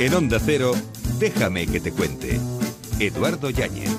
[0.00, 0.76] En Onda Cero,
[1.18, 2.38] déjame que te cuente.
[3.00, 3.90] Eduardo Yáñez.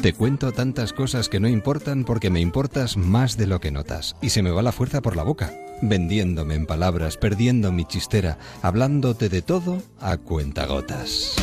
[0.00, 4.16] Te cuento tantas cosas que no importan porque me importas más de lo que notas.
[4.22, 5.52] Y se me va la fuerza por la boca,
[5.82, 11.36] vendiéndome en palabras, perdiendo mi chistera, hablándote de todo a cuentagotas.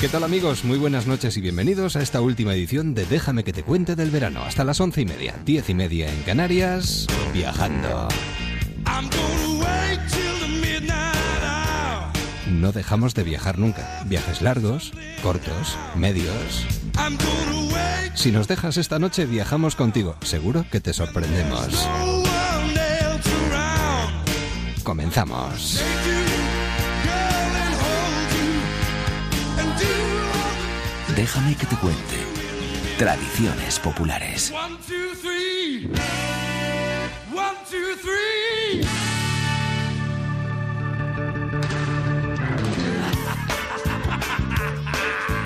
[0.00, 0.64] ¿Qué tal amigos?
[0.64, 4.10] Muy buenas noches y bienvenidos a esta última edición de Déjame que te cuente del
[4.10, 4.42] verano.
[4.42, 8.08] Hasta las once y media, diez y media en Canarias, viajando.
[12.50, 14.02] No dejamos de viajar nunca.
[14.06, 16.66] Viajes largos, cortos, medios.
[18.14, 20.16] Si nos dejas esta noche, viajamos contigo.
[20.22, 21.88] Seguro que te sorprendemos.
[24.82, 25.82] Comenzamos.
[31.16, 32.16] Déjame que te cuente.
[32.98, 34.52] Tradiciones populares.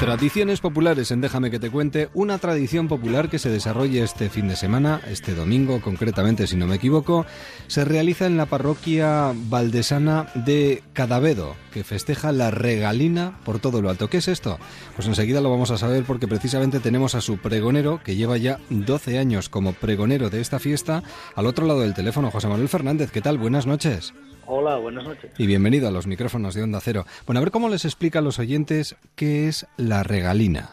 [0.00, 4.46] Tradiciones populares en Déjame que te cuente, una tradición popular que se desarrolla este fin
[4.46, 7.26] de semana, este domingo concretamente si no me equivoco,
[7.66, 13.90] se realiza en la parroquia valdesana de Cadavedo, que festeja la regalina por todo lo
[13.90, 14.08] alto.
[14.08, 14.60] ¿Qué es esto?
[14.94, 18.60] Pues enseguida lo vamos a saber porque precisamente tenemos a su pregonero, que lleva ya
[18.70, 21.02] 12 años como pregonero de esta fiesta,
[21.34, 23.10] al otro lado del teléfono, José Manuel Fernández.
[23.10, 23.36] ¿Qué tal?
[23.36, 24.14] Buenas noches.
[24.50, 25.38] Hola, buenas noches.
[25.38, 27.04] Y bienvenido a los micrófonos de Onda Cero.
[27.26, 30.70] Bueno, a ver cómo les explica a los oyentes qué es la regalina.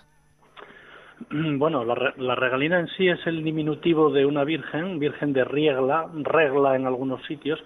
[1.58, 6.78] Bueno, la, regalina en sí es el diminutivo de una virgen, virgen de riegla, regla
[6.78, 7.62] en algunos sitios,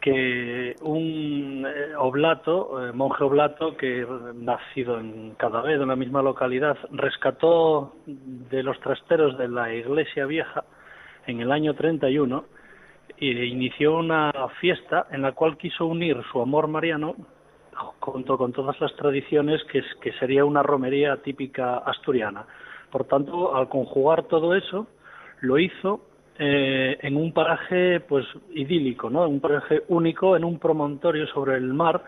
[0.00, 6.76] que un eh, oblato, eh, monje oblato, que nacido en Cadavid, en la misma localidad,
[6.90, 10.64] rescató de los trasteros de la iglesia vieja
[11.26, 12.59] en el año 31 e
[13.18, 17.14] inició una fiesta en la cual quiso unir su amor mariano
[17.98, 22.46] junto con todas las tradiciones que, que sería una romería típica asturiana.
[22.90, 24.86] Por tanto, al conjugar todo eso,
[25.40, 26.02] lo hizo
[26.38, 29.28] eh, en un paraje pues idílico, ¿no?
[29.28, 32.02] Un paraje único en un promontorio sobre el mar,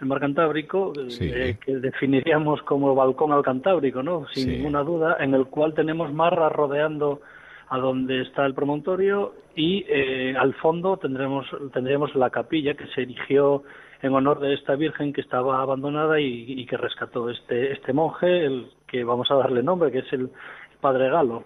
[0.00, 4.26] el mar Cantábrico, eh, que definiríamos como balcón al Cantábrico, ¿no?
[4.32, 7.22] Sin ninguna duda, en el cual tenemos mar rodeando
[7.72, 13.00] a donde está el promontorio y eh, al fondo tendremos tendremos la capilla que se
[13.00, 13.62] erigió
[14.02, 18.66] en honor de esta virgen que estaba abandonada y, que rescató este este monje el
[18.86, 20.28] que vamos a darle nombre que es el
[20.82, 21.44] Padre Galo.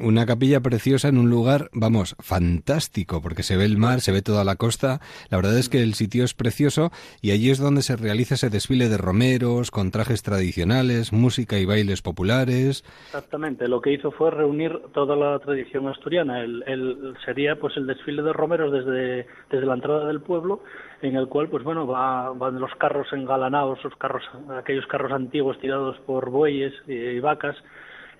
[0.00, 4.22] Una capilla preciosa en un lugar, vamos, fantástico, porque se ve el mar, se ve
[4.22, 5.00] toda la costa.
[5.30, 6.90] La verdad es que el sitio es precioso
[7.20, 11.66] y allí es donde se realiza ese desfile de romeros, con trajes tradicionales, música y
[11.66, 12.84] bailes populares.
[13.06, 16.40] Exactamente, lo que hizo fue reunir toda la tradición asturiana.
[16.40, 20.62] El, sería pues el desfile de romeros desde, desde la entrada del pueblo
[21.02, 24.22] en el cual pues bueno va, van los carros engalanados, los carros,
[24.56, 27.56] aquellos carros antiguos tirados por bueyes y vacas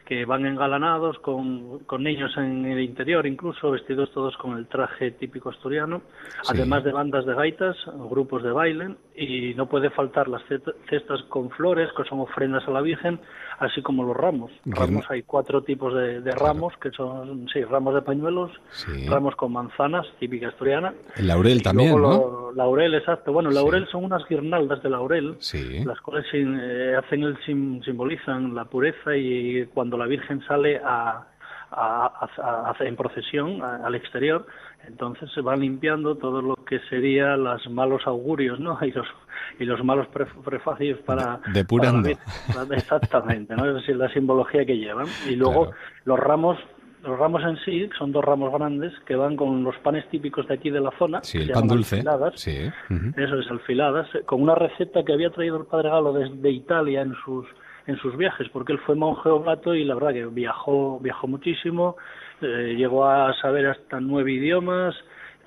[0.08, 5.10] que van engalanados con, con, niños en el interior, incluso vestidos todos con el traje
[5.10, 6.00] típico asturiano,
[6.48, 7.76] además de bandas de gaitas,
[8.08, 10.42] grupos de baile, y no puede faltar las
[10.88, 13.20] cestas con flores, que son ofrendas a la Virgen,
[13.58, 14.50] así como los ramos.
[14.64, 18.52] Ramos hay cuatro tipos de, ramos, que son, sí, ramos de pañuelos,
[19.06, 20.94] ramos con manzanas, típica asturiana.
[21.16, 22.52] El laurel también, ¿no?
[22.54, 23.32] laurel, exacto.
[23.32, 25.36] Bueno, laurel son unas guirnaldas de laurel,
[25.84, 31.26] las cuales eh, hacen el simbolizan la pureza y cuando la Virgen sale a,
[31.70, 34.46] a, en procesión al exterior,
[34.88, 38.78] entonces se va limpiando todo lo que sería los malos augurios, ¿no?
[38.88, 39.06] Y los
[39.60, 40.06] y los malos
[40.44, 42.08] prefacios para depurando
[42.70, 43.78] exactamente, ¿no?
[43.78, 45.70] Es la simbología que llevan y luego
[46.04, 46.58] los ramos
[47.02, 50.54] los ramos en sí son dos ramos grandes que van con los panes típicos de
[50.54, 51.22] aquí de la zona.
[51.22, 52.02] Sí, el pan dulce.
[52.34, 52.70] sí.
[53.16, 57.14] Eso es, alfiladas, con una receta que había traído el padre Galo desde Italia en
[57.24, 57.46] sus
[57.86, 61.96] en sus viajes, porque él fue monje oblato y la verdad que viajó, viajó muchísimo,
[62.42, 64.94] eh, llegó a saber hasta nueve idiomas,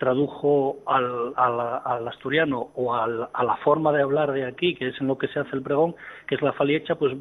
[0.01, 4.99] tradujo al, al, asturiano o al, a la forma de hablar de aquí, que es
[4.99, 5.93] en lo que se hace el pregón,
[6.27, 7.13] que es la faliecha, pues,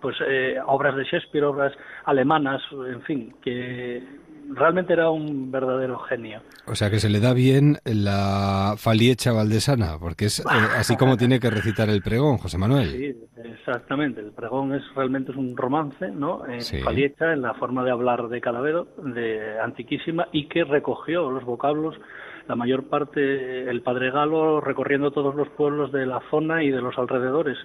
[0.00, 1.72] pues eh, obras de Shakespeare, obras
[2.04, 4.02] alemanas, en fin, que
[4.48, 6.42] realmente era un verdadero genio.
[6.66, 10.44] O sea que se le da bien la faliecha valdesana, porque es eh,
[10.76, 12.90] así como tiene que recitar el pregón, José Manuel.
[12.90, 13.14] Sí,
[13.44, 14.20] exactamente.
[14.20, 16.46] El pregón es realmente es un romance, ¿no?
[16.46, 21.44] En faliecha, en la forma de hablar de Calavedo, de antiquísima, y que recogió los
[21.44, 21.96] vocablos
[22.48, 26.80] la mayor parte el Padre Galo recorriendo todos los pueblos de la zona y de
[26.80, 27.58] los alrededores.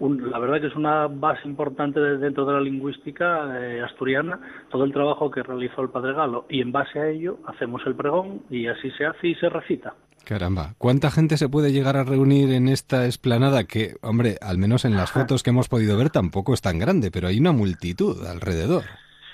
[0.00, 4.92] La verdad que es una base importante dentro de la lingüística eh, asturiana, todo el
[4.92, 8.66] trabajo que realizó el Padre Galo y en base a ello hacemos el pregón y
[8.66, 9.94] así se hace y se recita.
[10.24, 14.86] Caramba, ¿cuánta gente se puede llegar a reunir en esta esplanada que, hombre, al menos
[14.86, 18.26] en las fotos que hemos podido ver tampoco es tan grande, pero hay una multitud
[18.26, 18.84] alrededor?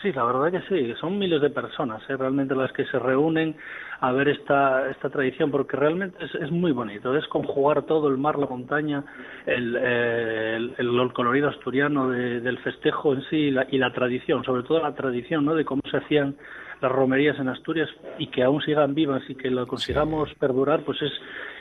[0.02, 2.16] Sí, la verdad que sí, son miles de personas ¿eh?
[2.16, 3.54] realmente las que se reúnen
[4.00, 8.38] a ver esta, esta tradición, porque realmente es, muy bonito, es conjugar todo el mar,
[8.38, 9.04] la montaña,
[9.44, 14.80] el, el, colorido asturiano del festejo en sí y la, y la tradición, sobre todo
[14.80, 15.54] la tradición ¿no?
[15.54, 16.34] de cómo se hacían
[16.80, 20.96] las romerías en Asturias y que aún sigan vivas y que lo consigamos perdurar, pues
[21.02, 21.12] es,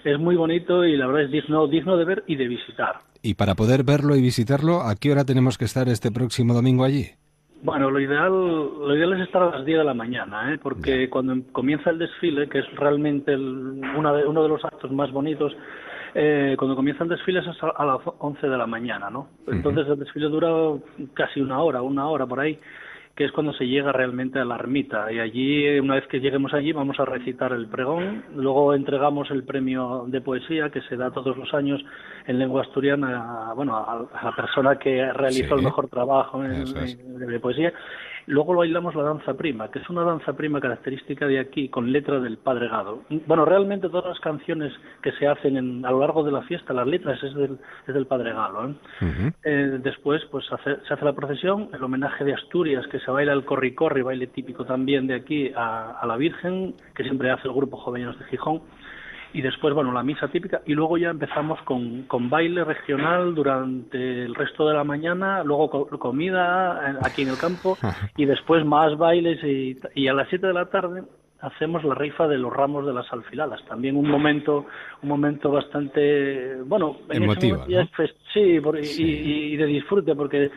[0.06, 3.01] es muy bonito y la verdad es digno, digno de ver y de visitar.
[3.21, 6.85] Y para poder verlo y visitarlo, ¿a qué hora tenemos que estar este próximo domingo
[6.85, 7.07] allí?
[7.61, 10.59] Bueno, lo ideal, lo ideal es estar a las 10 de la mañana, ¿eh?
[10.61, 15.11] porque cuando comienza el desfile, que es realmente una de, uno de los actos más
[15.11, 15.56] bonitos,
[16.15, 19.27] eh, cuando comienza el desfile es a las 11 de la mañana, ¿no?
[19.45, 20.50] Entonces el desfile dura
[21.13, 22.57] casi una hora, una hora por ahí
[23.19, 25.12] que es cuando se llega realmente a la ermita.
[25.12, 28.24] Y allí, una vez que lleguemos allí, vamos a recitar el pregón.
[28.33, 31.83] Luego entregamos el premio de poesía que se da todos los años
[32.27, 37.74] en lengua asturiana, bueno, a, la persona que realizó el mejor trabajo de poesía.
[38.30, 41.92] Luego lo bailamos la danza prima, que es una danza prima característica de aquí, con
[41.92, 43.02] letra del Padre Gado.
[43.26, 44.72] Bueno, realmente todas las canciones
[45.02, 48.06] que se hacen a lo largo de la fiesta, las letras es del, es del
[48.06, 48.70] Padre Galo.
[48.70, 49.31] ¿eh?
[49.44, 53.46] Eh, después, pues se hace la procesión, el homenaje de Asturias, que se baila el
[53.46, 57.78] corri-corri, baile típico también de aquí, a, a la Virgen, que siempre hace el grupo
[57.78, 58.62] Jovellanos de Gijón
[59.34, 64.26] y después, bueno, la misa típica y luego ya empezamos con, con baile regional durante
[64.26, 67.78] el resto de la mañana, luego comida aquí en el campo
[68.18, 71.04] y después más bailes y, y a las 7 de la tarde
[71.42, 74.66] hacemos la rifa de los ramos de las alfiladas, también un momento
[75.02, 77.66] un momento bastante bueno emotivo
[78.34, 78.60] sí,
[79.00, 80.52] Y, de disfrute porque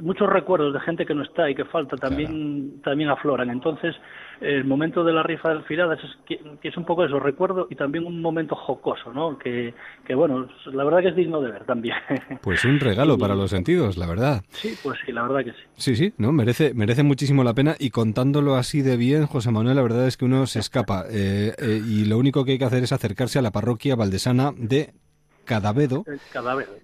[0.00, 3.96] muchos recuerdos de gente que no está y que falta también también afloran entonces
[4.40, 7.74] el momento de la rifa de alfiladas es que, es un poco eso, recuerdo y
[7.74, 9.38] también un momento jocoso, ¿no?
[9.38, 9.74] Que,
[10.06, 11.96] que bueno, la verdad que es digno de ver también.
[12.42, 14.42] Pues un regalo para los sentidos, la verdad.
[14.48, 15.66] Sí, pues sí, la verdad que sí.
[15.74, 19.76] Sí, sí, no, merece, merece muchísimo la pena y contándolo así de bien, José Manuel,
[19.76, 22.64] la verdad es que uno se escapa eh, eh, y lo único que hay que
[22.64, 24.94] hacer es acercarse a la parroquia valdesana de
[25.50, 26.04] Cadavedo,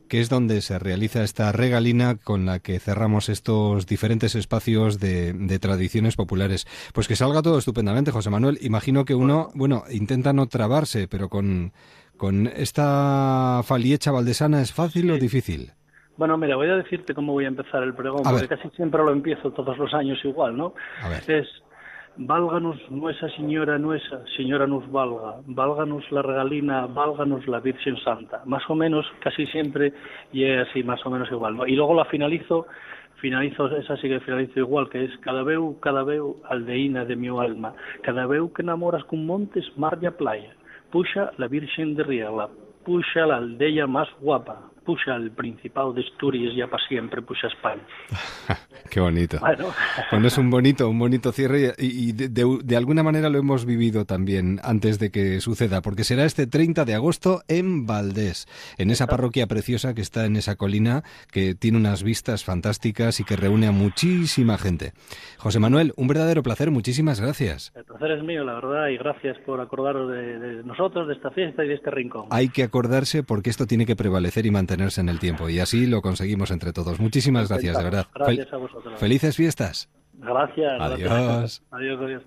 [0.09, 5.59] que es donde se realiza esta regalina con la que cerramos estos diferentes espacios de,
[5.61, 6.67] tradiciones populares.
[6.93, 8.59] Pues que salga todo estupendamente, José Manuel.
[8.61, 11.73] Imagino que uno, bueno, intenta no trabarse, pero con,
[12.17, 15.73] con esta faliecha valdesana es fácil o difícil.
[16.17, 19.13] Bueno, mira, voy a decirte cómo voy a empezar el pregón, porque casi siempre lo
[19.13, 20.75] empiezo todos los años igual, ¿no?
[21.03, 21.23] A ver.
[21.31, 21.47] Es
[22.19, 28.41] Válganos nuestra señora nuestra, señora nos valga, válganos la regalina, válganos la Virgen Santa.
[28.47, 29.93] Más o menos, casi siempre,
[30.33, 31.59] y es así, más o menos igual.
[31.67, 32.67] Y luego la finalizo,
[33.17, 37.29] finalizo, esa sí que finalizo igual, que es cada veu, cada veu, aldeína de mi
[37.29, 40.55] alma, cada veu que enamoras con montes, mar y playa,
[40.91, 42.49] puxa la Virgen de Riela,
[42.87, 47.83] puxa la aldea más guapa, puxa el Principado de Asturias ya para siempre, puxa España.
[48.91, 49.39] Qué bonito.
[49.41, 50.27] Bueno.
[50.27, 55.01] es un bonito, un bonito cierre y, de, alguna manera lo hemos vivido también antes
[55.01, 58.47] de que suceda, porque será este 30 de agosto en Valdés,
[58.79, 61.03] en esa parroquia preciosa que está en esa colina
[61.33, 64.93] que tiene unas vistas fantásticas y que reúne a muchísima gente.
[65.39, 67.73] José Manuel, un verdadero placer, muchísimas gracias.
[67.75, 71.33] El placer es mío, la verdad, y gracias por acordaros de, de nosotros, de esta
[71.33, 72.27] fiesta y de este rincón.
[72.31, 75.49] Hay que acordarse porque esto tiene que prevalecer y mantener en el tiempo.
[75.49, 77.01] Y así lo conseguimos entre todos.
[77.01, 78.07] Muchísimas gracias, de verdad.
[78.15, 78.99] Gracias a vosotros.
[78.99, 79.89] Felices fiestas.
[80.15, 80.81] Gracias.
[80.81, 81.63] Adiós.
[81.71, 82.23] Adiós, adiós.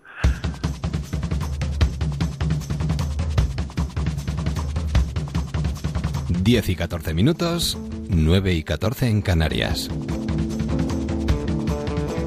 [6.44, 7.78] Diez y catorce minutos,
[8.10, 9.90] nueve y catorce en Canarias.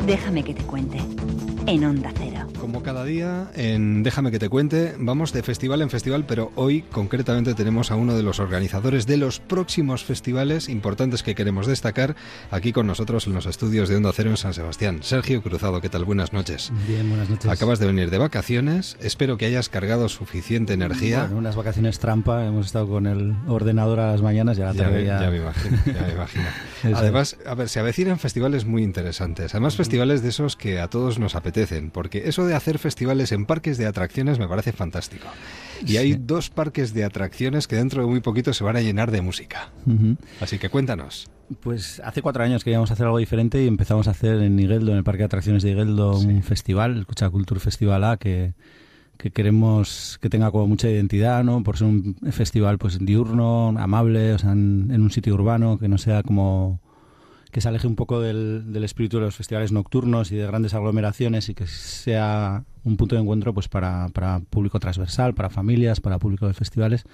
[0.07, 0.99] Déjame que te cuente.
[1.67, 2.32] En Onda Cero.
[2.63, 6.83] Como cada día, en Déjame que te cuente, vamos de festival en festival, pero hoy
[6.83, 12.15] concretamente tenemos a uno de los organizadores de los próximos festivales importantes que queremos destacar
[12.53, 15.01] aquí con nosotros en los estudios de Onda Cero en San Sebastián.
[15.03, 16.05] Sergio Cruzado, ¿qué tal?
[16.05, 16.71] Buenas noches.
[16.87, 17.51] Bien, buenas noches.
[17.51, 21.23] Acabas de venir de vacaciones, espero que hayas cargado suficiente energía.
[21.23, 24.75] Bueno, unas vacaciones trampa, hemos estado con el ordenador a las mañanas y a la
[24.75, 25.21] tarde ya...
[25.21, 26.45] Ya, me imagino, ya me imagino.
[26.95, 31.19] Además, a ver, se avecinan festivales muy interesantes, además festivales de esos que a todos
[31.19, 35.27] nos apetecen, porque eso de hacer festivales en parques de atracciones me parece fantástico.
[35.87, 39.11] Y hay dos parques de atracciones que dentro de muy poquito se van a llenar
[39.11, 39.71] de música.
[40.41, 41.29] Así que cuéntanos.
[41.61, 44.99] Pues hace cuatro años queríamos hacer algo diferente y empezamos a hacer en Igeldo, en
[44.99, 48.55] el Parque de Atracciones de Igeldo, un festival, el Cucha Culture Festival A, que,
[49.19, 51.63] que queremos que tenga como mucha identidad, ¿no?
[51.63, 55.89] Por ser un festival pues diurno, amable, o sea, en, en un sitio urbano, que
[55.89, 56.81] no sea como
[57.53, 60.73] que se aleje un poco del, del, espíritu de los festivales nocturnos y de grandes
[60.73, 66.01] aglomeraciones y que sea un punto de encuentro pues para, para público transversal, para familias,
[66.01, 67.05] para público de festivales,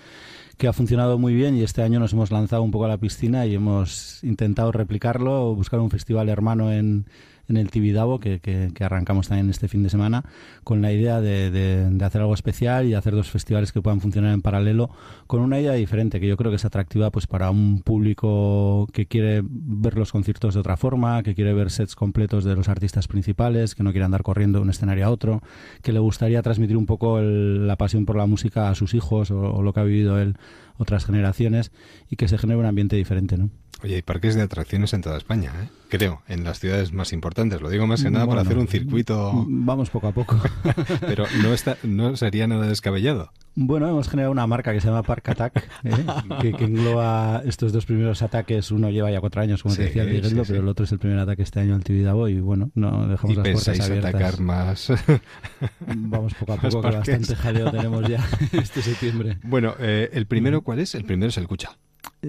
[0.57, 2.99] que ha funcionado muy bien y este año nos hemos lanzado un poco a la
[2.99, 7.07] piscina y hemos intentado replicarlo, buscar un festival hermano en,
[7.49, 10.25] en el Tibidabo, que, que, arrancamos también este fin de semana,
[10.65, 14.01] con la idea de, de, de, hacer algo especial y hacer dos festivales que puedan
[14.01, 14.91] funcionar en paralelo,
[15.27, 19.07] con una idea diferente, que yo creo que es atractiva pues para un público que
[19.07, 23.09] quiere ver los conciertos de otra forma, que quiere ver sets completos de los artistas
[23.09, 25.43] principales, que no quiere andar corriendo de un escenario a otro,
[25.83, 29.31] que le gustaría transmitir un poco el, la pasión por la música a sus hijos
[29.31, 30.37] o, o lo que ha vivido él
[30.79, 31.73] otras generaciones
[32.09, 33.51] y que se genere un ambiente diferente, ¿no?
[33.83, 35.69] Oye, hay parques de atracciones en toda España, ¿eh?
[35.89, 37.61] creo, en las ciudades más importantes.
[37.61, 39.45] Lo digo más que nada bueno, para hacer un circuito.
[39.49, 40.41] Vamos poco a poco.
[41.01, 43.33] Pero no está, no sería nada descabellado.
[43.55, 45.93] Bueno, hemos generado una marca que se llama Park Attack, ¿eh?
[46.41, 48.71] que, que, engloba estos dos primeros ataques.
[48.71, 50.43] Uno lleva ya cuatro años, como sí, te decía el sí, sí.
[50.47, 53.33] pero el otro es el primer ataque este año al Tibidabo y bueno, no dejamos
[53.33, 54.15] ¿Y las puertas abiertas.
[54.15, 54.93] atacar más?
[55.87, 59.39] Vamos poco a poco, que bastante jaleo tenemos ya este septiembre.
[59.43, 60.95] Bueno, eh, ¿el primero cuál es?
[60.95, 61.79] El primero es el Cucha.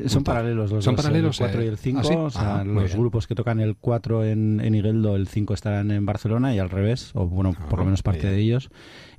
[0.06, 1.66] Son paralelos los ¿Son dos, paralelos, el 4 eh?
[1.66, 2.00] y el 5.
[2.00, 2.14] ¿Ah, sí?
[2.16, 5.90] o sea, ah, los grupos que tocan el 4 en, en Igueldo, el 5 estarán
[5.92, 8.34] en Barcelona y al revés, o bueno, Ah, por lo menos parte bien.
[8.34, 8.70] de ellos.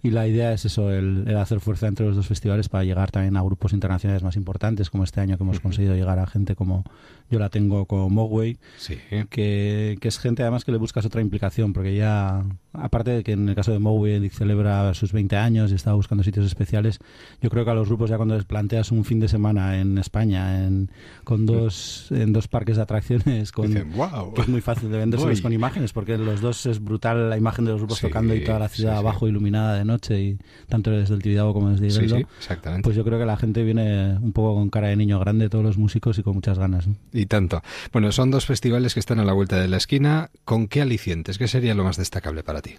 [0.02, 3.10] Y la idea es eso, el, el, hacer fuerza entre los dos festivales para llegar
[3.10, 5.64] también a grupos internacionales más importantes, como este año que hemos Ujú.
[5.64, 6.84] conseguido llegar a gente como
[7.30, 8.96] yo la tengo como Mogwai, Sí.
[9.28, 13.32] que, que es gente además que le buscas otra implicación, porque ya, aparte de que
[13.32, 16.98] en el caso de Mogwai celebra sus 20 años y está buscando sitios especiales,
[17.40, 19.98] yo creo que a los grupos ya cuando les planteas un fin de semana en
[19.98, 20.90] España, en,
[21.24, 24.34] con dos, en dos parques de atracciones, con, Dicen, wow.
[24.34, 27.64] que es muy fácil de vendérselos con imágenes, porque los dos es brutal la imagen
[27.64, 28.98] de los grupos Sí, tocando y toda la ciudad sí.
[28.98, 32.16] abajo iluminada de noche, y tanto desde el Tibidabo como desde Sí, Igueldo.
[32.18, 32.84] sí, exactamente.
[32.84, 35.64] Pues yo creo que la gente viene un poco con cara de niño grande, todos
[35.64, 36.86] los músicos y con muchas ganas.
[36.86, 36.96] ¿no?
[37.12, 37.62] Y tanto.
[37.92, 40.30] Bueno, son dos festivales que están a la vuelta de la esquina.
[40.44, 41.36] ¿Con qué alicientes?
[41.38, 42.74] ¿Qué sería lo más destacable para ti?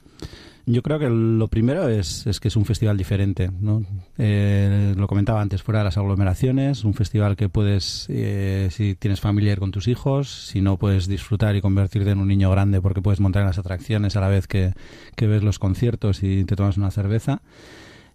[0.65, 3.49] Yo creo que lo primero es, es que es un festival diferente.
[3.59, 3.83] ¿no?
[4.17, 9.19] Eh, lo comentaba antes, fuera de las aglomeraciones, un festival que puedes, eh, si tienes
[9.19, 13.01] familiar con tus hijos, si no puedes disfrutar y convertirte en un niño grande porque
[13.01, 14.73] puedes montar en las atracciones a la vez que,
[15.15, 17.41] que ves los conciertos y te tomas una cerveza.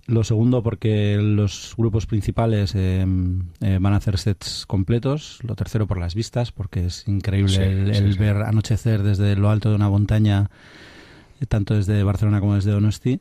[0.08, 3.04] Lo segundo, porque los grupos principales eh,
[3.60, 5.40] eh, van a hacer sets completos.
[5.42, 8.18] Lo tercero, por las vistas, porque es increíble Sí, el, sí, el sí.
[8.20, 10.48] ver anochecer desde lo alto de una montaña,
[11.48, 13.20] tanto desde Barcelona como desde Donosti.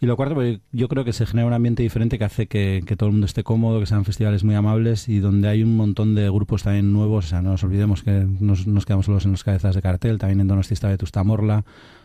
[0.00, 2.82] Y lo cuarto, porque yo creo que se genera un ambiente diferente que hace que,
[2.84, 5.76] que todo el mundo esté cómodo, que sean festivales muy amables y donde hay un
[5.76, 7.26] montón de grupos también nuevos.
[7.26, 10.18] O sea, no nos olvidemos que nos, nos quedamos solos en los cabezas de cartel.
[10.18, 11.64] También en Donosti está Vetusta Morla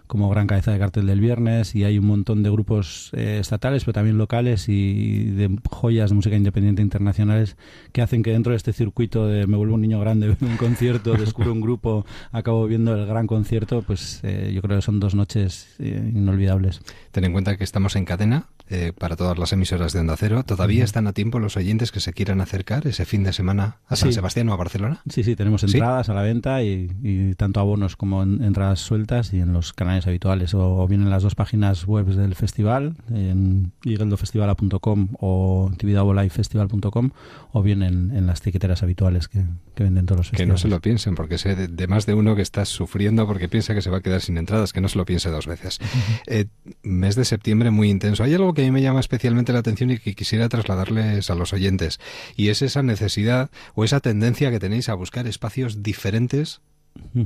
[0.10, 3.84] como gran cabeza de cartel del viernes y hay un montón de grupos eh, estatales
[3.84, 7.56] pero también locales y de joyas de música independiente internacionales
[7.92, 10.58] que hacen que dentro de este circuito de me vuelvo un niño grande, veo un
[10.58, 15.00] concierto, descubro un grupo, acabo viendo el gran concierto, pues eh, yo creo que son
[15.00, 16.82] dos noches eh, inolvidables.
[17.12, 20.44] Ten en cuenta que estamos en cadena eh, para todas las emisoras de Onda Cero.
[20.44, 23.96] ¿Todavía están a tiempo los oyentes que se quieran acercar ese fin de semana a
[23.96, 24.14] San Sí.
[24.16, 25.02] Sebastián o a Barcelona?
[25.08, 25.68] Sí, sí, tenemos ¿Sí?
[25.68, 29.74] entradas a la venta y, y tanto abonos como en- entradas sueltas y en los
[29.74, 37.12] canales habituales o, bien en las dos páginas web del festival, en igueldofestivala.com o tibidabolifefestival.com
[37.52, 39.44] o bien en, en las tiqueteras habituales que,
[39.76, 40.62] que venden todos los Que no festivales.
[40.62, 43.74] se lo piensen, porque sé de, de más de uno que está sufriendo porque piensa
[43.74, 45.80] que se va a quedar sin entradas, que no se lo piense dos veces.
[46.28, 46.46] Eh,
[46.84, 48.24] mes de septiembre muy intenso.
[48.24, 51.36] Hay algo que a mí me llama especialmente la atención y que quisiera trasladarles a
[51.36, 52.00] los oyentes,
[52.36, 56.62] y es esa necesidad o esa tendencia que tenéis a buscar espacios diferentes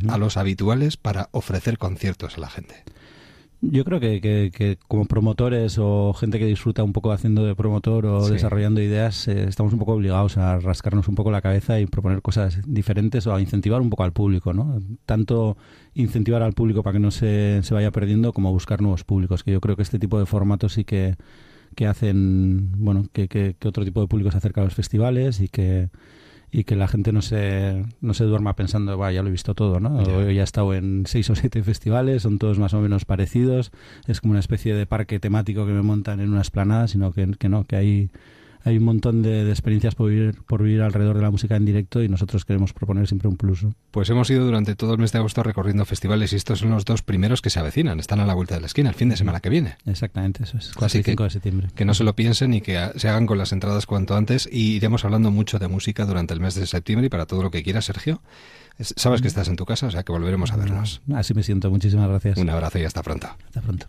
[0.10, 2.76] A los habituales para ofrecer conciertos a la gente.
[3.66, 7.56] Yo creo que, que- que como promotores o gente que disfruta un poco haciendo de
[7.56, 8.34] promotor o Sí.
[8.34, 12.22] desarrollando ideas, eh, estamos un poco obligados a rascarnos un poco la cabeza y proponer
[12.22, 14.82] cosas diferentes o a incentivar un poco al público, ¿no?
[15.06, 15.56] Tanto
[15.94, 19.52] incentivar al público para que no se, se vaya perdiendo como buscar nuevos públicos, que
[19.54, 21.16] yo creo que este tipo de formatos sí que,
[21.76, 25.40] que hacen, bueno, que, que- que otro tipo de público se acerca a los festivales
[25.40, 25.90] y que
[26.54, 29.56] y que la gente no se, no se duerma pensando, va, ya lo he visto
[29.56, 30.04] todo, ¿no?
[30.04, 30.16] Ya.
[30.16, 33.72] O ya he estado en seis o siete festivales, son todos más o menos parecidos,
[34.06, 37.32] es como una especie de parque temático que me montan en una esplanada, sino que,
[37.40, 38.10] que no, que hay,
[38.64, 42.02] hay un montón de, experiencias por vivir, por vivir alrededor de la música en directo
[42.02, 43.66] y nosotros queremos proponer siempre un plus.
[43.92, 46.86] Pues hemos ido durante todo el mes de agosto recorriendo festivales y estos son los
[46.86, 49.18] dos primeros que se avecinan, están a la vuelta de la esquina, el fin de
[49.18, 49.76] semana que viene.
[49.86, 51.68] Exactamente, eso es, 4 y 5 de septiembre.
[51.76, 54.76] Que no se lo piensen y que se hagan con las entradas cuanto antes y
[54.76, 57.64] iremos hablando mucho de música durante el mes de septiembre y para todo lo que
[57.64, 58.22] quiera, Sergio.
[58.80, 61.02] Sabes que estás en tu casa, o sea que volveremos a vernos.
[61.14, 61.70] Así me siento.
[61.70, 62.38] Muchísimas gracias.
[62.38, 63.28] Un abrazo y hasta pronto.
[63.46, 63.86] Hasta pronto.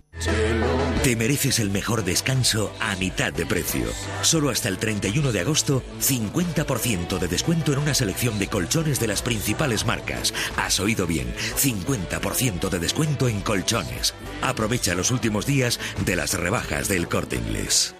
[1.02, 3.86] Te mereces el mejor descanso a mitad de precio.
[4.22, 9.08] Solo hasta el 31 de agosto, 50% de descuento en una selección de colchones de
[9.08, 10.32] las principales marcas.
[10.56, 11.26] Has oído bien,
[11.56, 14.14] 50% de descuento en colchones.
[14.42, 17.94] Aprovecha los últimos días de las rebajas del corte inglés.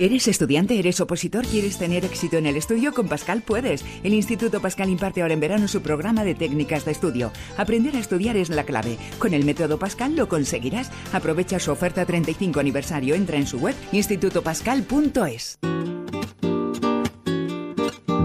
[0.00, 0.78] ¿Eres estudiante?
[0.78, 1.44] ¿Eres opositor?
[1.44, 2.94] ¿Quieres tener éxito en el estudio?
[2.94, 3.84] Con Pascal puedes.
[4.02, 7.30] El Instituto Pascal imparte ahora en verano su programa de técnicas de estudio.
[7.58, 8.96] Aprender a estudiar es la clave.
[9.18, 10.90] Con el método Pascal lo conseguirás.
[11.12, 13.14] Aprovecha su oferta 35 aniversario.
[13.14, 15.58] Entra en su web institutopascal.es.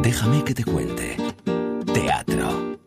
[0.01, 1.17] Déjame que te cuente.
[1.94, 2.77] Teatro.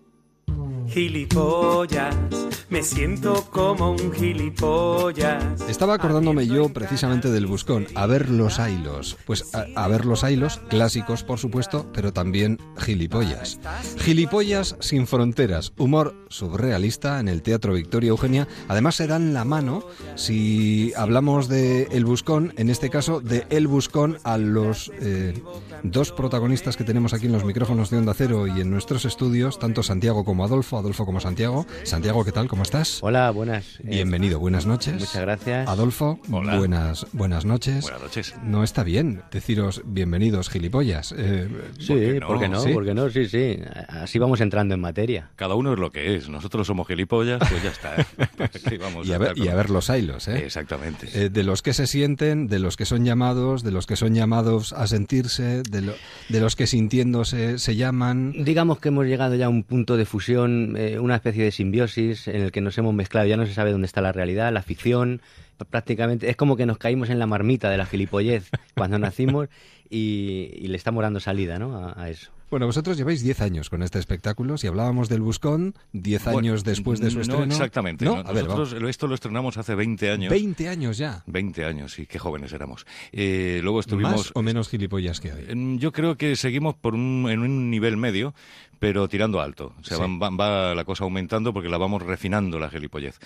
[0.89, 5.61] Gilipollas me siento como un gilipollas.
[5.69, 9.17] Estaba acordándome yo precisamente del buscón, a ver los ailos.
[9.27, 13.59] Pues a, ver los ailos, clásicos por supuesto, pero también gilipollas.
[13.99, 18.47] Gilipollas sin fronteras, humor surrealista en el Teatro Victoria Eugenia.
[18.69, 19.83] Además se dan la mano
[20.15, 25.43] si hablamos de El Buscón, en este caso de El Buscón a los eh,
[25.83, 29.59] dos protagonistas que tenemos aquí en los micrófonos de Onda Cero y en nuestros estudios,
[29.59, 31.67] tanto Santiago como Adolfo, Adolfo como Santiago.
[31.85, 32.49] Santiago, ¿qué tal?
[32.49, 32.99] ¿Cómo estás?
[33.03, 33.79] Hola, buenas.
[33.83, 34.95] Bienvenido, buenas noches.
[34.95, 35.69] Muchas gracias.
[35.69, 37.83] Adolfo, buenas buenas noches.
[37.83, 38.35] Buenas noches.
[38.43, 41.15] No está bien deciros bienvenidos, gilipollas.
[41.17, 41.49] Eh,
[41.79, 42.61] sí, ¿por qué no?
[42.61, 42.73] ¿Sí?
[42.73, 43.11] ¿Por no?
[43.11, 43.59] Sí, sí.
[43.89, 45.31] Así vamos entrando en materia.
[45.37, 46.29] Cada uno es lo que es.
[46.29, 47.97] Nosotros somos gilipollas, pues ya está.
[49.05, 49.13] y,
[49.49, 50.45] a ver, los ailos, ¿eh?
[50.45, 51.09] Exactamente.
[51.15, 54.15] Eh, de los que se sienten, de los que son llamados, de los que son
[54.15, 55.93] llamados a sentirse, de,
[56.29, 58.33] de los que sintiéndose se llaman.
[58.45, 62.29] Digamos que hemos llegado ya a un punto de fusión, eh, una especie de simbiosis
[62.29, 64.63] en el que nos hemos mezclado, ya no se sabe dónde está la realidad, la
[64.63, 65.21] ficción,
[65.65, 69.49] prácticamente es como que nos caímos en la marmita de la gilipollez cuando nacimos
[69.91, 71.93] y, le estamos dando salida ¿no?
[71.97, 72.31] a, eso.
[72.51, 74.57] Bueno, vosotros lleváis 10 años con este espectáculo.
[74.57, 77.45] Si hablábamos del Buscón, 10 años después de su estreno.
[77.45, 78.07] No, exactamente.
[78.07, 80.31] nosotros esto lo estrenamos hace 20 años.
[80.31, 81.23] 20 años ya.
[81.27, 82.87] 20 años, y qué jóvenes éramos.
[83.13, 84.13] Eh, luego estuvimos...
[84.13, 85.79] ¿Más o menos gilipollas que hoy?
[85.79, 88.35] Yo creo que seguimos por un, en un nivel medio,
[88.79, 89.75] pero tirando alto.
[89.81, 93.19] O sea, va, la cosa aumentando porque la vamos refinando la gilipollez.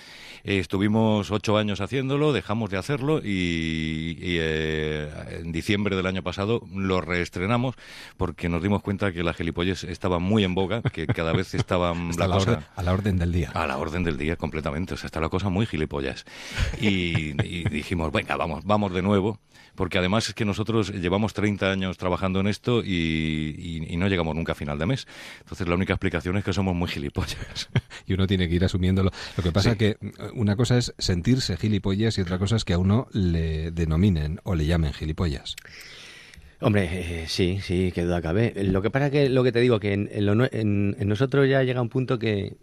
[0.45, 5.11] Eh, estuvimos ocho años haciéndolo, dejamos de hacerlo y, eh,
[5.41, 7.75] en diciembre del año pasado lo reestrenamos
[8.17, 11.95] porque nos dimos cuenta que la gilipollez estaba muy en boga, que cada vez estaba
[11.95, 13.51] la, cosa, a la orden del día.
[13.55, 14.95] A la orden del día completamente.
[14.95, 16.25] O sea, está la cosa muy gilipollas.
[16.81, 19.39] Y, y dijimos, venga, vamos, vamos de nuevo
[19.75, 24.53] porque además es que nosotros llevamos 30 años trabajando en esto y, no llegamos nunca
[24.53, 25.07] a final de mes.
[25.43, 27.69] Entonces la única explicación es que somos muy gilipollas.
[28.07, 29.11] y uno tiene que ir asumiéndolo.
[29.37, 29.97] Lo que pasa es que
[30.35, 34.55] una cosa es sentirse gilipollas y otra cosa es que a uno le denominen o
[34.55, 35.57] le llamen gilipollas.
[36.61, 38.55] Hombre, eh, sí, sí, que duda cabe.
[38.57, 41.89] Lo que pasa es que lo que te digo, que en nosotros ya llega un
[41.89, 42.57] punto que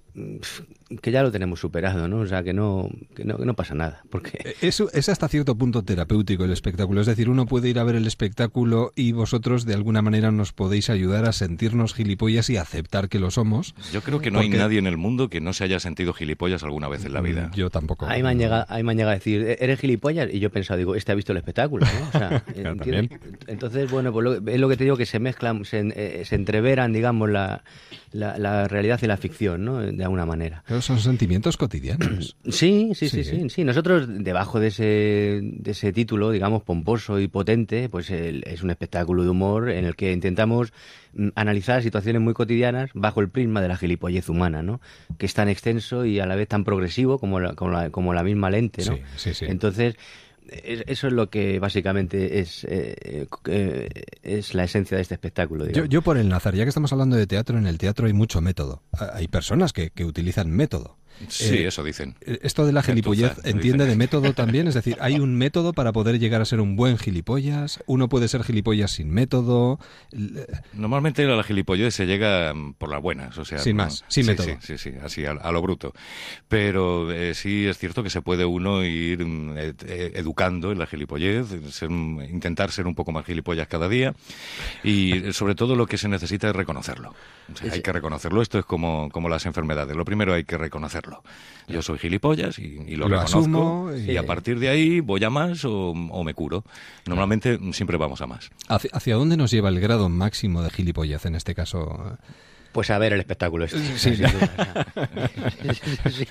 [1.02, 2.20] que ya lo tenemos superado, ¿no?
[2.20, 4.04] O sea, que no, que no, que no pasa nada.
[4.10, 4.40] Porque...
[4.44, 7.02] Eh, eso es hasta cierto punto terapéutico el espectáculo.
[7.02, 10.52] Es decir, uno puede ir a ver el espectáculo y vosotros de alguna manera nos
[10.52, 13.76] podéis ayudar a sentirnos gilipollas y aceptar que lo somos.
[13.94, 16.64] Yo creo que no hay nadie en el mundo que no se haya sentido gilipollas
[16.64, 17.48] alguna vez en la vida.
[17.48, 18.08] Mm, yo tampoco.
[18.08, 20.34] Ahí me han llegado, ahí me han llegado a decir, ¿E-, ¿eres gilipollas?
[20.34, 22.08] Y yo he pensado, digo, este ha visto el espectáculo, ¿no?
[22.08, 22.44] O sea,
[23.48, 26.94] Entonces, bueno, pues es lo que te digo, que se mezclan, se, eh, se entreveran,
[26.94, 27.64] digamos, la,
[28.12, 29.80] la, realidad y la ficción, ¿no?
[29.80, 30.64] De alguna manera.
[30.68, 32.36] Pero son sentimientos cotidianos.
[32.50, 37.28] Sí, sí, sí, sí, sí, Nosotros, debajo de ese, de ese título, digamos, pomposo y
[37.28, 40.74] potente, pues es un espectáculo de humor en el que intentamos
[41.14, 44.82] mm, analizar situaciones muy cotidianas bajo el prisma de la gilipollez humana, ¿no?
[45.18, 48.14] Que es tan extenso y a la vez tan progresivo como la, como la, como
[48.14, 48.98] la misma lente, ¿no?
[49.16, 49.96] Sí, sí, Entonces,
[50.52, 53.90] eso es lo que básicamente es, eh, eh,
[54.24, 55.68] es la esencia de este espectáculo.
[55.68, 58.14] Yo, yo, por el Nazar, ya que estamos hablando de teatro, en el teatro hay
[58.14, 58.84] mucho método.
[59.14, 60.98] Hay personas que, que utilizan método.
[61.28, 62.16] Sí, eh, eso dicen.
[62.22, 65.92] Eh, esto de la gilipollez entiende de método también, es decir, hay un método para
[65.92, 69.80] poder llegar a ser un buen gilipollas, uno puede ser gilipollas sin método.
[70.74, 74.26] Normalmente a la gilipollez se llega mm, por las buenas, o sea, sin más, sin
[74.26, 74.48] método.
[74.62, 75.94] Sí, sí, así a, lo bruto.
[76.48, 81.48] Pero eh, sí es cierto que se puede uno ir mm, educando en la gilipollez,
[82.30, 84.14] intentar ser un poco más gilipollas cada día
[84.84, 87.14] y sobre todo lo que se necesita es reconocerlo.
[87.72, 88.42] hay que reconocerlo.
[88.42, 89.96] Esto es como, como las enfermedades.
[89.96, 91.24] Lo primero hay que reconocer serlo.
[91.68, 93.40] Yo soy gilipollas y, lo, Lo reconozco.
[93.40, 94.12] asumo y...
[94.12, 96.64] y- a partir de ahí voy a más o, o me curo.
[97.06, 98.50] Normalmente siempre vamos a más.
[98.68, 102.18] ¿Hacia, hacia dónde nos lleva el grado máximo de gilipollez en este caso?
[102.72, 103.80] Pues a ver el espectáculo este.
[103.98, 104.88] Sí, sin duda.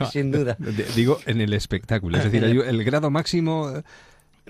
[0.13, 0.57] Sin duda.
[0.97, 2.19] Digo, en el espectáculo.
[2.19, 3.83] Es decir, hay el grado máximo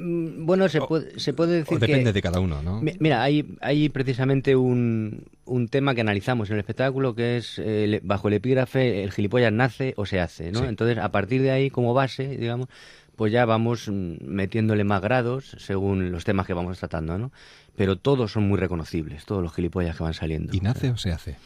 [0.01, 2.13] Bueno, se puede, se puede decir o depende que...
[2.13, 2.81] de cada uno, ¿no?
[2.81, 7.59] Mi- Mira, hay, hay precisamente un, un tema que analizamos en el espectáculo que es,
[7.59, 10.61] eh, bajo el epígrafe, el gilipollas nace o se hace, ¿no?
[10.61, 10.67] Sí.
[10.67, 12.69] Entonces, a partir de ahí, como base, digamos,
[13.17, 17.33] pues ya vamos mm, metiéndole más grados según los temas que vamos tratando, ¿no?
[17.77, 20.55] Pero todos son muy reconocibles, todos los gilipollas que van saliendo.
[20.55, 21.37] ¿Y nace o se hace?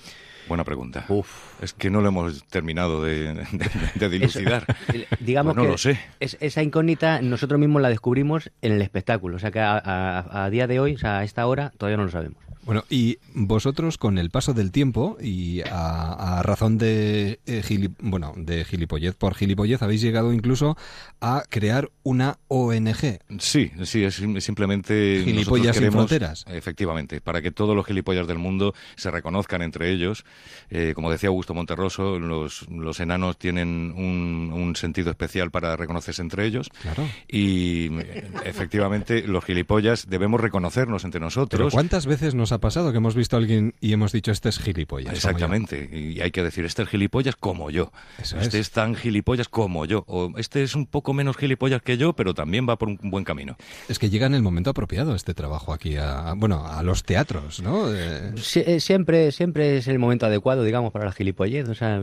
[0.48, 1.04] Buena pregunta.
[1.08, 1.28] Uf.
[1.62, 3.46] Es que no lo hemos terminado de, de-
[3.94, 4.64] de dilucidar.
[5.20, 5.98] Digamos Pues no que lo sé.
[6.20, 9.36] es- esa incógnita nosotros mismos la descubrimos en el espectáculo.
[9.36, 11.96] O sea que a, a- a día de hoy, o sea, a esta hora, todavía
[11.96, 12.38] no lo sabemos.
[12.64, 17.92] Bueno, y vosotros con el paso del tiempo y a, a razón de, eh, gili-
[18.00, 20.76] bueno, de gilipollez por gilipollez habéis llegado incluso
[21.20, 23.18] a crear una ONG.
[23.38, 25.22] Sí, sí, es sim- simplemente.
[25.24, 26.44] Gilipollas sin fronteras.
[26.48, 30.24] Efectivamente, para que todos los gilipollas del mundo se reconozcan entre ellos.
[30.70, 36.22] Eh, como decía Augusto Monterroso, los, los enanos tienen un, un sentido especial para reconocerse
[36.22, 36.68] entre ellos.
[36.82, 37.08] Claro.
[37.28, 41.72] Y eh, efectivamente, los gilipollas debemos reconocernos entre Pero nosotros.
[41.72, 44.58] ¿cuántas veces nos ha pasado que hemos visto a alguien y hemos dicho este es
[44.58, 45.06] gilipollas?
[45.08, 45.16] como yo"?
[45.46, 48.66] Exactamente, y hay que decir, este es gilipollas como yo, Eso este es.
[48.68, 48.70] es.
[48.70, 52.68] tan gilipollas como yo, o este es un poco menos gilipollas que yo, pero también
[52.68, 53.56] va por un buen camino.
[53.88, 57.60] Es que llega en el momento apropiado este trabajo aquí, a, bueno, a los teatros,
[57.62, 57.92] ¿no?
[57.94, 61.68] Eh, Sie- eh, siempre, siempre es el momento adecuado, digamos, para la gilipollez.
[61.68, 62.02] O sea,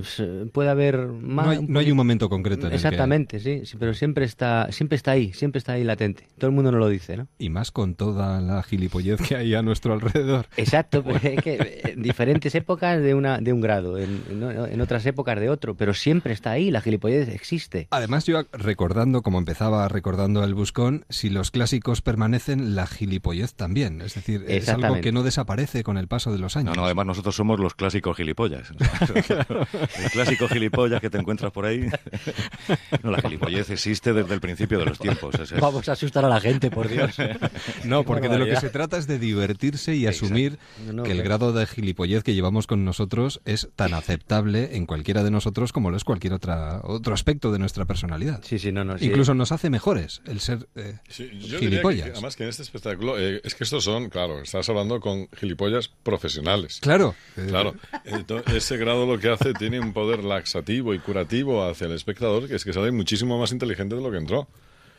[0.53, 1.45] puede haber más.
[1.45, 4.25] no, hay, no hay un momento concreto en el que- Exactamente, sí, sí, pero siempre
[4.25, 6.27] está, siempre está ahí, siempre está ahí latente.
[6.37, 7.27] Todo el mundo nos lo dice, ¿no?
[7.37, 10.38] y más con toda la gilipollez que hay a nuestro alrededor.
[10.57, 14.81] Exacto, pero es que en diferentes épocas de, una, de un grado, en, en- en
[14.81, 17.87] otras épocas de otro, pero siempre está ahí, la gilipollez existe.
[17.91, 24.01] Además, yo recordando, como empezaba recordando el buscón, si los clásicos permanecen, la gilipollez también.
[24.01, 26.75] Es decir, es algo que no desaparece con el paso de los años.
[26.75, 28.69] No, no, además nosotros somos los clásicos gilipollas.
[29.29, 31.87] El clásico gilipollas que te encuentras por ahí.
[33.03, 35.33] No, la gilipollez existe desde el principio de los tiempos.
[35.35, 37.15] es- es- Vamos a asustar a la gente, por Dios.
[37.83, 40.28] No, porque de lo que se trata es de divertirse y Exacto.
[40.33, 44.75] Asumir No, no, que el grado de gilipollez que llevamos con nosotros es tan aceptable
[44.77, 48.41] en cualquiera de nosotros como lo es cualquier otra, otro aspecto de nuestra personalidad.
[48.43, 48.97] Sí, sí, no, no.
[48.97, 49.05] sí.
[49.05, 52.05] Incluso nos hace mejores el ser eh, Sí, yo diría gilipollas.
[52.07, 55.27] que, además que en este espectáculo, eh, es que estos son, claro, estás hablando con
[55.37, 56.79] gilipollas profesionales.
[56.81, 57.15] Claro.
[57.37, 61.87] eh, Claro, Entonces, ese grado lo que hace tiene un poder laxativo y curativo hacia
[61.87, 64.47] el espectador, que es que sale muchísimo más inteligente de lo que entró.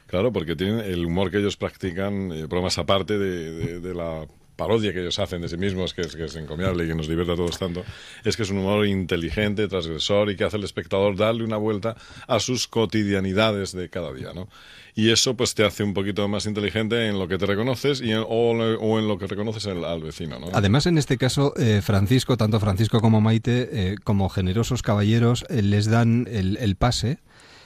[0.07, 4.27] Claro, porque tienen el humor que ellos practican, eh, bromas aparte de, de- de la
[4.61, 7.09] parodia que ellos hacen de sí mismos, que es, que es encomiable y que nos
[7.09, 7.83] divierte a todos tanto,
[8.25, 11.97] es que es un humor inteligente, transgresor y que hace al espectador darle una vuelta
[12.29, 14.49] a sus cotidianidades de cada día, ¿no?
[14.95, 18.11] Y eso pues te hace un poquito más inteligente en lo que te reconoces y
[18.13, 20.49] en- o, en lo que reconoces al, al vecino, ¿no?
[20.53, 25.63] Además, en este caso, eh, Francisco, tanto Francisco como Maite, eh, como generosos caballeros, eh,
[25.63, 27.19] les dan el, el pase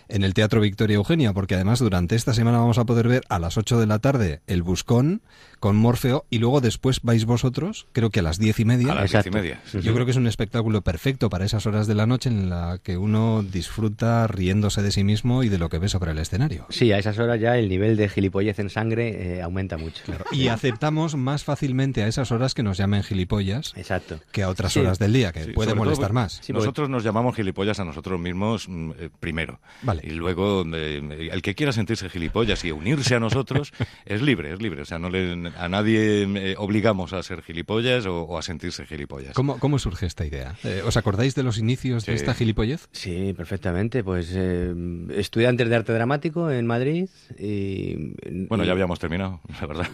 [0.08, 3.38] en el Teatro Victoria Eugenia, porque además durante esta semana vamos a poder ver a
[3.38, 5.22] las 8 de la tarde el Buscón
[5.64, 8.92] con Morfeo y luego después vais vosotros, creo que a las diez y media.
[8.92, 9.62] A las diez y media.
[9.64, 9.88] sí, Yo sí.
[9.94, 12.98] creo que es un espectáculo perfecto para esas horas de la noche en la que
[12.98, 16.66] uno disfruta riéndose de sí mismo y de lo que ve sobre el escenario.
[16.68, 20.02] Sí, a esas horas ya el nivel de gilipollez en sangre eh, aumenta mucho.
[20.32, 24.20] Y aceptamos más fácilmente a esas horas que nos llamen gilipollas Exacto.
[24.32, 24.80] que a otras Sí.
[24.80, 26.42] horas del día, que Sí, puede sobre todo, molestar más.
[26.50, 29.60] Nosotros nos llamamos gilipollas a nosotros mismos mm, eh, primero.
[29.80, 30.02] Vale.
[30.04, 33.72] Y luego, eh, el que quiera sentirse gilipollas y unirse a nosotros
[34.04, 34.82] es libre, es libre.
[34.82, 38.84] O sea, no le, a nadie eh, obligamos a ser gilipollas o, o a sentirse
[38.86, 39.34] gilipollas.
[39.34, 40.54] ¿Cómo, cómo surge esta idea?
[40.64, 42.88] Eh, ¿Os acordáis de los inicios de esta gilipollez?
[42.92, 44.02] Sí, perfectamente.
[44.04, 44.72] Pues eh,
[45.16, 48.14] estudiantes de arte dramático en Madrid y...
[48.48, 49.86] Bueno, y- ya habíamos terminado, la verdad.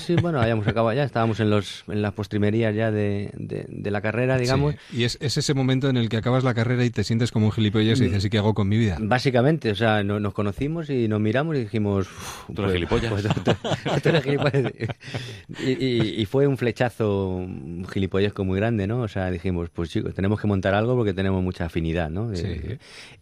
[0.00, 3.90] Sí, bueno, habíamos acabado ya, estábamos en, los, en las postrimerías ya de, de- de
[3.90, 4.74] la carrera, digamos.
[4.90, 4.98] Sí.
[5.00, 7.46] Y es, es ese momento en el que acabas la carrera y te sientes como
[7.46, 8.98] un gilipollas y dices, ¿y qué hago con mi vida?
[9.00, 12.06] Básicamente, o sea, no- nos conocimos y nos miramos y dijimos...
[12.06, 13.10] "Uf, Tú eres gilipollas".
[13.12, 14.72] pues, tú- tú- tú eres gilipollas.
[15.64, 19.00] y, y- y fue un flechazo un gilipollesco muy grande, ¿no?
[19.02, 22.34] O sea, dijimos, pues chicos, tenemos que montar algo porque tenemos mucha afinidad, ¿no?
[22.34, 22.78] Sí.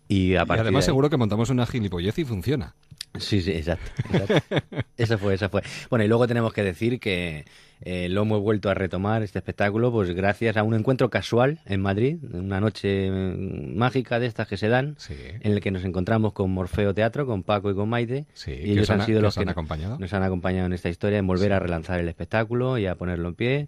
[0.09, 2.75] Y, a Y además de seguro que montamos una gilipollez y funciona.
[3.19, 3.91] Sí, sí, exacto.
[4.13, 4.57] exacto.
[4.97, 5.63] Eso fue, eso fue.
[5.91, 7.45] Bueno, y luego tenemos que decir que
[7.81, 11.81] eh, lo hemos vuelto a retomar, este espectáculo, pues gracias a un encuentro casual en
[11.81, 15.15] Madrid, una noche mm, mágica de estas que se dan, Sí.
[15.41, 18.71] en el que nos encontramos con Morfeo Teatro, con Paco y con Maite, Sí, y
[18.73, 19.99] ellos os han- han sido los han que acompañado.
[19.99, 23.29] nos han acompañado en esta historia, en volver a relanzar el espectáculo y a ponerlo
[23.31, 23.67] en pie.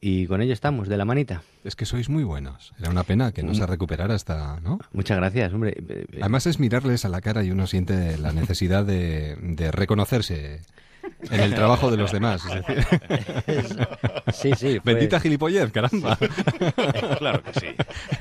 [0.00, 1.42] Y con ello estamos, de la manita.
[1.64, 2.72] Es que sois muy buenos.
[2.78, 4.78] Era una pena que no se recuperara esta, ¿no?
[4.92, 5.76] Muchas gracias, hombre.
[6.20, 10.60] Además es mirarles a la cara y uno siente la necesidad de, de reconocerse
[11.30, 12.42] en el trabajo de los demás.
[12.46, 13.88] Es decir.
[14.32, 14.80] Sí, sí.
[14.80, 16.18] fue- Bendita gilipollez, caramba.
[17.18, 17.66] Claro que sí.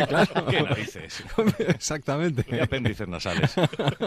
[0.08, 0.46] Claro.
[0.50, 1.24] ¿Qué narices?
[1.60, 2.46] Exactamente.
[2.56, 3.54] Y apéndices nasales.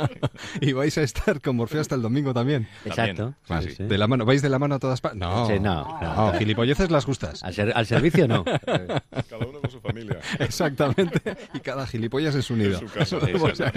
[0.61, 2.69] y vais a estar con Morfeo hasta el domingo también.
[2.85, 3.35] Exacto.
[3.63, 3.85] Sí, sí.
[3.85, 5.19] De la mano, ¿Vais de la mano a todas partes?
[5.21, 6.33] No, Sí, no, no.
[6.39, 7.43] gilipolleces las justas.
[7.43, 8.45] Al, ser- al servicio no.
[8.45, 10.19] Cada uno con su familia.
[10.39, 11.21] Exactamente.
[11.55, 12.79] Y cada gilipollas es unido.
[12.79, 13.17] En su casa.
[13.17, 13.73] O sea,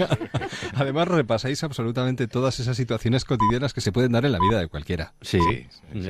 [0.74, 4.68] Además, repasáis absolutamente todas esas situaciones cotidianas que se pueden dar en la vida de
[4.96, 5.12] cualquiera.
[5.20, 5.38] Sí,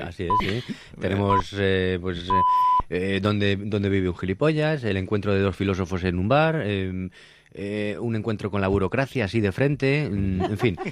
[0.00, 0.74] así es, sí.
[1.00, 2.32] Tenemos, eh, pues, eh,
[2.90, 7.10] eh, donde, donde vive un gilipollas, el encuentro de dos filósofos en un bar, eh,
[7.54, 10.76] eh, un encuentro con la burocracia así de frente, mm, en fin.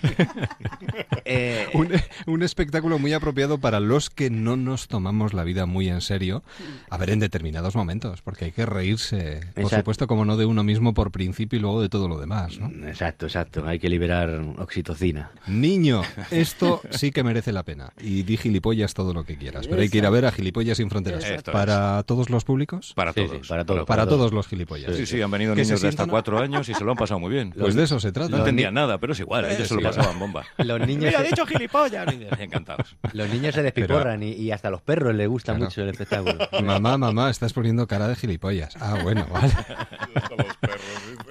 [1.24, 1.88] Eh, Un,
[2.26, 6.42] un espectáculo muy apropiado para los que no nos tomamos la vida muy en serio,
[6.88, 9.76] a ver en determinados momentos, porque hay que reírse, por Exacto.
[9.76, 12.66] supuesto, como no de uno mismo por principio y luego de todo lo demás, ¿no?
[12.88, 13.64] Exacto, exacto.
[13.66, 15.30] Hay que liberar oxitocina.
[15.46, 17.92] Niño, esto sí que merece la pena.
[18.00, 20.78] Y di gilipollas todo lo que quieras, pero hay que ir a ver a Gilipollas
[20.78, 21.22] sin Fronteras.
[21.24, 21.54] Esto es.
[21.54, 22.92] ¿Para todos los públicos?
[22.96, 23.46] Para Sí, todos.
[23.46, 23.86] sí, para todos.
[23.86, 24.96] Para todos los gilipollas.
[24.96, 27.30] Sí, sí, han venido niños de hasta cuatro años y se lo han pasado muy
[27.30, 27.52] bien.
[27.58, 28.30] Pues de eso se trata.
[28.30, 30.44] No entendían nada, pero es igual, ellos se lo pasaban bomba.
[30.58, 32.06] Los niños, Mira, se, dicho gilipollas.
[32.38, 32.96] Encantados.
[33.12, 35.64] los niños se despiporran y, y hasta a los perros les gusta Claro.
[35.66, 36.36] mucho el espectáculo.
[36.62, 38.76] Mamá, mamá, estás poniendo cara de gilipollas.
[38.80, 39.52] Ah, bueno, vale.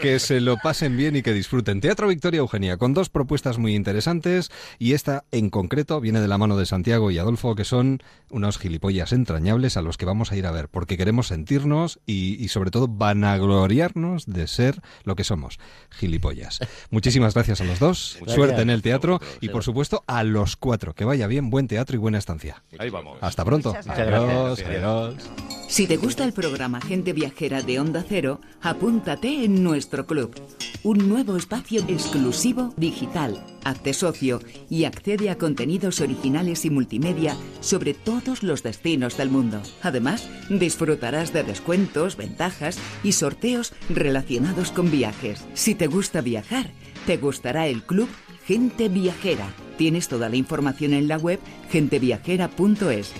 [0.01, 1.81] que se lo pasen bien y que disfruten.
[1.81, 6.37] Teatro Victoria Eugenia, con dos propuestas muy interesantes y esta en concreto viene de la
[6.37, 10.35] mano de Santiago y Adolfo, que son unos gilipollas entrañables a los que vamos a
[10.37, 15.23] ir a ver, porque queremos sentirnos y, y sobre todo vanagloriarnos de ser lo que
[15.23, 15.59] somos,
[15.91, 16.59] gilipollas.
[16.89, 18.35] Muchísimas gracias a los dos, Gracias.
[18.35, 21.95] suerte en el teatro y por supuesto a los cuatro, que vaya bien, buen teatro
[21.95, 22.63] y buena estancia.
[22.77, 23.17] Ahí vamos.
[23.21, 23.69] Hasta pronto.
[23.69, 24.67] Muchas Adiós, gracias.
[24.69, 25.58] adiós.
[25.69, 30.33] Si te gusta el programa Gente Viajera de Onda Cero, apúntate en nuestro club.
[30.81, 33.45] Un nuevo espacio exclusivo digital.
[33.63, 39.61] Hazte socio y accede a contenidos originales y multimedia sobre todos los destinos del mundo.
[39.83, 45.45] Además, disfrutarás de descuentos, ventajas y sorteos relacionados con viajes.
[45.53, 46.71] Si te gusta viajar,
[47.05, 48.09] te gustará el club
[48.43, 49.53] Gente Viajera.
[49.77, 53.13] Tienes toda la información en la web genteviajera.es.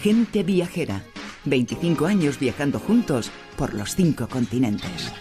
[0.00, 1.04] Gente Viajera.
[1.44, 5.12] 25 años viajando juntos por los cinco continentes.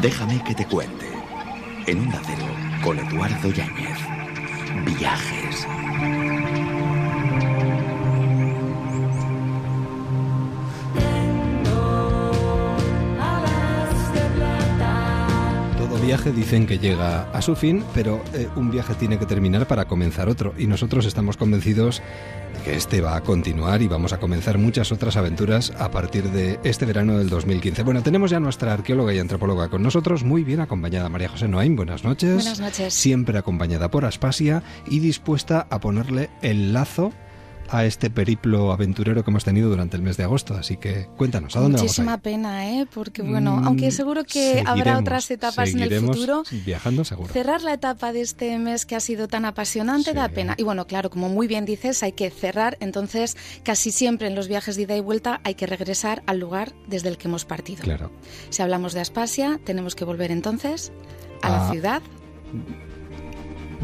[0.00, 1.06] Déjame que te cuente.
[1.86, 2.46] En un Cero,
[2.82, 3.98] con Eduardo Yáñez.
[4.98, 5.66] Viajes.
[16.10, 19.84] Viaje dicen que llega a su fin, pero eh, un viaje tiene que terminar para
[19.84, 20.52] comenzar otro.
[20.58, 22.02] Y nosotros estamos convencidos
[22.52, 26.24] de que este va a continuar y vamos a comenzar muchas otras aventuras a partir
[26.32, 27.84] de este verano del 2015.
[27.84, 31.08] Bueno, tenemos ya nuestra arqueóloga y antropóloga con nosotros, muy bien acompañada.
[31.08, 32.34] María José Noain, buenas noches.
[32.34, 32.92] Buenas noches.
[32.92, 37.12] Siempre acompañada por Aspasia y dispuesta a ponerle el lazo
[37.72, 40.54] a este periplo aventurero que hemos tenido durante el mes de agosto.
[40.54, 42.86] Así que cuéntanos, ¿a dónde Muchísima vamos pena, ¿eh?
[42.92, 47.32] Porque bueno, Mm, aunque seguro que habrá otras etapas en el futuro, Viajando seguro.
[47.32, 50.54] cerrar la etapa de este mes que ha sido tan apasionante da pena.
[50.58, 54.48] Y bueno, claro, como muy bien dices, hay que cerrar, entonces casi siempre en los
[54.48, 57.82] viajes de ida y vuelta hay que regresar al lugar desde el que hemos partido.
[57.82, 58.10] Claro.
[58.50, 60.92] Si hablamos de Aspasia, tenemos que volver entonces
[61.42, 61.70] a la Ah.
[61.72, 62.02] ciudad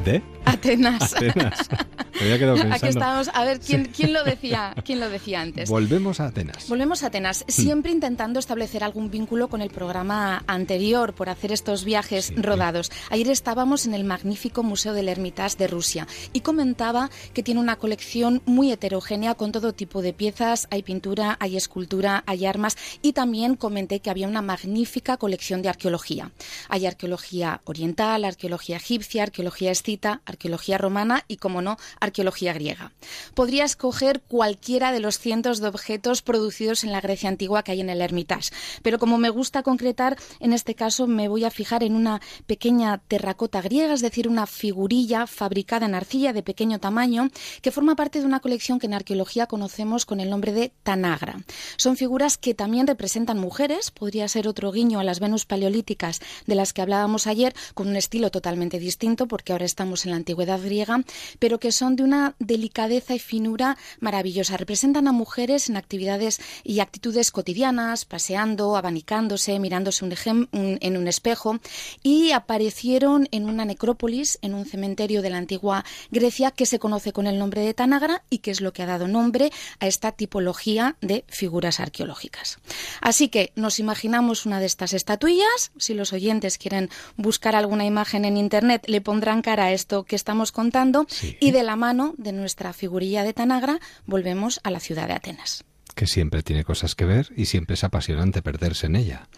[0.05, 0.22] ¿De?
[0.47, 1.13] Atenas.
[1.17, 1.69] Atenas.
[2.15, 2.77] Me había quedado pensando.
[2.77, 3.31] Aquí estábamos.
[3.35, 4.75] A ver, ¿quién, quién lo decía?
[4.85, 5.69] ¿Quién lo decía antes?
[5.69, 6.69] Volvemos a Atenas.
[6.69, 11.85] Volvemos a Atenas, siempre intentando establecer algún vínculo con el programa anterior por hacer estos
[11.85, 12.91] viajes rodados.
[13.11, 17.77] Ayer estábamos en el magnífico Museo del Hermitage de Rusia y comentaba que tiene una
[17.77, 20.69] colección muy heterogénea con todo tipo de piezas.
[20.71, 25.69] Hay pintura, hay escultura, hay armas y también comenté que había una magnífica colección de
[25.69, 26.31] arqueología.
[26.69, 30.36] Hay arqueología oriental, arqueología egipcia, arqueología escita, arqueología
[30.79, 32.92] romana y, como no, arqueología griega.
[33.35, 37.81] Podría escoger cualquiera de los cientos de objetos producidos en la Grecia antigua que hay
[37.81, 38.51] en el Hermitage,
[38.83, 42.99] pero como me gusta concretar, en este caso me voy a fijar en una pequeña
[42.99, 47.29] terracota griega, es decir, una figurilla fabricada en arcilla de pequeño tamaño
[47.62, 51.40] que forma parte de una colección que en arqueología conocemos con el nombre de Tanagra.
[51.77, 56.55] Son figuras que también representan mujeres, podría ser otro guiño a las Venus paleolíticas de
[56.55, 60.61] las que hablábamos ayer, con un estilo totalmente distinto porque ahora estamos en la antigüedad
[60.61, 61.05] griega,
[61.39, 64.57] pero que son de una delicadeza y finura maravillosa.
[64.57, 70.05] Representan a mujeres en actividades y actitudes cotidianas, paseando, abanicándose, mirándose
[70.53, 71.61] en un espejo,
[72.03, 77.12] y aparecieron en una necrópolis, en un cementerio de la antigua Grecia, que se conoce
[77.12, 80.11] con el nombre de Tanagra y que es lo que ha dado nombre a esta
[80.11, 82.59] tipología de figuras arqueológicas.
[83.01, 85.71] Así que nos imaginamos una de estas estatuillas.
[85.79, 90.16] Si los oyentes quieren buscar alguna imagen en internet, le pondrán cara a esto que
[90.17, 91.07] estamos contando.
[91.41, 95.65] Y de la mano de nuestra figurilla de Tanagra, volvemos a la ciudad de Atenas
[95.97, 99.29] que siempre tiene cosas que ver y siempre es apasionante perderse en ella.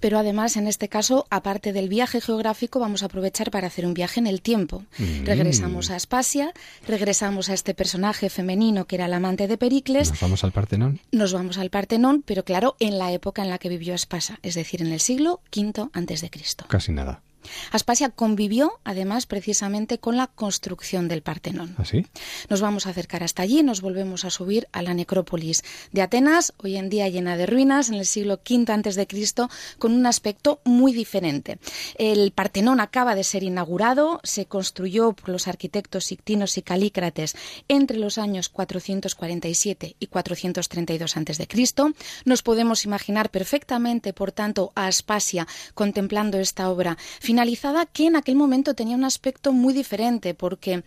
[0.00, 3.94] Pero además, en este caso, aparte del viaje geográfico, vamos a aprovechar para hacer un
[3.94, 4.84] viaje en el tiempo.
[4.98, 5.24] Mm.
[5.24, 6.52] Regresamos a Aspasia,
[6.86, 10.10] regresamos a este personaje femenino que era el amante de Pericles.
[10.10, 11.00] ¿Nos vamos al Partenón?
[11.12, 14.56] Nos vamos al Partenón, pero claro, en la época en la que vivió Aspasia, es
[14.56, 16.64] decir, en el siglo V antes de Cristo.
[16.68, 17.22] Casi nada.
[17.72, 21.74] Aspasia convivió, además, precisamente con la construcción del Partenón.
[21.78, 22.06] ¿Así?
[22.06, 26.02] ¿Ah, nos vamos a acercar hasta allí, nos volvemos a subir a la necrópolis de
[26.02, 29.48] Atenas, hoy en día llena de ruinas, en el siglo V antes de Cristo,
[29.78, 31.58] con un aspecto muy diferente.
[31.96, 37.36] El Partenón acaba de ser inaugurado, se construyó por los arquitectos Sictinos y Calícrates
[37.68, 41.92] entre los años 447 y 432 antes de Cristo.
[42.24, 46.96] Nos podemos imaginar perfectamente, por tanto, a Aspasia contemplando esta obra
[47.30, 50.82] finalizada que en aquel momento tenía un aspecto muy diferente porque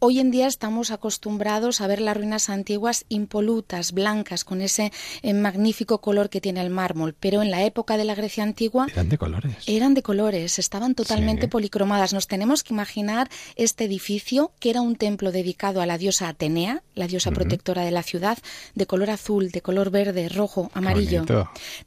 [0.00, 5.34] Hoy en día estamos acostumbrados a ver las ruinas antiguas impolutas, blancas, con ese eh,
[5.34, 9.08] magnífico color que tiene el mármol, pero en la época de la Grecia antigua eran
[9.08, 9.56] de colores.
[9.66, 12.12] Eran de colores, estaban totalmente policromadas.
[12.14, 16.84] Nos tenemos que imaginar este edificio que era un templo dedicado a la diosa Atenea,
[16.94, 18.38] la diosa protectora de la ciudad,
[18.76, 21.24] de color azul, de color verde, rojo, amarillo.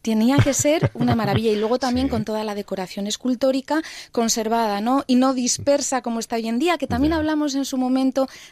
[0.02, 5.06] Tenía que ser una maravilla y luego también con toda la decoración escultórica conservada, ¿no?
[5.08, 8.01] Y no dispersa como está hoy en día, que también hablamos en su momento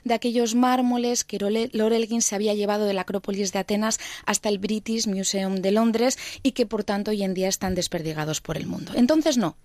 [0.03, 4.59] de aquellos mármoles que Lord se había llevado de la Acrópolis de Atenas hasta el
[4.59, 8.67] British Museum de Londres y que por tanto hoy en día están desperdigados por el
[8.67, 8.91] mundo.
[8.95, 9.57] Entonces no,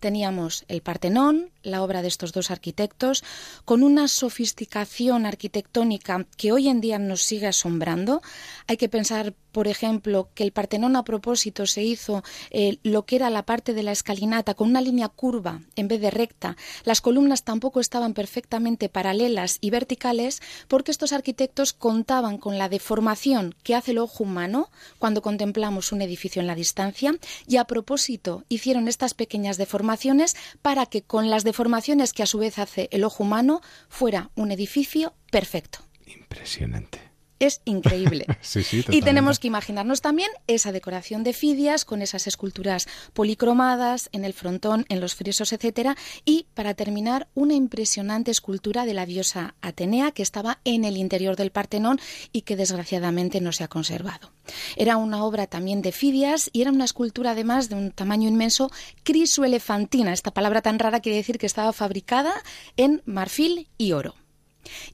[0.00, 3.24] teníamos el Partenón, la obra de estos dos arquitectos,
[3.64, 8.22] con una sofisticación arquitectónica que hoy en día nos sigue asombrando.
[8.66, 13.16] Hay que pensar, por ejemplo, que el Partenón a propósito se hizo eh, lo que
[13.16, 16.56] era la parte de la escalinata con una línea curva en vez de recta.
[16.84, 23.54] Las columnas tampoco estaban perfectamente paralelas y verticales porque estos arquitectos contaban con la deformación
[23.62, 27.14] que hace el ojo humano cuando contemplamos un edificio en la distancia
[27.46, 32.38] y a propósito hicieron estas pequeñas deformaciones para que con las deformaciones que a su
[32.38, 35.78] vez hace el ojo humano fuera un edificio perfecto.
[36.06, 37.11] Impresionante
[37.42, 38.26] es increíble.
[38.88, 44.32] y tenemos que imaginarnos también esa decoración de Fidias con esas esculturas policromadas en el
[44.32, 50.12] frontón, en los frisos, etcétera, y para terminar una impresionante escultura de la diosa Atenea
[50.12, 51.98] que estaba en el interior del Partenón
[52.32, 54.32] y que desgraciadamente no se ha conservado.
[54.76, 58.70] Era una obra también de Fidias y era una escultura además de un tamaño inmenso
[59.02, 60.12] crisoelefantina.
[60.12, 62.34] Esta palabra tan rara quiere decir que estaba fabricada
[62.76, 64.14] en marfil y oro.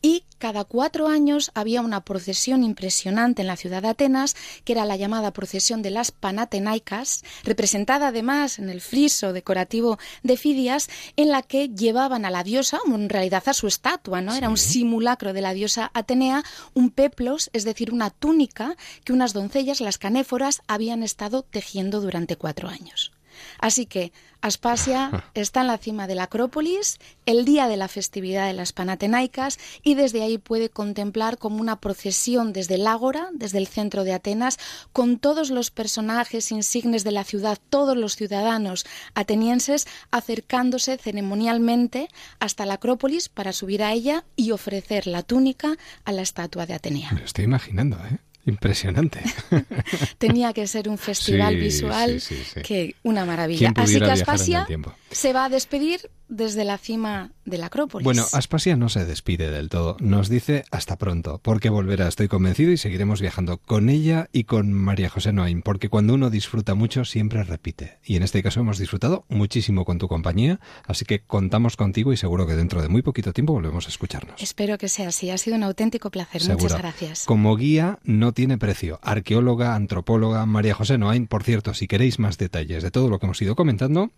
[0.02, 4.84] Y cada cuatro años había una procesión impresionante en la ciudad de Atenas, que era
[4.84, 11.28] la llamada procesión de las Panatenaicas, representada además en el friso decorativo de Fidias, en
[11.28, 14.34] la que llevaban a la diosa, en realidad a su estatua, ¿no?
[14.34, 19.32] Era un simulacro de la diosa Atenea, un peplos, es decir, una túnica que unas
[19.32, 23.17] doncellas, las canéforas, habían estado tejiendo durante cuatro años.
[23.58, 28.46] Así que Aspasia está en la cima de la Acrópolis el día de la festividad
[28.46, 33.58] de las Panatenaicas y desde ahí puede contemplar como una procesión desde el Ágora, desde
[33.58, 34.58] el centro de Atenas,
[34.92, 42.66] con todos los personajes insignes de la ciudad, todos los ciudadanos atenienses acercándose ceremonialmente hasta
[42.66, 47.12] la Acrópolis para subir a ella y ofrecer la túnica a la estatua de Atenea.
[47.12, 48.18] Me lo estoy imaginando, ¿eh?
[48.48, 49.20] Impresionante.
[50.18, 52.22] Tenía que ser un festival visual
[52.64, 53.72] que una maravilla.
[53.76, 54.66] Así que Aspasia
[55.10, 58.04] se va a despedir desde la cima de la Acrópolis.
[58.04, 59.96] Bueno, Aspasia no se despide del todo.
[60.00, 64.72] Nos dice hasta pronto, porque volverá, estoy convencido, y seguiremos viajando con ella y con
[64.72, 67.98] María José Noain, porque cuando uno disfruta mucho siempre repite.
[68.04, 72.16] Y en este caso hemos disfrutado muchísimo con tu compañía, así que contamos contigo y
[72.16, 74.42] seguro que dentro de muy poquito tiempo volvemos a escucharnos.
[74.42, 75.30] Espero que sea así.
[75.30, 76.42] Ha sido un auténtico placer.
[76.48, 77.24] Muchas gracias.
[77.24, 78.98] Como guía no tiene precio.
[79.02, 81.26] Arqueóloga, antropóloga, María José Noain.
[81.26, 84.10] Por cierto, si queréis más detalles de todo lo que hemos ido comentando,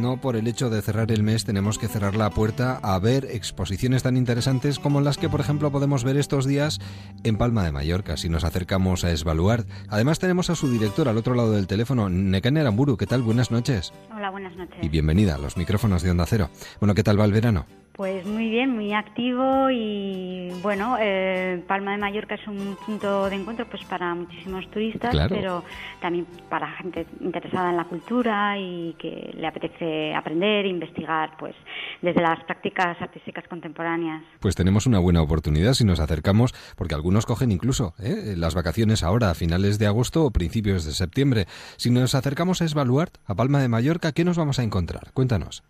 [0.00, 3.26] no por el hecho de cerrar el mes tenemos que cerrar la puerta a ver
[3.26, 6.80] exposiciones tan interesantes como las que por ejemplo podemos ver estos días
[7.22, 9.66] en Palma de Mallorca, si nos acercamos a Esvaluar.
[9.88, 13.22] Además tenemos a su director al otro lado del teléfono, Nekane Aramburu, ¿qué tal?
[13.22, 13.92] Buenas noches.
[14.12, 14.78] Hola, buenas noches.
[14.82, 16.50] Y bienvenida a los micrófonos de Onda Cero.
[16.80, 17.66] Bueno, ¿qué tal va el verano?
[17.96, 23.36] Pues muy bien, muy activo y bueno, eh, Palma de Mallorca es un punto de
[23.36, 25.64] encuentro pues para muchísimos turistas, pero
[26.02, 31.54] también para gente interesada en la cultura y que le apetece aprender investigar pues
[32.02, 34.22] desde las prácticas artísticas contemporáneas.
[34.40, 38.34] Pues tenemos una buena oportunidad si nos acercamos, porque algunos cogen incluso ¿eh?
[38.36, 41.46] las vacaciones ahora a finales de agosto o principios de septiembre.
[41.76, 45.12] Si nos acercamos a Esbaluart, a Palma de Mallorca, ¿qué nos vamos a encontrar?
[45.12, 45.62] Cuéntanos.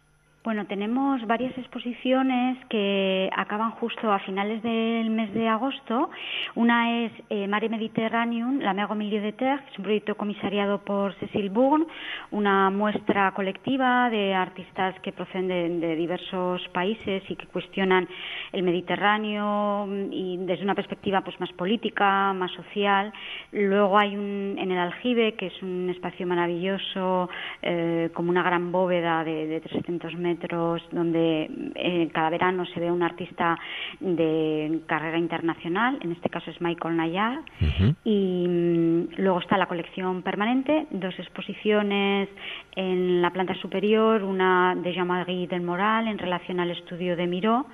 [0.47, 6.09] Bueno, tenemos varias exposiciones que acaban justo a finales del mes de agosto.
[6.55, 10.79] Una es eh, Mare Mediterraneum, la Mego Milieu de Terre, que es un proyecto comisariado
[10.85, 11.87] por Cecil Bourne,
[12.31, 18.07] una muestra colectiva de artistas que proceden de, diversos países y que cuestionan
[18.53, 23.13] el Mediterráneo y desde una perspectiva pues más política, más social.
[23.51, 27.29] Luego hay un en el Aljibe, que es un espacio maravilloso,
[27.63, 30.36] eh, como una gran bóveda de, de 300 metros
[30.93, 33.59] donde eh, cada verano se ve un artista
[34.01, 37.41] de carrera internacional, en este caso es Michael Nayar,
[38.05, 42.29] y mm, luego está la colección permanente, dos exposiciones
[42.75, 47.67] en la planta superior, una de Jean-Marie del Moral en relación al estudio de Miró,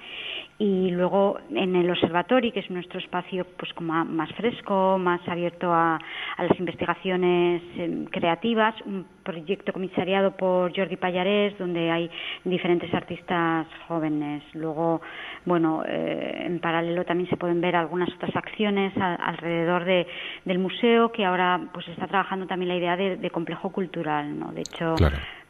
[0.59, 5.72] y luego en el observatorio, que es nuestro espacio pues como más fresco, más abierto
[5.72, 5.98] a,
[6.38, 12.11] las investigaciones em, creativas, un proyecto comisariado por Jordi Pallarés, donde hay
[12.44, 14.42] diferentes artistas jóvenes.
[14.55, 15.00] Luego,
[15.44, 20.07] bueno, eh, en paralelo también se pueden ver algunas otras acciones alrededor de,
[20.44, 24.53] del museo, que ahora pues está trabajando también la idea de, complejo cultural, ¿no?
[24.53, 24.94] De hecho,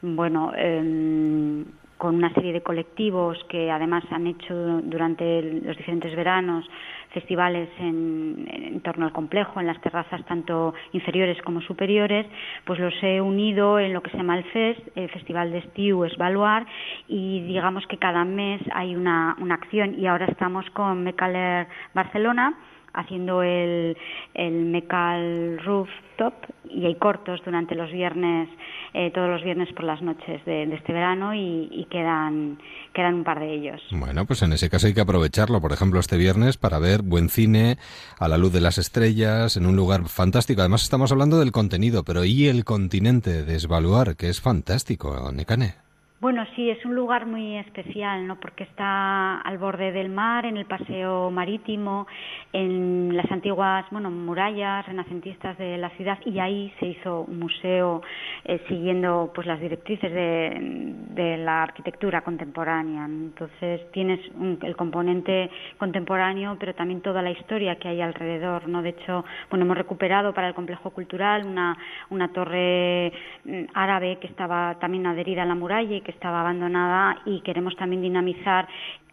[0.03, 1.65] bueno, eh,
[2.03, 6.69] con una serie de colectivos que además han hecho durante los diferentes veranos
[7.13, 12.27] festivales en, torno al complejo, en las terrazas tanto inferiores como superiores,
[12.65, 16.03] pues los he unido en lo que se llama el FES, el Festival de Estiu
[16.03, 16.67] Esvaluar,
[17.07, 19.95] y digamos que cada mes hay una, una acción.
[19.97, 22.59] Y ahora estamos con Mecaler Barcelona,
[22.95, 23.97] haciendo el,
[24.35, 26.35] el Mecal Rooftop
[26.69, 28.49] y hay cortos durante los viernes,
[28.95, 32.59] eh, todos los viernes por las noches de, este verano y, quedan,
[32.95, 33.81] quedan un par de ellos.
[33.91, 37.29] Bueno, pues en ese caso hay que aprovecharlo, por ejemplo, este viernes para ver buen
[37.29, 37.77] cine
[38.19, 40.61] a la luz de las estrellas en un lugar fantástico.
[40.61, 45.75] Además estamos hablando del contenido, pero ¿y el continente de Esvaluar, que es fantástico, Necane?
[46.23, 48.39] Bueno, sí, es un lugar muy especial, ¿no?
[48.39, 52.07] Porque está al borde del mar, en el paseo marítimo,
[52.53, 58.03] en las antiguas, bueno, murallas renacentistas de la ciudad y ahí se hizo un museo
[58.45, 63.05] eh, siguiendo, pues, las directrices de, la arquitectura contemporánea.
[63.05, 64.21] Entonces tienes
[64.63, 68.81] el componente contemporáneo, pero también toda la historia que hay alrededor, ¿no?
[68.81, 71.77] De hecho, bueno, hemos recuperado para el complejo cultural una
[72.11, 73.13] una torre
[73.45, 77.77] mm, árabe que estaba también adherida a la muralla y que estaba abandonada y queremos
[77.77, 78.69] también dinamizar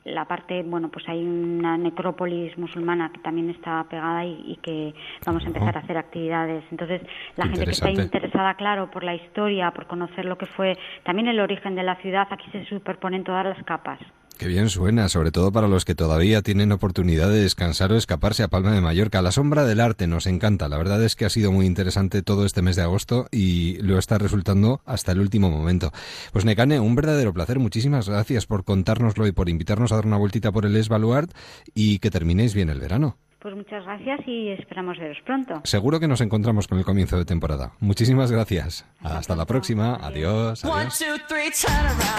[0.05, 4.93] la parte, bueno, pues hay una necrópolis musulmana que también está pegada y, que
[5.25, 6.63] vamos a empezar a hacer actividades.
[6.71, 7.01] Entonces,
[7.35, 11.27] la gente que está interesada, claro, por la historia, por conocer lo que fue también
[11.27, 13.99] el origen de la ciudad, aquí se superponen todas las capas.
[14.39, 18.41] Qué bien suena, sobre todo para los que todavía tienen oportunidad de descansar o escaparse
[18.41, 19.21] a Palma de Mallorca.
[19.21, 20.69] La sombra del arte nos encanta.
[20.69, 23.99] La verdad es que ha sido muy interesante todo este mes de agosto y lo
[23.99, 25.91] está resultando hasta el último momento.
[26.31, 27.59] Pues Necane, un verdadero placer.
[27.59, 31.31] Muchísimas gracias por contárnoslo y por invitarnos a dar una vueltita por el Esbaluart
[31.75, 33.17] y que terminéis bien el verano.
[33.41, 35.61] Pues muchas gracias y esperamos veros pronto.
[35.63, 37.71] Seguro que nos encontramos con el comienzo de temporada.
[37.79, 38.85] Muchísimas gracias.
[39.01, 39.95] Hasta la próxima.
[39.95, 40.65] Adiós.
[40.65, 41.01] adiós.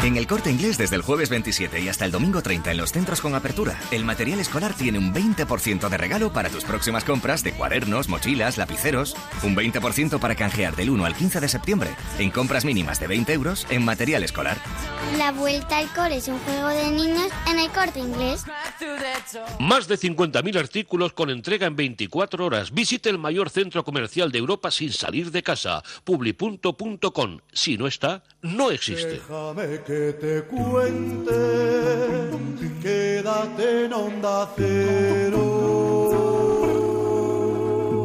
[0.02, 2.92] En el corte inglés desde el jueves 27 y hasta el domingo 30 en los
[2.92, 7.44] centros con apertura, el material escolar tiene un 20% de regalo para tus próximas compras
[7.44, 9.14] de cuadernos, mochilas, lapiceros.
[9.42, 13.30] Un 20% para canjear del 1 al 15 de septiembre en compras mínimas de 20
[13.34, 14.56] euros en material escolar.
[15.18, 18.46] La vuelta al cole es un juego de niños en el corte inglés.
[19.58, 22.72] Más de 50.000 artículos con entrega en 24 horas.
[22.72, 25.82] Visite el mayor centro comercial de Europa sin salir de casa.
[26.04, 27.38] Publi.com.
[27.52, 29.20] Si no está, no existe.
[29.20, 31.32] Déjame que te cuente,
[32.82, 35.80] quédate en onda cero.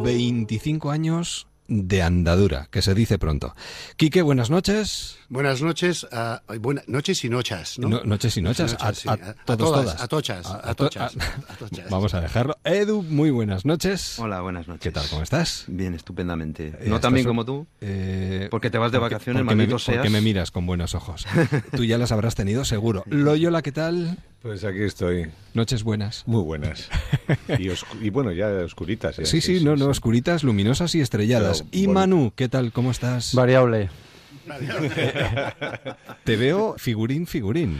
[0.04, 3.54] 25 años de andadura, que se dice pronto.
[3.96, 5.18] Quique, buenas noches.
[5.28, 7.88] Buenas noches, uh, buenas noches y noches, ¿no?
[7.88, 9.08] no noches y noches, noches a, sí.
[9.08, 10.00] a, a, todos, todas, todas.
[10.02, 11.16] a tochas, a, tochas,
[11.48, 11.90] a tochas.
[11.90, 12.56] Vamos a dejarlo.
[12.62, 14.18] Edu, muy buenas noches.
[14.20, 14.82] Hola, buenas noches.
[14.82, 15.08] ¿Qué tal?
[15.10, 15.64] ¿Cómo estás?
[15.66, 16.68] Bien, estupendamente.
[16.78, 19.62] Eh, no tan bien como tú, Eh, porque te vas de porque- vacaciones, porque me,
[19.62, 19.98] maldito seas.
[19.98, 21.26] porque me miras con buenos ojos.
[21.76, 23.02] Tú ya las habrás tenido, seguro.
[23.06, 24.18] Loyola, ¿qué tal?
[24.42, 25.26] Pues aquí estoy.
[25.54, 26.22] Noches buenas.
[26.26, 26.88] Muy buenas.
[27.58, 27.68] Y,
[28.04, 29.16] y bueno, ya oscuritas.
[29.16, 31.62] ya, Sí, sí, no, no, oscuritas, luminosas y estrelladas.
[31.70, 31.88] Pero y.
[31.88, 32.72] Manu, ¿qué tal?
[32.72, 33.34] ¿Cómo estás?
[33.34, 33.90] Variable.
[36.24, 37.78] Te veo figurín, figurín.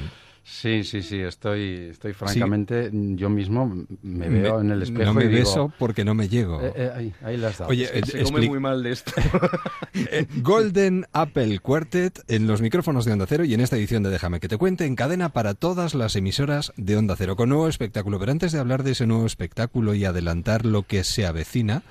[0.48, 5.14] Sí, sí, sí, estoy, estoy francamente, yo mismo me Me- veo en el espejo No
[5.14, 6.62] me y digo, beso porque no me llego.
[6.62, 7.66] eh, eh, ahí, ahí dado.
[7.66, 9.10] Oye, Es que eh, se come muy mal de esto.
[10.42, 14.38] Golden Apple Quartet en los micrófonos de Onda Cero y en esta edición de Déjame
[14.40, 18.18] que te cuente en cadena para todas las emisoras de Onda Cero con nuevo espectáculo.
[18.18, 21.82] Pero antes de hablar de ese nuevo espectáculo y adelantar lo que se avecina,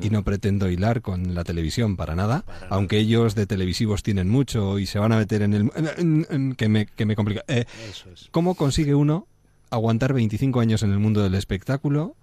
[0.00, 4.78] y no pretendo hilar con la televisión para nada, aunque ellos de televisivos tienen mucho
[4.78, 5.70] y se van a meter en el...
[5.96, 7.42] en- en- que, me, que me complica.
[8.30, 9.26] ¿Cómo consigue uno
[9.70, 12.14] aguantar 25 años en el mundo del espectáculo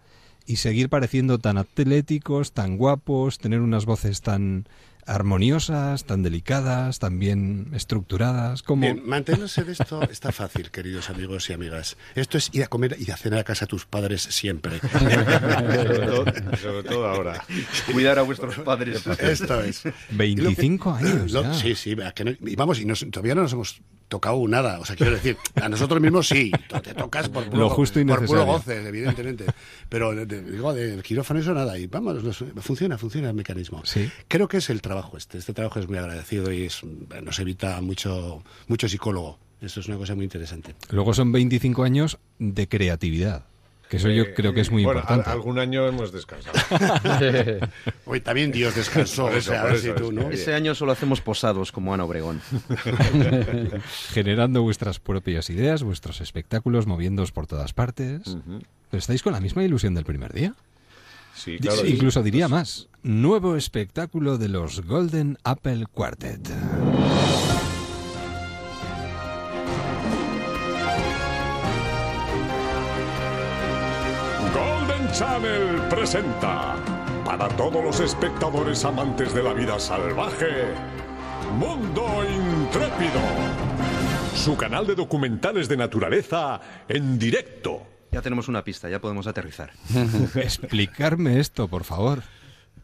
[0.46, 4.68] y seguir pareciendo tan atléticos, tan guapos, tener unas voces tan
[5.06, 11.50] armoniosas, tan delicadas, tan bien estructuradas, como Bien, mantenerse de esto está fácil, queridos amigos
[11.50, 11.98] y amigas.
[12.14, 14.80] Esto es ir a comer y a cenar a casa a tus padres siempre.
[14.92, 16.26] sobre, todo,
[16.62, 17.44] sobre todo ahora.
[17.92, 19.06] Cuidar a vuestros padres.
[19.20, 19.84] Esto es.
[20.12, 21.54] 25 Y lo que- años lo- ya.
[21.56, 24.80] Sí, sí, vea que no- y vamos, y nos- todavía no nos hemos tocado nada.
[24.80, 26.52] O sea, quiero decir, a nosotros mismos sí,
[26.84, 29.46] te tocas por puro, Lo justo y por puro goce, evidentemente.
[29.88, 31.78] Pero de- digo, del quirófano eso nada.
[31.80, 33.82] Y vamos, nos- funciona, funciona el mecanismo.
[33.86, 34.10] Sí.
[34.28, 35.38] Creo que es el trabajo este.
[35.38, 36.82] Este trabajo es muy agradecido y es,
[37.24, 39.40] nos evita mucho, mucho psicólogo.
[39.62, 40.74] Esto es una cosa muy interesante.
[40.90, 43.46] Luego son 25 años de creatividad,
[43.90, 45.30] que eso yo Eh, creo que es muy bueno, importante.
[45.30, 46.58] al- algún año hemos descansado.
[48.06, 49.24] Hoy también Dios descansó.
[49.24, 50.30] Por o eso, sea, a ver eso, si tú, ¿no?
[50.30, 52.40] Ese año solo hacemos posados como Ana Obregón.
[54.14, 58.22] Generando vuestras propias ideas, vuestros espectáculos, moviéndoos por todas partes.
[58.26, 60.54] Pero estáis con la misma ilusión del primer día.
[61.36, 61.86] Sí, claro.
[61.86, 62.88] Incluso diría más.
[63.02, 66.42] Nuevo espectáculo de los Golden Apple Quartet.
[75.12, 76.76] Channel presenta
[77.26, 80.74] para todos los espectadores amantes de la vida salvaje,
[81.58, 83.22] Mundo Intrépido,
[84.36, 87.82] su canal de documentales de naturaleza en directo.
[88.12, 89.72] Ya tenemos una pista, ya podemos aterrizar.
[90.36, 92.22] Explicarme esto, por favor.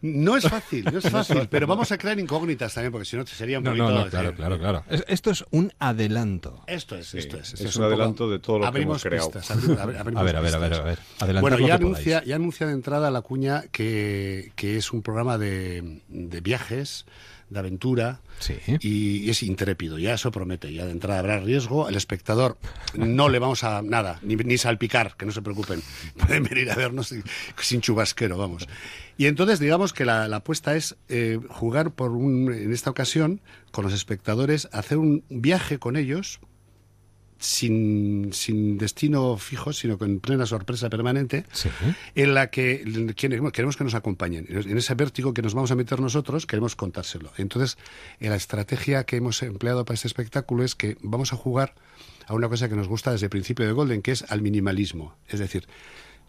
[0.05, 3.25] No es fácil, no es fácil, pero vamos a crear incógnitas también, porque si no
[3.25, 3.89] sería un No, poquito...
[3.89, 4.83] no, no, claro, claro, claro.
[4.89, 6.63] Es- Esto es un adelanto.
[6.67, 7.53] Esto es, esto es.
[7.53, 9.31] esto es un un poco- adelanto de todo lo que abrimos hemos creado.
[9.31, 10.99] pistas, abri- abrimos A ver, a ver, a ver, a ver.
[11.19, 14.91] Adelantad Bueno, lo ya que anuncia, ya anuncia de entrada la cuña que, que es
[14.93, 17.05] un programa de, de viajes,
[17.55, 18.21] de aventura,
[18.79, 22.57] y, y es intrépido, ya eso promete, ya de entrada habrá riesgo, el espectador
[22.93, 25.81] no le vamos a nada, ni, ni salpicar, que no se preocupen,
[26.17, 27.23] pueden venir a vernos sin,
[27.59, 28.67] sin chubasquero, vamos.
[29.17, 33.41] Y entonces digamos que la, la apuesta es eh, jugar por un, en esta ocasión
[33.71, 36.39] con los espectadores, hacer un viaje con ellos
[37.45, 41.45] sin, sin destino fijo, sino con plena sorpresa permanente,
[42.15, 42.83] en la que
[43.15, 44.47] queremos, que nos acompañen.
[44.49, 47.31] En ese vértigo que nos vamos a meter nosotros, queremos contárselo.
[47.37, 47.77] Entonces,
[48.19, 51.75] eh, la estrategia que hemos empleado para este espectáculo es que vamos a jugar
[52.27, 55.15] a una cosa que nos gusta desde el principio de Golden, que es al minimalismo.
[55.29, 55.67] Es decir,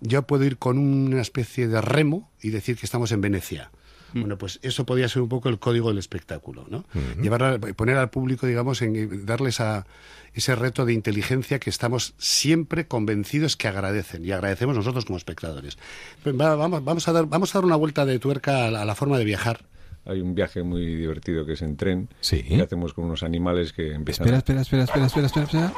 [0.00, 3.70] yo puedo ir con una especie de remo y decir que estamos en Venecia.
[4.14, 6.84] Bueno, pues eso podría ser un poco el código del espectáculo, ¿no?
[7.20, 9.86] Llevar a- poner al público, digamos, en darles a
[10.32, 15.76] ese reto de inteligencia que estamos siempre convencidos que agradecen y agradecemos nosotros como espectadores.
[16.22, 18.82] Pues va- vamos, vamos a dar, vamos a dar una vuelta de tuerca a la,
[18.82, 19.64] a la forma de viajar.
[20.04, 22.08] Hay un viaje muy divertido que es en tren.
[22.20, 22.42] Sí.
[22.42, 25.72] Que hacemos con unos animales que empiezan Espera, espera, espera, espera, espera, espera, espera.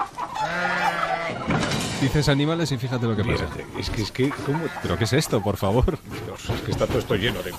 [2.00, 3.46] Dices animales y fíjate lo que pasa.
[3.78, 4.60] Es que, es que, ¿cómo?
[4.82, 5.98] ¿Pero qué es esto, por favor?
[6.26, 7.52] Dios, es que está todo esto lleno de...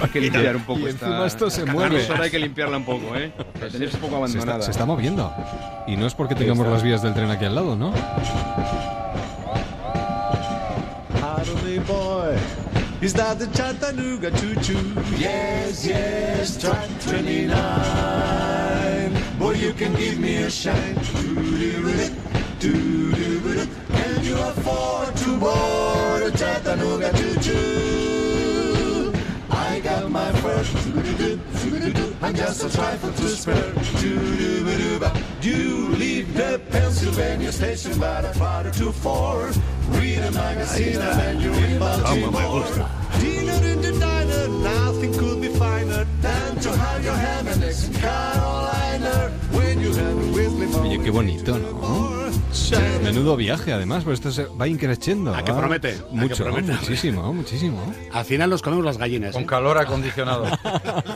[0.00, 1.06] Hay que limpiar un poco Y esta...
[1.06, 1.96] encima esto se mueve.
[1.98, 3.30] emisora hay que limpiarla un poco, ¿eh?
[3.60, 4.52] La tenéis un poco Se abandonada.
[4.60, 5.30] está, se está moviendo.
[5.86, 7.92] Y no es porque tengamos las vías del tren aquí al lado, ¿no?
[11.20, 12.36] Howdy, boy.
[13.02, 14.80] Is that the Chattanooga choo choo?
[15.18, 17.54] Yes, yes, track 29.
[19.38, 20.94] Boy, you can give me a shine.
[22.60, 29.12] Can you afford to board a Chattanooga choo choo?
[29.50, 30.74] I got my first
[32.22, 33.74] and just a trifle to spare.
[35.42, 39.50] You leave the Pennsylvania station by the quarter to four.
[39.88, 42.64] Read a magazine and you're in Baltimore.
[43.20, 46.06] Dinner in the diner, nothing could be finer.
[46.20, 48.53] Than to have your hand the next Carolina
[50.94, 52.14] Oye, qué bonito, ¿no?
[53.02, 55.34] Menudo viaje, además, pues esto se va increciendo.
[55.34, 55.88] ¿A que promete?
[55.88, 56.72] ¿A que Mucho, promete?
[56.72, 57.94] muchísimo, muchísimo.
[58.12, 59.32] Al final nos comemos las gallinas.
[59.32, 59.46] Con ¿eh?
[59.46, 60.46] calor acondicionado.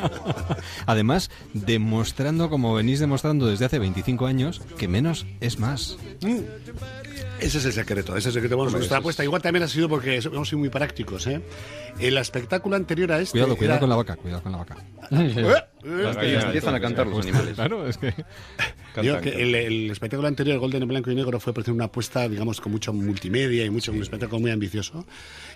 [0.86, 5.96] Además, demostrando, como venís demostrando desde hace 25 años, que menos es más.
[6.22, 6.38] Mm.
[7.40, 8.56] Ese es el secreto, ese es el secreto.
[8.56, 11.26] Bueno, Hombre, nuestra ese apuesta igual también ha sido porque hemos sido muy prácticos.
[11.26, 11.40] ¿eh?
[11.98, 13.32] El espectáculo anterior a este.
[13.32, 14.76] Cuidado, cuidado era- con la vaca, cuidado con la vaca.
[15.84, 17.54] Las gallinas empiezan a cantar los animales.
[17.54, 18.12] Claro, es que...
[19.00, 21.84] Digo que el, el espectáculo anterior, el Golden en blanco y negro, fue precisamente una
[21.84, 25.06] apuesta, digamos, con mucho multimedia y mucho un espectáculo muy ambicioso.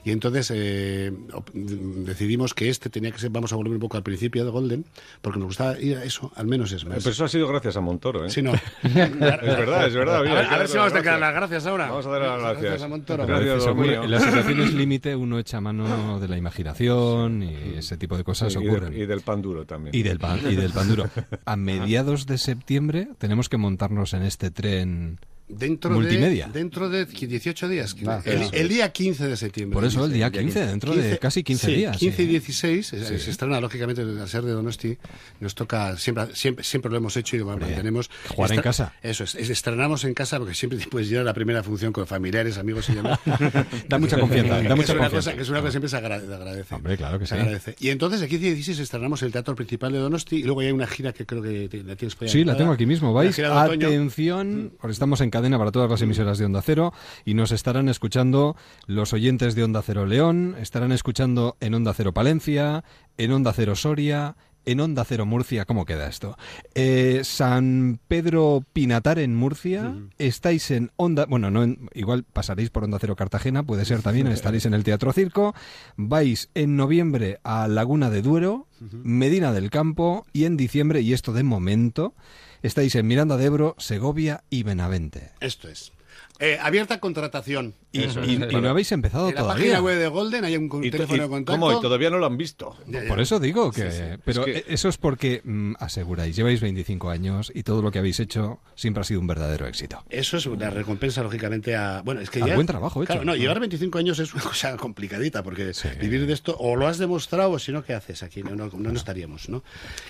[0.05, 1.11] Y entonces eh,
[1.53, 4.85] decidimos que este tenía que ser, vamos a volver un poco al principio de Golden,
[5.21, 6.99] porque nos gustaba ir a eso, al menos es más.
[6.99, 8.31] Pero eso ha sido gracias a Montoro, ¿eh?
[8.31, 8.53] Sí, no.
[8.55, 10.17] es verdad, es verdad.
[10.19, 11.89] A mira, ver, a si vamos a las dar las gracias ahora.
[11.89, 12.63] Vamos a dar las gracias.
[12.63, 13.27] Gracias a Montoro.
[13.27, 14.03] Gracias, mío.
[14.05, 18.53] en las situaciones límite uno echa mano de la imaginación y ese tipo de cosas
[18.53, 18.93] Sí, y, ocurren.
[18.93, 19.95] del, y del pan duro también.
[19.95, 21.05] Y del pan, y del pan duro.
[21.45, 25.19] A mediados de septiembre tenemos que montarnos en este tren
[25.59, 26.47] Dentro multimedia.
[26.49, 27.95] De, dentro de 18 días.
[28.07, 29.75] Ah, el, el día 15 de septiembre.
[29.75, 32.23] Por eso el día 15, dentro de casi 15 sí, días, 15 sí.
[32.23, 33.19] y 16 eh, Sí.
[33.19, 34.97] se estrena, lógicamente, al ser de Donosti,
[35.41, 38.11] nos toca, siempre, siempre, siempre lo hemos hecho y lo mantenemos.
[38.29, 38.93] jugar en Estra- casa.
[39.03, 42.07] Eso es, es, estrenamos en casa porque siempre puedes ir a la primera función con
[42.07, 43.19] familiares, amigos y demás.
[43.89, 45.17] Da mucha confianza, da mucha es una confianza.
[45.17, 46.75] cosa que es una cosa que siempre se agra- se agradece.
[46.75, 47.41] Hombre, claro que Se sí.
[47.41, 47.77] agradece.
[47.81, 50.71] Y entonces el 15 y 16 estrenamos el teatro principal de Donosti y luego hay
[50.73, 53.13] una gira que creo que la tienes por ahí Sí, la tengo aquí mismo.
[53.13, 56.93] Vais, atención, porque estamos en cadena para todas las emisoras de Onda Cero
[57.25, 58.55] y nos estarán escuchando
[58.87, 62.85] los oyentes de Onda Cero León, estarán escuchando en Onda Cero Palencia,
[63.19, 65.65] en Onda Cero Soria, en Onda Cero Murcia.
[65.65, 66.37] ¿Cómo queda esto?
[66.77, 72.85] Eh, San Pedro Pinatar en Murcia, estáis en Onda, bueno, no en- igual pasaréis por
[72.85, 75.57] Onda Cero Cartagena, puede ser también, estaréis en el Teatro Circo,
[75.97, 78.69] vais en noviembre a Laguna de Duero,
[79.03, 82.15] Medina del Campo y en diciembre, y esto de momento,
[82.63, 85.31] estáis en Miranda de Ebro, Segovia y Benavente.
[85.41, 85.93] Esto es.
[86.39, 87.75] Eh, abierta contratación.
[87.93, 89.65] Y, y- y no habéis empezado En la todavía.
[89.75, 91.61] página web de Golden hay un Y teléfono y- de contacto.
[91.61, 91.79] ¿Cómo?
[91.79, 92.75] Y todavía no lo han visto.
[92.89, 93.09] Ya, ya.
[93.09, 93.91] Por eso digo que...
[93.93, 94.05] Sí, sí.
[94.25, 97.99] Pero Es que- eso es porque mm, aseguráis, lleváis 25 años y todo lo que
[98.01, 100.03] habéis hecho siempre ha sido un verdadero éxito.
[100.09, 102.03] Eso es una recompensa, lógicamente, a...
[102.03, 102.55] Bueno, es que ya...
[102.55, 103.13] buen trabajo hecho.
[103.13, 106.89] Claro, no, llevar 25 años es una cosa complicadita, porque vivir de esto, o lo
[106.89, 108.43] has demostrado, o si no, ¿qué haces aquí?
[108.43, 109.63] No, no, no, no estaríamos, ¿no?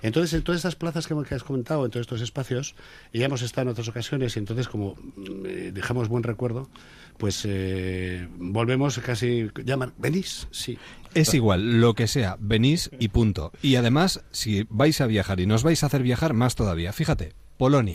[0.02, 2.74] Entonces, en todas estas plazas que, que has comentado, en todos estos espacios,
[3.12, 6.68] y ya hemos estado en otras ocasiones, y entonces, como mm, eh, dejamos buen recuerdo,
[7.18, 9.48] pues eh, volvemos casi...
[9.64, 10.46] Llaman, ¿venís?
[10.52, 10.78] Sí.
[11.14, 13.52] Es igual, lo que sea, venís y punto.
[13.62, 16.92] Y además, si vais a viajar y nos vais a hacer viajar, más todavía.
[16.92, 17.94] Fíjate, Polonia.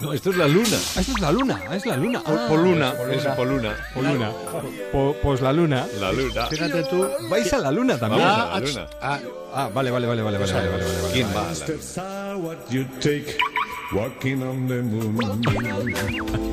[0.00, 0.76] No, esto es la luna.
[0.96, 2.22] Ah, esto es la luna, es la luna.
[2.24, 3.74] Ah, Poluna, es Poluna.
[3.92, 4.30] Poluna.
[4.92, 5.88] Po- pues la luna.
[5.98, 6.46] La luna.
[6.46, 7.04] Fíjate tú...
[7.28, 8.22] Vais a la luna también.
[8.24, 8.86] Vamos a la Ah, luna.
[9.02, 9.20] ah,
[9.52, 11.12] Ah, vale, vale, vale, vale, vale, vale, vale, vale, vale.
[11.12, 11.50] ¿Quién va
[13.92, 15.18] walking on the moon.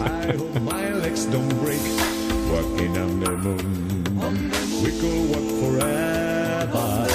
[0.01, 1.81] I hope my legs don't break,
[2.51, 4.51] walking on the moon.
[4.83, 7.07] We could walk forever,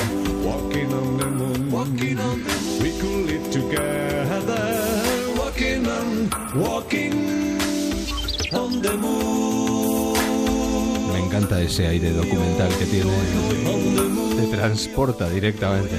[0.45, 1.71] walking on the moon.
[1.71, 2.83] Walking on the moon.
[2.83, 4.65] We could live together,
[5.37, 7.59] walking on, walking
[8.53, 10.17] on the moon.
[11.13, 13.13] Me encanta ese aire documental que tiene.
[14.37, 15.97] Te transporta directamente.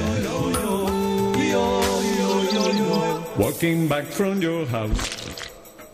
[3.38, 4.92] Walking back from your house.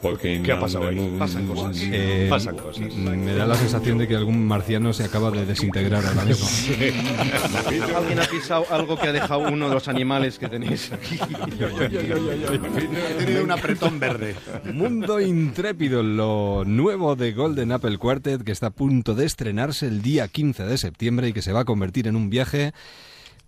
[0.01, 1.15] Walking ¿Qué ha pasado ahí?
[1.17, 1.77] Pasan cosas.
[1.81, 2.93] Eh, Pasan cosas.
[2.95, 6.47] Me da la sensación de que algún marciano se acaba de desintegrar ahora mismo.
[7.97, 11.19] Alguien ha pisado algo que ha dejado uno de los animales que tenéis aquí.
[11.19, 14.35] he tenido un apretón verde.
[14.71, 20.01] Mundo Intrépido, lo nuevo de Golden Apple Quartet que está a punto de estrenarse el
[20.03, 22.73] día 15 de septiembre y que se va a convertir en un viaje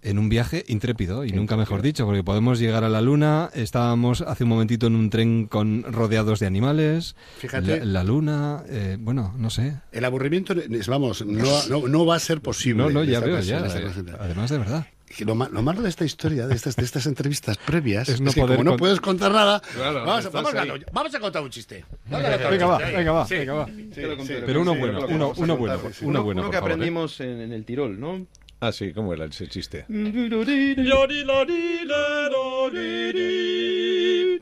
[0.02, 4.22] en un viaje intrépido y nunca mejor dicho porque podemos llegar a la luna estábamos
[4.22, 7.80] hace un momentito en un tren con rodeados de animales Fíjate.
[7.80, 12.16] la, la luna eh, bueno no sé El aburrimiento, es- vamos, no, no, no va
[12.16, 12.84] a ser posible.
[12.84, 14.88] no no ya veo ya eh, además de verdad
[15.26, 18.32] Lo, lo malo de esta historia, de estas, de estas entrevistas previas, Es es, no
[18.32, 21.50] que poder como no puedes contar nada, Claro, vamos, vamos, a, vamos a contar un
[21.50, 21.84] chiste.
[22.06, 23.36] Venga un va venga va Sí.
[23.36, 24.34] venga va Sí, sí.
[24.46, 26.06] pero uno sí, bueno que uno, uno contar, bueno sí.
[26.06, 26.74] uno Uno- bueno uno por que favor, ¿eh?
[26.76, 28.28] aprendimos en, en el Tirol, ¿no?
[28.62, 29.86] Ah, sí, ¿cómo era ese chiste?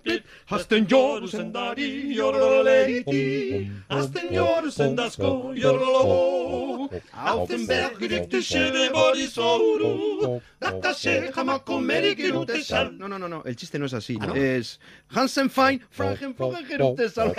[0.04, 12.98] pit, azten jorduzendari jorgoleiti, azten jorduzendazko jorgologo, hauten bergirik tisede borizouru, datase jamako merik irutesan.
[12.98, 14.36] No, no, no, no, el chiste no es así, ¿no?
[14.36, 14.80] Es
[15.10, 17.34] Hansen Fein, Frangen Frangerutesan.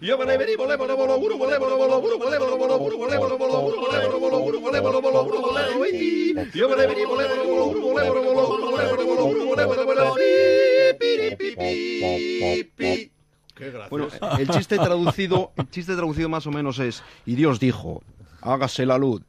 [0.00, 1.08] Yo me le venimos, le volemos,
[13.90, 14.08] bueno,
[14.38, 18.02] el chiste traducido, el chiste traducido más o menos es y Dios dijo,
[18.42, 19.22] hágase la luz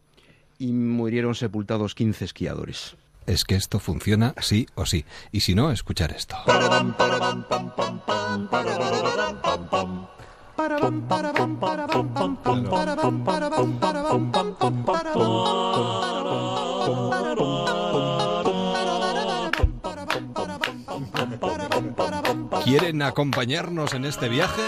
[0.59, 2.95] y murieron sepultados 15 esquiadores.
[3.25, 5.05] Es que esto funciona sí o sí.
[5.31, 6.35] Y si no, escuchar esto.
[22.63, 24.61] ¿Quieren acompañarnos en este viaje?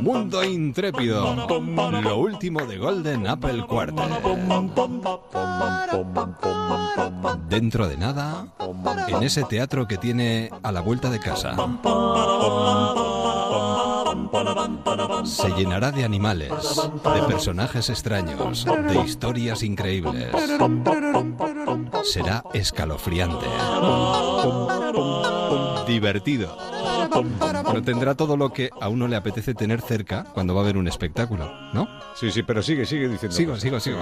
[0.00, 1.34] Mundo Intrépido,
[2.02, 4.04] lo último de Golden Apple Quartet.
[7.48, 8.48] Dentro de nada,
[9.08, 11.56] en ese teatro que tiene a la vuelta de casa.
[15.24, 16.50] Se llenará de animales,
[17.14, 20.28] de personajes extraños, de historias increíbles.
[22.04, 23.46] Será escalofriante.
[25.86, 26.56] Divertido.
[27.08, 30.76] Pero tendrá todo lo que a uno le apetece tener cerca cuando va a ver
[30.76, 31.88] un espectáculo, ¿no?
[32.14, 33.36] Sí, sí, pero sigue, sigue diciendo.
[33.36, 33.62] Sigo, cosas.
[33.62, 33.98] sigo, sigo.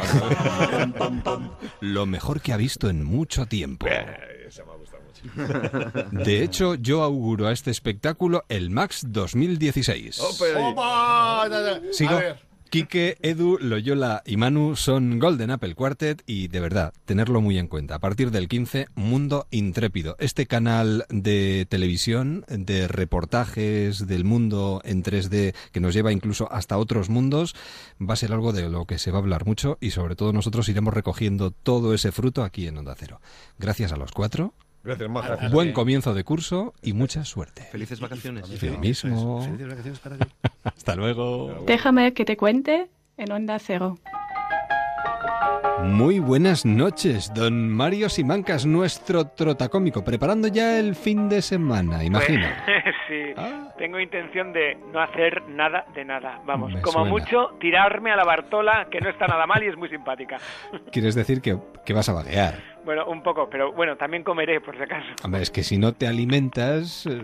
[1.81, 3.87] Lo mejor que ha visto en mucho tiempo.
[6.11, 10.21] De hecho, yo auguro a este espectáculo el Max 2016.
[11.93, 12.21] Sigo.
[12.75, 17.69] Quique, Edu, Loyola y Manu son Golden Apple Quartet y de verdad, tenerlo muy en
[17.69, 17.95] cuenta.
[17.95, 20.17] A partir del 15, Mundo Intrépido.
[20.19, 26.77] Este canal de televisión, de reportajes del mundo en 3D que nos lleva incluso hasta
[26.77, 27.55] otros mundos,
[28.03, 30.33] va a ser algo de lo que se va a hablar mucho y sobre todo
[30.33, 33.21] nosotros iremos recogiendo todo ese fruto aquí en Onda Cero.
[33.57, 34.53] Gracias a los cuatro.
[34.85, 35.49] Gracias, Maja.
[35.51, 37.63] Buen comienzo de curso y mucha suerte.
[37.63, 38.63] Felices vacaciones.
[38.63, 39.43] Lo mismo.
[39.43, 40.27] Felices vacaciones para ti.
[40.65, 41.65] Hasta luego.
[41.67, 43.97] Déjame que te cuente en Onda Cero.
[45.83, 52.47] Muy buenas noches, don Mario Simancas, nuestro trotacómico, preparando ya el fin de semana, imagino.
[52.65, 53.35] Pues, sí,
[53.77, 56.41] tengo intención de no hacer nada de nada.
[56.47, 57.11] Vamos, Me como suena.
[57.11, 60.39] mucho, tirarme a la Bartola, que no está nada mal y es muy simpática.
[60.91, 62.74] Quieres decir que, que vas a vaguear.
[62.85, 65.07] Bueno, un poco, pero bueno, también comeré, por si acaso.
[65.25, 67.21] Hombre, es que si no te alimentas, eh,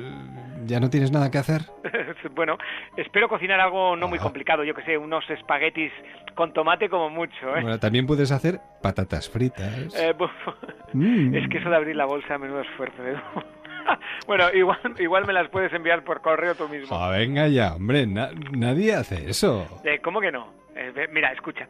[0.64, 1.62] ya no tienes nada que hacer.
[2.34, 2.56] bueno,
[2.96, 5.92] espero cocinar algo no muy complicado, yo que sé, unos espaguetis
[6.34, 7.60] con tomate como mucho, ¿eh?
[7.62, 9.94] Bueno, también puedes hacer patatas fritas.
[9.94, 10.14] Eh,
[10.92, 11.36] Mm.
[11.36, 13.06] Es que eso de abrir la bolsa, menudo esfuerzo.
[13.06, 13.14] ¿eh?
[14.26, 16.96] bueno, igual, igual me las puedes enviar por correo tú mismo.
[16.96, 19.66] Ah, venga ya, hombre, na- nadie hace eso.
[19.84, 20.52] Eh, ¿Cómo que no?
[20.74, 21.68] Eh, mira, escucha.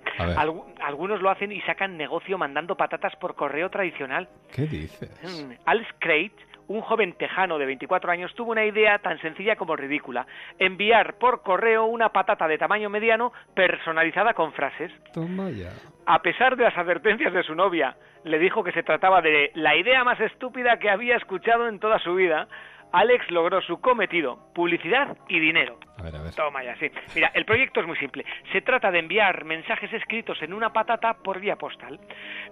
[0.81, 4.29] Algunos lo hacen y sacan negocio mandando patatas por correo tradicional.
[4.53, 5.11] ¿Qué dices?
[5.23, 5.53] Mm,
[5.99, 6.33] Crate,
[6.71, 10.25] un joven tejano de 24 años, tuvo una idea tan sencilla como ridícula.
[10.57, 14.93] Enviar por correo una patata de tamaño mediano personalizada con frases.
[15.13, 15.71] Toma ya.
[16.07, 19.75] A pesar de las advertencias de su novia, le dijo que se trataba de la
[19.75, 22.47] idea más estúpida que había escuchado en toda su vida.
[22.93, 25.79] Alex logró su cometido, publicidad y dinero.
[25.99, 26.35] A ver, a ver.
[26.35, 26.91] Toma ya, sí.
[27.15, 28.25] Mira, el proyecto es muy simple.
[28.53, 32.01] Se trata de enviar mensajes escritos en una patata por vía postal.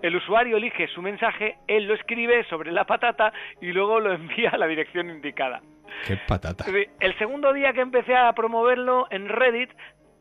[0.02, 4.50] El usuario elige su mensaje, él lo escribe sobre la patata y luego lo envía
[4.50, 5.60] a la dirección indicada.
[6.06, 6.64] Qué patata.
[7.00, 9.70] El segundo día que empecé a promoverlo en Reddit,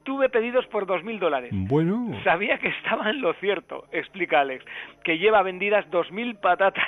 [0.04, 1.50] tuve pedidos por 2.000 dólares.
[1.54, 2.18] Bueno.
[2.24, 4.64] Sabía que estaba en lo cierto, explica Alex,
[5.04, 6.88] que lleva vendidas 2.000 patatas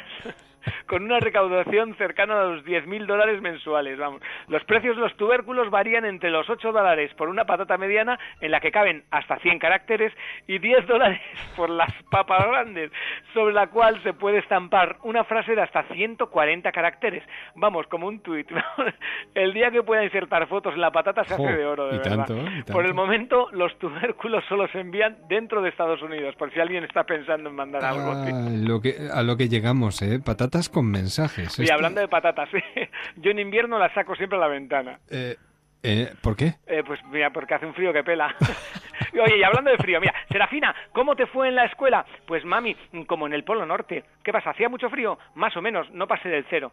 [0.87, 3.97] con una recaudación cercana a los 10.000 dólares mensuales.
[3.97, 4.21] Vamos.
[4.47, 8.51] Los precios de los tubérculos varían entre los 8 dólares por una patata mediana en
[8.51, 10.13] la que caben hasta 100 caracteres
[10.47, 11.21] y 10 dólares
[11.55, 12.91] por las papas grandes,
[13.33, 17.23] sobre la cual se puede estampar una frase de hasta 140 caracteres.
[17.55, 18.47] Vamos, como un tuit.
[19.33, 22.25] El día que pueda insertar fotos en la patata se hace de oro, de verdad.
[22.25, 26.59] tanto, Por el momento, los tubérculos solo se envían dentro de Estados Unidos, por si
[26.59, 28.11] alguien está pensando en mandar algo.
[28.11, 30.19] Ah, lo que, a lo que llegamos, ¿eh?
[30.49, 31.59] Patatas con mensajes.
[31.59, 32.49] Y Esto- hablando de patatas,
[33.17, 34.99] yo en invierno las saco siempre a la ventana.
[35.07, 35.35] Eh,
[35.83, 36.55] eh, ¿Por qué?
[36.65, 38.35] Eh, pues mira, porque hace un frío que pela.
[39.23, 42.05] Oye, y hablando de frío, mira, Serafina, ¿cómo te fue en la escuela?
[42.25, 42.75] Pues mami,
[43.07, 44.03] como en el Polo Norte.
[44.23, 44.51] ¿Qué pasa?
[44.51, 45.17] ¿Hacía mucho frío?
[45.35, 46.71] Más o menos, no pasé del cero.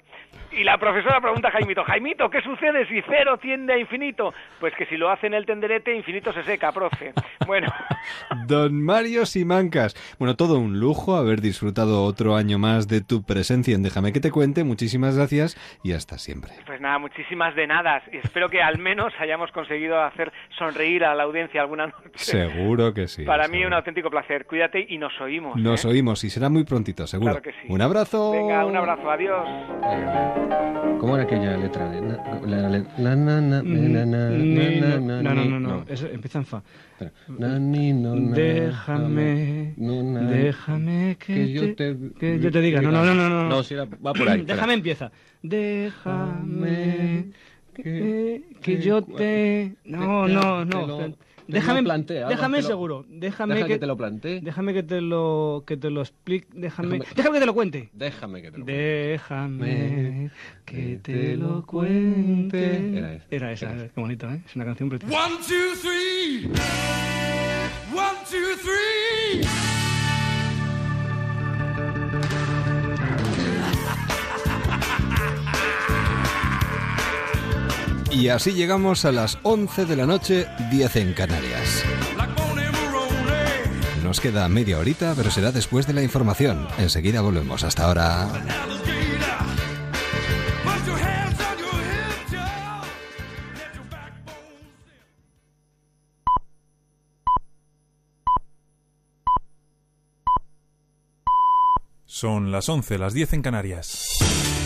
[0.53, 4.35] Y la profesora pregunta a Jaimito, Jaimito, ¿qué sucede si cero tiende a infinito?
[4.61, 7.13] Pues que si lo hace en el tenderete, infinito se seca, profe.
[7.47, 7.69] Bueno,
[8.47, 9.95] Don Mario Simancas.
[10.19, 14.21] Bueno, todo un lujo haber disfrutado otro año más de tu presencia en Déjame que
[14.21, 14.65] te cuente.
[14.65, 16.53] Muchísimas gracias y hasta siempre.
[16.67, 18.03] pues nada, muchísimas de nada.
[18.13, 22.16] Espero que al menos hayamos conseguido hacer sonreír a la audiencia alguna noche.
[22.17, 23.25] Seguro que sí.
[23.25, 24.47] Para Para mí un auténtico placer.
[24.47, 25.57] Cuídate y nos oímos.
[25.61, 25.89] Nos ¿eh?
[25.89, 27.33] oímos y será muy prontito, seguro.
[27.33, 27.67] Claro que sí.
[27.73, 28.33] Un abrazo.
[28.33, 29.11] Venga, un abrazo.
[29.11, 29.47] Adiós.
[31.01, 31.87] ¿Cómo era aquella letra?
[31.93, 36.39] la- la- la- na- na- na- na- ni- na- no, no, no, no, eso empieza
[36.39, 36.63] en fa.
[36.93, 37.13] Espera.
[37.39, 42.61] Na- ni- no- na- Déjame, no- na- déjame que, que yo te, que yo te
[42.61, 42.81] diga.
[42.81, 43.29] No, no, no, no.
[43.29, 44.55] No, No, si era- va por ahí, espera.
[44.57, 45.13] Déjame empieza.
[45.43, 47.27] Déjame
[47.75, 49.75] que, que yo te...
[49.85, 51.17] No, te- no, te no.
[51.49, 53.05] Déjame, lo plantee, algo, déjame lo- seguro.
[53.09, 54.41] Déjame Deja que, que te lo plantee.
[54.41, 56.49] Déjame que te lo que te lo explique.
[56.53, 57.91] Déjame, Déjame- déjame que te lo cuente.
[57.93, 60.31] Déjame que te lo Déjame
[60.65, 62.99] que te lo cuente.
[62.99, 63.27] Era esa.
[63.31, 64.41] Era esa, qué bonito, ¿eh?
[64.47, 65.15] Es una canción preciosa.
[65.27, 66.47] One, two, three.
[67.95, 69.66] One, two, three.
[78.19, 81.85] Y así llegamos a las 11 de la noche, 10 en Canarias.
[84.03, 86.67] Nos queda media horita, pero será después de la información.
[86.79, 87.63] Enseguida volvemos.
[87.63, 88.27] Hasta ahora.
[102.07, 104.66] Son las 11, las 10 en Canarias.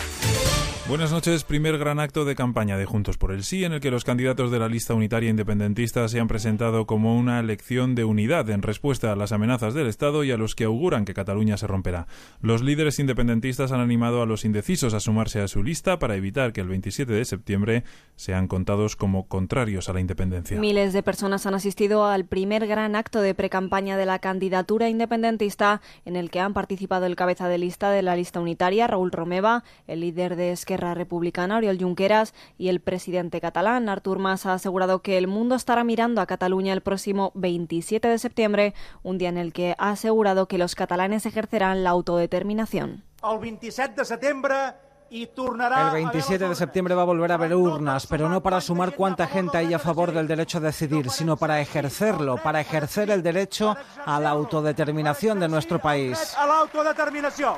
[0.91, 1.45] Buenas noches.
[1.45, 4.51] Primer gran acto de campaña de Juntos por el Sí, en el que los candidatos
[4.51, 9.09] de la lista unitaria independentista se han presentado como una elección de unidad en respuesta
[9.09, 12.07] a las amenazas del Estado y a los que auguran que Cataluña se romperá.
[12.41, 16.51] Los líderes independentistas han animado a los indecisos a sumarse a su lista para evitar
[16.51, 17.85] que el 27 de septiembre
[18.17, 20.59] sean contados como contrarios a la independencia.
[20.59, 25.79] Miles de personas han asistido al primer gran acto de precampaña de la candidatura independentista
[26.03, 29.63] en el que han participado el cabeza de lista de la lista unitaria, Raúl Romeva,
[29.87, 35.01] el líder de Esquerra Republicana, Oriol Junqueras, y el presidente catalán, Artur Mas, ha asegurado
[35.01, 38.73] que el mundo estará mirando a Cataluña el próximo 27 de septiembre,
[39.03, 43.03] un día en el que ha asegurado que los catalanes ejercerán la autodeterminación.
[43.23, 44.05] El 27 de
[45.35, 45.87] tornarà...
[45.87, 49.27] El 27 de septiembre va a volver a haber urnas, pero no para sumar cuánta
[49.27, 53.75] gente hay a favor del derecho a decidir, sino para ejercerlo, para ejercer el derecho
[54.05, 56.35] a la autodeterminación de nuestro país.
[56.37, 57.55] a l'autodeterminació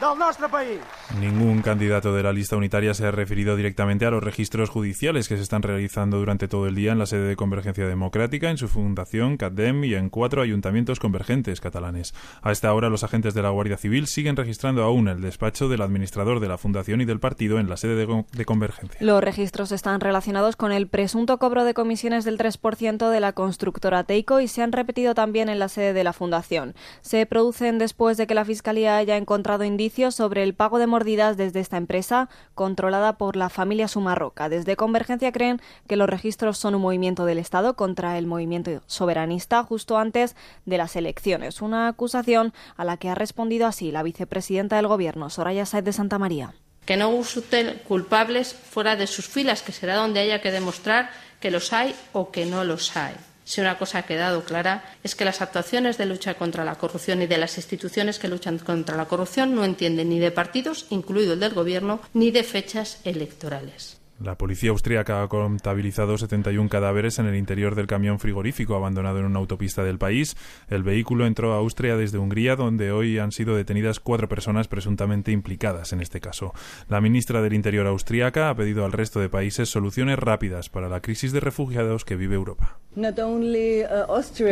[0.00, 0.78] del nostre país.
[1.20, 5.36] Ningún candidato de la lista unitaria se ha referido directamente a los registros judiciales que
[5.36, 8.68] se están realizando durante todo el día en la sede de Convergencia Democrática, en su
[8.68, 12.14] fundación, CADEM, y en cuatro ayuntamientos convergentes catalanes.
[12.40, 15.82] A esta hora, los agentes de la Guardia Civil siguen registrando aún el despacho del
[15.82, 18.98] administrador de la fundación y del partido en la sede de, de Convergencia.
[19.00, 24.04] Los registros están relacionados con el presunto cobro de comisiones del 3% de la constructora
[24.04, 26.74] Teico y se han repetido también en la sede de la Fundación.
[27.02, 31.36] Se producen después de que la Fiscalía haya encontrado indicios sobre el pago de mordidas
[31.36, 34.48] desde esta empresa, controlada por la familia Sumarroca.
[34.48, 39.62] Desde Convergencia creen que los registros son un movimiento del Estado contra el movimiento soberanista
[39.64, 41.60] justo antes de las elecciones.
[41.60, 45.92] Una acusación a la que ha respondido así la vicepresidenta del Gobierno, Soraya Sáez de
[45.92, 46.54] Santa María.
[46.86, 51.10] que no busque culpables fuera de sus filas, que será donde haya que demostrar
[51.40, 53.14] que los hay o que no los hay.
[53.50, 57.20] Si una cosa ha quedado clara es que las actuaciones de lucha contra la corrupción
[57.20, 61.32] y de las instituciones que luchan contra la corrupción no entienden ni de partidos, incluido
[61.32, 64.00] el del Gobierno, ni de fechas electorales.
[64.20, 69.24] La policía austríaca ha contabilizado 71 cadáveres en el interior del camión frigorífico abandonado en
[69.24, 70.36] una autopista del país.
[70.68, 75.32] El vehículo entró a Austria desde Hungría, donde hoy han sido detenidas cuatro personas presuntamente
[75.32, 76.52] implicadas en este caso.
[76.86, 81.00] La ministra del Interior austríaca ha pedido al resto de países soluciones rápidas para la
[81.00, 82.78] crisis de refugiados que vive Europa.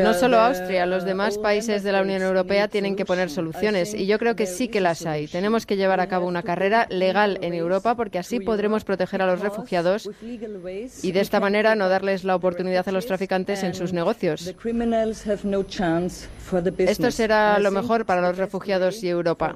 [0.04, 4.06] No solo Austria, los demás países de la Unión Europea tienen que poner soluciones y
[4.06, 5.26] yo creo que sí que las hay.
[5.26, 9.26] Tenemos que llevar a cabo una carrera legal en Europa porque así podremos proteger a
[9.26, 10.08] los refugiados
[11.02, 14.54] y de esta manera no darles la oportunidad a los traficantes en sus negocios.
[16.78, 19.54] Esto será lo mejor para los refugiados y Europa.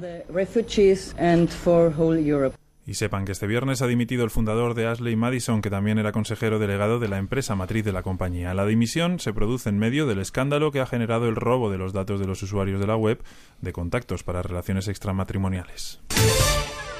[2.86, 6.10] Y sepan que este viernes ha dimitido el fundador de Ashley Madison, que también era
[6.10, 8.54] consejero delegado de la empresa matriz de la compañía.
[8.54, 11.92] La dimisión se produce en medio del escándalo que ha generado el robo de los
[11.92, 13.22] datos de los usuarios de la web
[13.60, 16.00] de contactos para relaciones extramatrimoniales.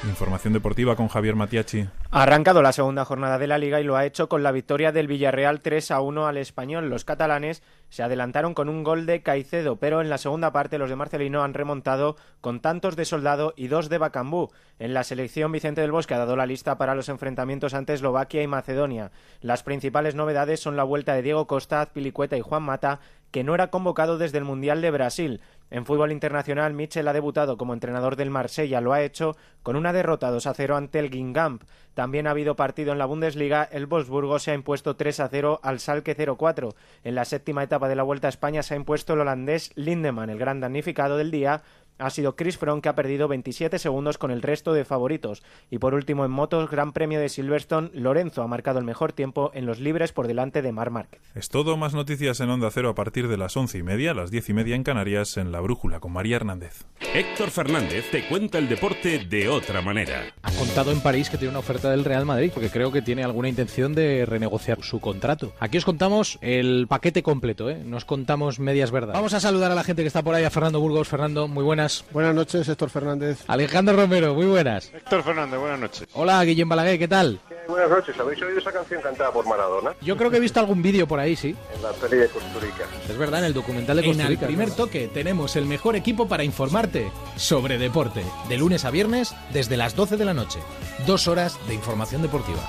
[0.07, 1.87] Información deportiva con Javier Matiachi.
[2.11, 4.91] Ha arrancado la segunda jornada de la liga y lo ha hecho con la victoria
[4.91, 6.89] del Villarreal 3 a 1 al español.
[6.89, 10.89] Los catalanes se adelantaron con un gol de Caicedo, pero en la segunda parte los
[10.89, 14.49] de Marcelino han remontado con tantos de Soldado y dos de Bacambú.
[14.77, 18.43] En la selección Vicente del Bosque ha dado la lista para los enfrentamientos ante Eslovaquia
[18.43, 19.11] y Macedonia.
[19.39, 22.99] Las principales novedades son la vuelta de Diego Costa, Azpilicueta y Juan Mata
[23.33, 25.41] que no era convocado desde el Mundial de Brasil.
[25.71, 29.91] En fútbol internacional, Michel ha debutado como entrenador del Marsella, lo ha hecho con una
[29.91, 31.63] derrota 2 a 0 ante el Guingamp.
[31.95, 35.59] También ha habido partido en la Bundesliga, el Wolfsburgo se ha impuesto 3 a 0
[35.63, 36.75] al Salke 0-4.
[37.03, 40.29] En la séptima etapa de la Vuelta a España se ha impuesto el holandés Lindemann,
[40.29, 41.63] el gran damnificado del día,
[41.97, 45.43] ha sido Chris Froome que ha perdido 27 segundos con el resto de favoritos.
[45.69, 49.51] Y por último en motos, Gran Premio de Silverstone, Lorenzo ha marcado el mejor tiempo
[49.53, 51.21] en los libres por delante de Mar Márquez.
[51.35, 54.31] Es todo, más noticias en Onda Cero a partir de las once y media, las
[54.31, 56.85] diez y media en Canarias, en La Brújula con María Hernández.
[57.13, 60.23] Héctor Fernández te cuenta el deporte de otra manera.
[60.41, 63.23] Ha contado en París que tiene una oferta del Real Madrid porque creo que tiene
[63.23, 65.53] alguna intención de renegociar su contrato.
[65.59, 67.83] Aquí os contamos el paquete completo, ¿eh?
[67.85, 69.15] Nos contamos medias verdades.
[69.15, 71.07] Vamos a saludar a la gente que está por ahí, a Fernando Burgos.
[71.07, 71.82] Fernando, muy buenas.
[72.11, 73.39] Buenas noches, Héctor Fernández.
[73.47, 74.91] Alejandro Romero, muy buenas.
[74.93, 76.07] Héctor Fernández, buenas noches.
[76.13, 77.39] Hola, Guillem Balaguer, ¿qué tal?
[77.67, 78.15] buenas noches.
[78.19, 79.93] ¿Habéis oído esa canción cantada por Maradona?
[80.01, 81.55] Yo creo que he visto algún vídeo por ahí, sí.
[81.75, 82.83] En la peli de Costa Rica.
[83.09, 84.41] Es verdad, en el documental de Costa En Rica.
[84.41, 88.23] el primer toque tenemos el mejor equipo para informarte sobre deporte.
[88.49, 90.59] De lunes a viernes, desde las 12 de la noche.
[91.07, 92.61] Dos horas de información deportiva.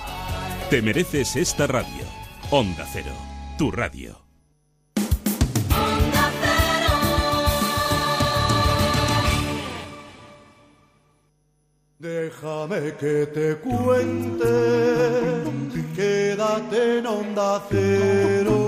[0.70, 2.04] Te mereces esta radio.
[2.50, 3.12] Onda Cero,
[3.58, 4.23] tu radio.
[12.04, 14.44] Déjame que te cuente,
[15.96, 18.58] quédate en onda cero.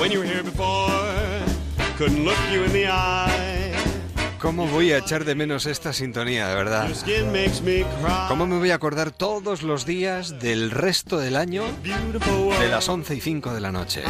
[0.00, 0.90] When you were here before,
[1.96, 3.39] couldn't look you in the eye.
[4.40, 6.88] ¿Cómo voy a echar de menos esta sintonía, de verdad?
[8.28, 13.16] ¿Cómo me voy a acordar todos los días del resto del año de las 11
[13.16, 14.02] y 5 de la noche?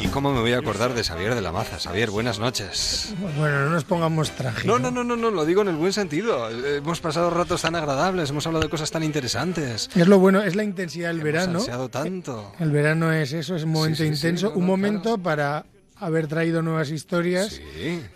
[0.00, 1.78] ¿Y cómo me voy a acordar de Xavier de la Maza?
[1.78, 3.14] Xavier, buenas noches.
[3.38, 4.64] Bueno, no nos pongamos trágicos.
[4.66, 6.50] No, no, no, no, no, lo digo en el buen sentido.
[6.50, 9.88] Eh, Hemos pasado ratos tan agradables, hemos hablado de cosas tan interesantes.
[9.94, 11.58] Es lo bueno, es la intensidad del Hemos verano.
[11.60, 12.52] ansiado tanto.
[12.58, 15.64] El verano es eso, es un momento sí, sí, intenso, no, un momento para
[16.00, 17.60] haber traído nuevas historias,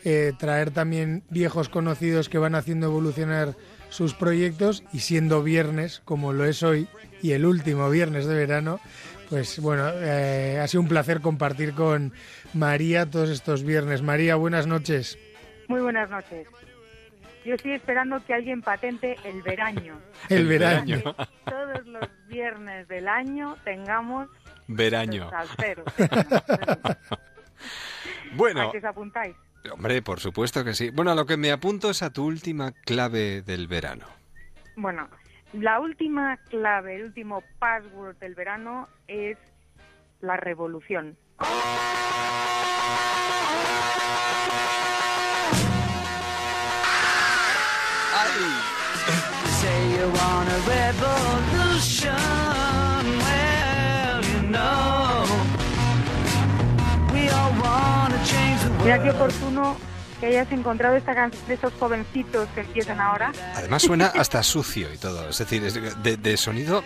[0.04, 3.54] eh, traer también viejos conocidos que van haciendo evolucionar
[3.88, 6.88] sus proyectos y siendo viernes, como lo es hoy,
[7.20, 8.80] y el último viernes de verano,
[9.28, 12.12] pues bueno, eh, ha sido un placer compartir con
[12.54, 14.02] María todos estos viernes.
[14.02, 15.18] María, buenas noches.
[15.68, 16.46] Muy buenas noches.
[17.44, 19.98] Yo estoy esperando que alguien patente el veraño.
[20.28, 21.02] El veraño.
[21.02, 24.28] Que todos los viernes del año tengamos
[24.68, 25.28] Veraño.
[25.30, 25.84] los.
[28.34, 28.68] Bueno.
[28.68, 29.36] ¿A qué os apuntáis?
[29.70, 30.90] Hombre, por supuesto que sí.
[30.90, 34.06] Bueno, a lo que me apunto es a tu última clave del verano.
[34.76, 35.08] Bueno,
[35.52, 39.36] la última clave, el último password del verano es
[40.20, 41.16] la revolución.
[49.62, 52.10] Say you want a revolution,
[53.22, 54.91] well, you know,
[58.84, 59.76] Mira qué oportuno
[60.20, 63.32] que hayas encontrado esta canción de esos jovencitos que empiezan ahora.
[63.54, 65.28] Además suena hasta sucio y todo.
[65.28, 66.82] Es decir, es de, de sonido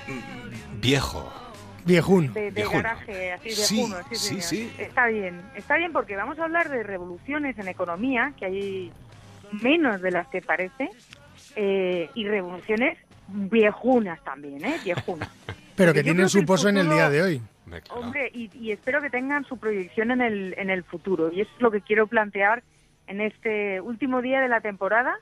[0.80, 1.32] viejo.
[1.84, 2.32] Viejuno.
[2.32, 2.82] de, de Viejuno.
[2.82, 3.54] garaje, así de
[4.16, 4.72] Sí, sí.
[4.76, 8.92] Está bien, está bien porque vamos a hablar de revoluciones en economía, que hay
[9.62, 10.90] menos de las que parece,
[11.54, 12.98] eh, y revoluciones
[13.28, 14.80] viejunas también, ¿eh?
[14.84, 15.28] Viejunas.
[15.76, 17.42] Pero que tienen su pozo en el día de hoy.
[17.90, 21.32] Hombre, y, y espero que tengan su proyección en el, en el futuro.
[21.32, 22.62] Y eso es lo que quiero plantear
[23.06, 25.16] en este último día de la temporada,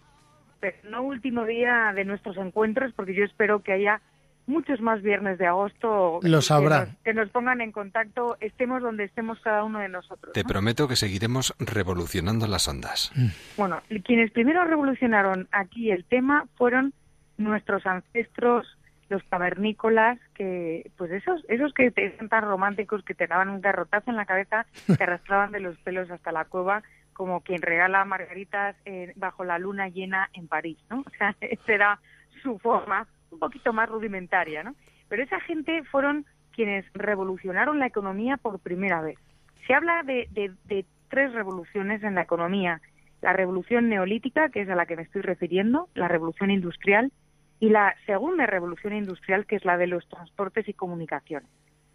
[0.60, 4.00] pero no último día de nuestros encuentros, porque yo espero que haya
[4.46, 6.20] muchos más viernes de agosto.
[6.22, 6.80] Los que habrá.
[6.86, 10.34] nos- Que nos, pongan en contacto, estemos donde estemos cada uno de nosotros.
[10.34, 13.10] Te prometo que seguiremos revolucionando las ondas.
[13.56, 16.92] Bueno, quienes primero revolucionaron aquí el tema fueron
[17.38, 18.66] nuestros ancestros,
[19.08, 23.60] los cavernícolas, que pues esos esos que te- eran tan románticos que te daban un
[23.60, 24.66] garrotazo en la cabeza,
[24.98, 26.82] te arrastraban de los pelos hasta la cueva
[27.12, 31.00] como quien regala margaritas eh, bajo la luna llena en París, ¿no?
[31.06, 32.00] O sea, esa era
[32.42, 34.74] su forma, un poquito más rudimentaria, ¿no?
[35.08, 39.18] Pero esa gente fueron quienes revolucionaron la economía por primera vez.
[39.66, 42.80] Se habla de, de- de tres revoluciones en la economía.
[43.22, 47.12] La revolución neolítica, que es a la que me estoy refiriendo, la revolución industrial,
[47.60, 51.48] y la segunda revolución industrial, que es la de los transportes y comunicaciones.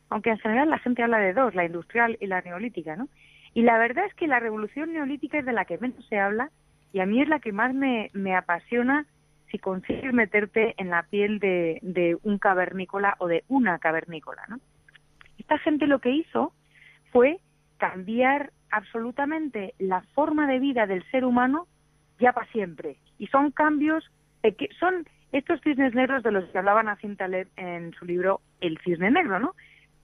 [0.10, 3.08] Aunque en general la gente habla de dos, la industrial y la neolítica, ¿no?
[3.54, 6.52] Y la verdad es que la revolución neolítica es de la que menos se habla
[6.94, 9.06] y a mí es la que más me, me apasiona
[9.52, 14.60] si consigues meterte en la piel de, de un cavernícola o de una cavernícola, ¿no?
[15.38, 16.54] Esta gente lo que hizo
[17.12, 17.40] fue
[17.78, 21.68] cambiar absolutamente la forma de vida del ser humano
[22.20, 22.98] ya para siempre.
[23.18, 24.10] Y son cambios,
[24.80, 29.12] son estos cisnes negros de los que hablaba Nassim Taleb en su libro El cisne
[29.12, 29.56] negro, ¿no?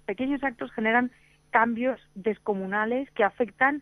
[0.06, 1.12] Pequeños actos generan
[1.50, 3.82] cambios descomunales que afectan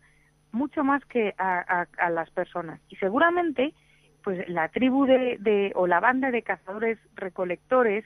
[0.52, 2.80] mucho más que a, las personas.
[2.88, 3.74] Y seguramente,
[4.22, 8.04] pues la tribu de, de, o la banda de cazadores recolectores,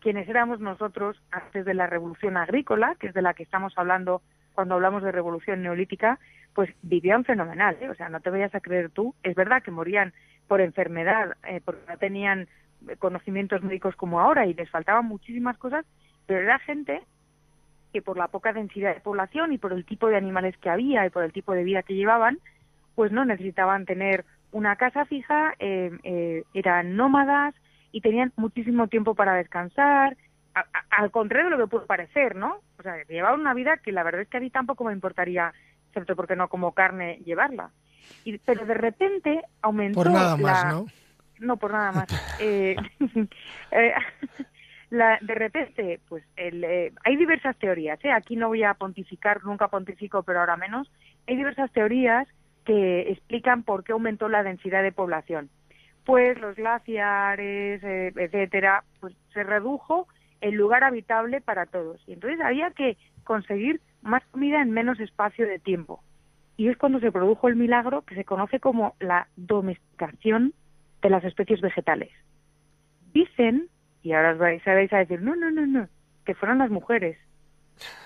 [0.00, 4.22] quienes éramos nosotros antes de la revolución agrícola, que es de la que estamos hablando
[4.54, 6.18] cuando hablamos de revolución neolítica,
[6.54, 7.76] pues vivían fenomenal.
[7.80, 7.88] ¿eh?
[7.88, 9.14] O sea, no te vayas a creer tú.
[9.22, 10.12] Es verdad que morían
[10.48, 12.48] por enfermedad, eh, porque no tenían
[12.98, 15.84] conocimientos médicos como ahora y les faltaban muchísimas cosas,
[16.26, 17.02] pero era gente
[17.92, 21.06] que por la poca densidad de población y por el tipo de animales que había
[21.06, 22.38] y por el tipo de vida que llevaban,
[22.94, 27.54] pues no necesitaban tener una casa fija, eh, eh, eran nómadas
[27.92, 30.16] y tenían muchísimo tiempo para descansar,
[30.90, 32.58] al contrario de lo que puede parecer, ¿no?
[32.78, 35.52] O sea, llevaban una vida que la verdad es que a mí tampoco me importaría,
[35.88, 37.70] excepto porque no como carne, llevarla.
[38.24, 40.86] Y, pero de repente aumentó Por nada más, ¿no?
[41.40, 42.06] No, por nada más.
[42.40, 42.76] eh,
[43.72, 43.94] eh
[44.90, 47.98] la, de repente, pues el, eh, hay diversas teorías.
[48.04, 48.12] ¿eh?
[48.12, 50.90] Aquí no voy a pontificar, nunca pontifico, pero ahora menos.
[51.26, 52.28] Hay diversas teorías
[52.64, 55.48] que explican por qué aumentó la densidad de población.
[56.04, 60.08] Pues los glaciares, eh, etcétera, pues se redujo
[60.40, 62.02] el lugar habitable para todos.
[62.06, 66.02] Y entonces había que conseguir más comida en menos espacio de tiempo.
[66.56, 70.52] Y es cuando se produjo el milagro que se conoce como la domesticación
[71.02, 72.10] de las especies vegetales.
[73.12, 73.68] Dicen
[74.02, 75.88] y ahora os vais, a decir, no, no, no, no,
[76.24, 77.18] que fueron las mujeres.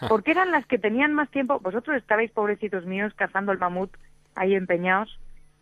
[0.08, 1.60] Porque eran las que tenían más tiempo.
[1.60, 3.90] Vosotros estabais, pobrecitos míos, cazando el mamut,
[4.34, 5.18] ahí empeñados,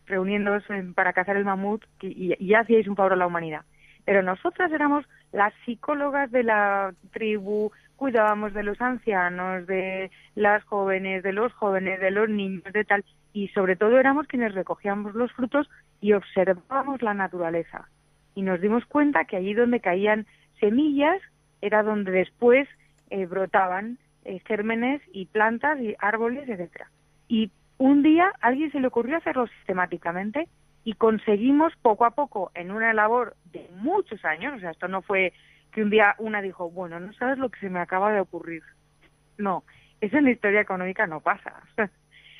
[0.07, 0.65] reuniéndoos
[0.95, 3.65] para cazar el mamut, y, y, hacíais un favor a la humanidad.
[4.05, 11.23] Pero nosotras éramos las psicólogas de la tribu, cuidábamos de los ancianos, de las jóvenes,
[11.23, 15.33] de los jóvenes, de los niños, de tal, y sobre todo éramos quienes recogíamos los
[15.33, 15.71] frutos
[16.03, 17.89] y observábamos la naturaleza
[18.35, 20.27] y nos dimos cuenta que allí donde caían
[20.61, 21.23] semillas
[21.63, 22.69] era donde después
[23.09, 26.91] eh, brotaban eh, gérmenes y plantas y árboles, etcétera.
[27.29, 30.49] Y un día a alguien se le ocurrió hacerlo sistemáticamente
[30.85, 35.03] y conseguimos poco a poco en una labor de muchos años, o sea, esto no
[35.03, 35.33] fue
[35.71, 38.63] que un día una dijo, bueno, no sabes lo que se me acaba de ocurrir.
[39.39, 39.63] No,
[40.01, 41.63] eso en la historia económica no pasa.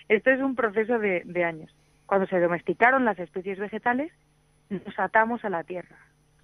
[0.09, 1.75] Esto es un proceso de, de años.
[2.13, 4.13] Cuando se domesticaron las especies vegetales,
[4.69, 5.97] nos atamos a la tierra,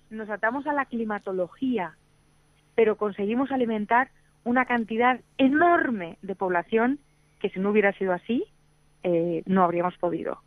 [0.08, 1.94] nos atamos a la climatología,
[2.74, 4.08] pero conseguimos alimentar
[4.44, 7.00] una cantidad enorme de población
[7.38, 8.46] que si no hubiera sido así,
[9.02, 10.40] eh, no habríamos podido.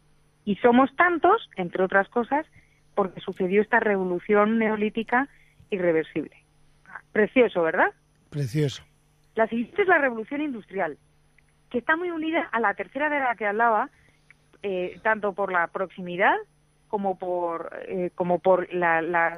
[0.43, 2.47] Y somos tantos, entre otras cosas,
[2.95, 5.29] porque sucedió esta revolución neolítica
[5.69, 6.35] irreversible.
[7.11, 7.93] Precioso, ¿verdad?
[8.31, 8.83] Precioso.
[9.35, 10.97] La siguiente es la revolución industrial,
[11.69, 13.91] que está muy unida a la tercera de la que hablaba,
[14.63, 16.35] eh, tanto por la proximidad
[16.87, 19.37] como por, eh, como por la, la,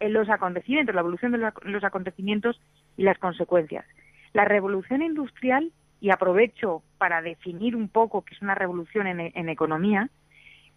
[0.00, 2.60] los acontecimientos, la evolución de los acontecimientos
[2.96, 3.84] y las consecuencias.
[4.32, 9.48] La revolución industrial, y aprovecho para definir un poco qué es una revolución en, en
[9.48, 10.08] economía,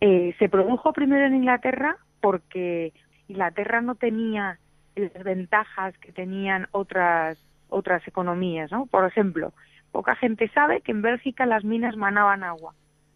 [0.02, 2.92] eh, se produjo primero en Inglaterra porque
[3.28, 4.60] Inglaterra no tenía
[4.96, 7.38] las ventajas que tenían otras
[7.70, 8.86] otras economías, ¿no?
[8.88, 9.54] Por ejemplo,
[9.94, 12.74] poca gente sabe que en Bélgica las minas manaban agua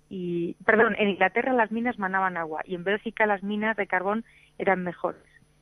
[0.10, 4.24] y perdón, en Inglaterra las minas manaban agua y en Bélgica las minas de carbón
[4.58, 5.22] eran mejores.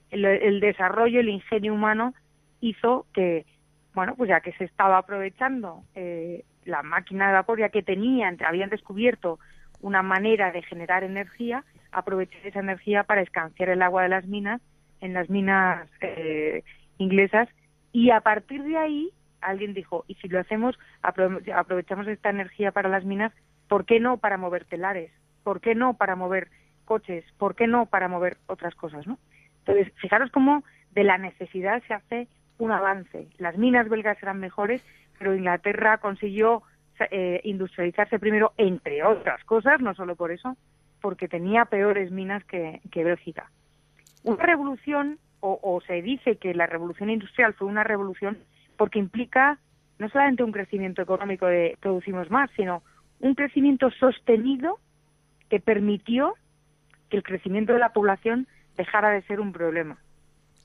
[0.09, 2.13] El, desarrollo, el ingenio humano
[2.61, 3.47] hizo que,
[3.95, 8.37] bueno, pues ya que se estaba aprovechando eh, la máquina de vapor, ya que tenían,
[8.45, 9.39] habían descubierto
[9.81, 14.61] una manera de generar energía, aprovechar esa energía para escanciar el agua de las minas
[15.01, 16.63] en las minas eh,
[16.97, 17.49] inglesas
[17.91, 22.89] y a partir de ahí alguien dijo, y si lo hacemos, aprovechamos esta energía para
[22.89, 23.33] las minas,
[23.73, 25.11] ¿Por qué no para mover telares?
[25.43, 26.49] ¿Por qué no para mover
[26.85, 27.25] coches?
[27.39, 29.07] ¿Por qué no para mover otras cosas?
[29.07, 29.17] ¿no?
[29.65, 32.27] Entonces, fijaros cómo de la necesidad se hace
[32.59, 33.29] un avance.
[33.39, 34.85] Las minas belgas eran mejores,
[35.17, 36.61] pero Inglaterra consiguió
[37.09, 40.55] eh, industrializarse primero, entre otras cosas, no solo por eso,
[41.01, 43.49] porque tenía peores minas que, que Bélgica.
[44.21, 48.37] Una revolución, o, o, se dice que la revolución industrial fue una revolución
[48.77, 49.57] porque implica
[49.97, 52.83] no solamente un crecimiento económico de producimos más, sino
[53.23, 54.79] un crecimiento sostenido
[55.49, 56.35] que permitió
[57.09, 59.97] que el crecimiento de la población dejara de ser un problema.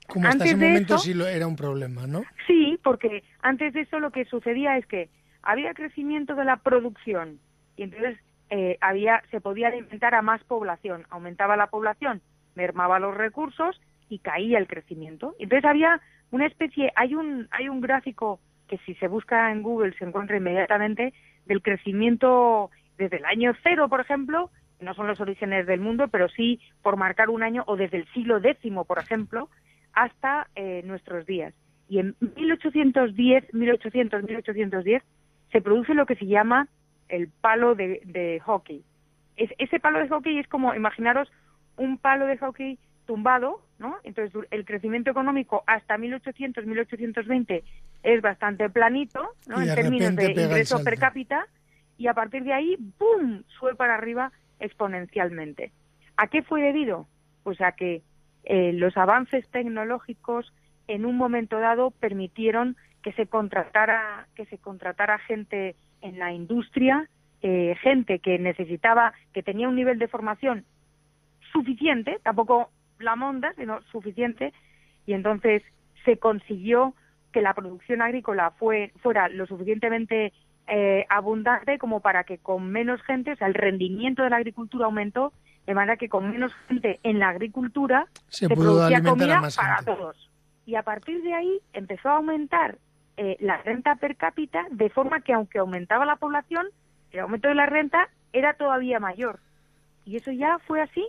[0.07, 2.23] Como hasta ese momento sí lo era un problema, ¿no?
[2.47, 5.09] Sí, porque antes de eso lo que sucedía es que
[5.41, 7.39] había crecimiento de la producción
[7.77, 8.17] y entonces
[8.49, 12.21] eh, había se podía alimentar a más población, aumentaba la población,
[12.55, 13.79] mermaba los recursos
[14.09, 15.33] y caía el crecimiento.
[15.39, 16.01] Entonces había
[16.31, 20.35] una especie, hay un hay un gráfico que si se busca en Google se encuentra
[20.35, 21.13] inmediatamente
[21.49, 24.49] del crecimiento desde el año cero, por ejemplo,
[24.79, 28.07] no son los orígenes del mundo, pero sí por marcar un año o desde el
[28.13, 29.49] siglo X, por ejemplo,
[29.93, 31.53] hasta eh, nuestros días.
[31.89, 35.03] Y en 1810, 1800, 1810
[35.51, 36.67] se produce lo que se llama
[37.09, 38.83] el palo de, hockey.
[39.35, 41.29] Es, ese palo de hockey es como, imaginaros,
[41.75, 42.77] un palo de hockey
[43.09, 43.95] tumbado, ¿no?
[44.03, 47.63] Entonces el crecimiento económico hasta 1800, 1820
[48.03, 49.59] es bastante planito, ¿no?
[49.59, 51.47] En términos de ingreso per cápita
[51.97, 55.71] y a partir de ahí, ¡boom!, sube para arriba exponencialmente.
[56.17, 57.07] ¿A qué fue debido?
[57.41, 58.03] Pues a que
[58.43, 60.53] eh, los avances tecnológicos
[60.87, 67.09] en un momento dado permitieron que se contratara que se contratara gente en la industria,
[67.41, 70.63] eh, gente que necesitaba, que tenía un nivel de formación
[71.51, 72.69] suficiente, tampoco
[72.99, 74.53] la monda, sino suficiente,
[75.05, 75.63] y entonces
[76.05, 76.93] se consiguió
[77.31, 80.33] que la producción agrícola fue, fuera lo suficientemente
[80.67, 84.85] eh, abundante como para que con menos gente, o sea, el rendimiento de la agricultura
[84.85, 85.33] aumentó,
[85.65, 89.55] de manera que con menos gente en la agricultura Se se, pudo producía comida más
[89.55, 89.95] para gente.
[89.95, 90.29] todos.
[90.65, 92.77] Y a partir de ahí empezó a aumentar
[93.17, 96.67] eh, la renta per cápita, de forma que aunque aumentaba la población,
[97.11, 99.39] el aumento de la renta era todavía mayor.
[100.05, 101.05] Y eso ya fue así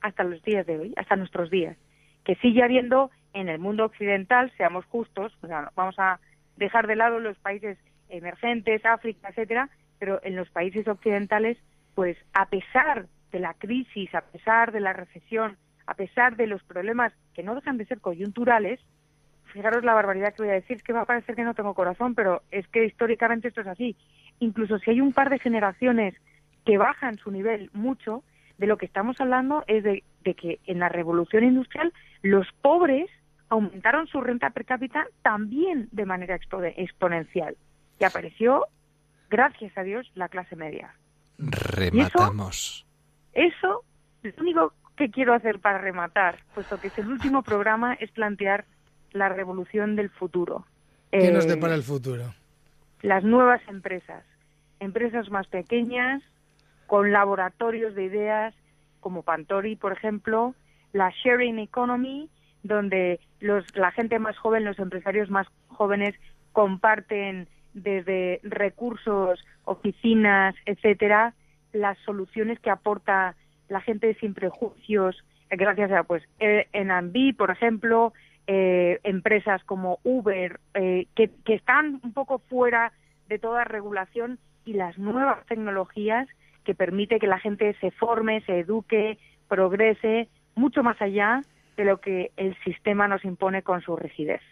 [0.00, 1.76] hasta los días de hoy, hasta nuestros días.
[2.24, 6.20] Que sigue habiendo en el mundo occidental, seamos justos, o vamos a
[6.56, 7.78] dejar de lado los países
[8.08, 11.56] emergentes, África, etcétera, pero en los países occidentales,
[11.94, 15.56] pues a pesar de la crisis, a pesar de la recesión,
[15.86, 18.80] a pesar de los problemas que no dejan de ser coyunturales,
[19.52, 21.74] fijaros la barbaridad que voy a decir, es que va a parecer que no tengo
[21.74, 23.96] corazón, pero es que históricamente esto es así.
[24.38, 26.14] Incluso si hay un par de generaciones
[26.64, 28.22] que bajan su nivel mucho,
[28.60, 31.92] de lo que estamos hablando es de, de que en la revolución industrial
[32.22, 33.10] los pobres
[33.48, 37.56] aumentaron su renta per cápita también de manera expo- exponencial.
[37.98, 38.66] Y apareció,
[39.28, 40.94] gracias a Dios, la clase media.
[41.38, 42.86] Rematamos.
[43.32, 43.82] Eso,
[44.22, 48.64] lo único que quiero hacer para rematar, puesto que es el último programa, es plantear
[49.12, 50.66] la revolución del futuro.
[51.10, 52.34] ¿Qué nos Eh, depara el futuro?
[53.02, 54.22] las nuevas empresas,
[54.78, 56.22] empresas más pequeñas,
[56.90, 58.52] con laboratorios de ideas
[58.98, 60.56] como Pantori, por ejemplo,
[60.92, 62.28] la sharing economy,
[62.64, 66.16] donde los, la gente más joven, los empresarios más jóvenes
[66.50, 71.34] comparten desde recursos, oficinas, etcétera,
[71.72, 73.36] las soluciones que aporta
[73.68, 78.12] la gente sin prejuicios, gracias a pues eh, Airbnb, por ejemplo,
[78.48, 82.92] eh, empresas como Uber, eh, que están un poco fuera
[83.28, 86.26] de toda regulación y las nuevas tecnologías
[86.64, 89.18] que permite que la gente se forme, se eduque,
[89.48, 91.42] progrese, mucho más allá
[91.76, 94.42] de lo que el sistema nos impone con su rigidez.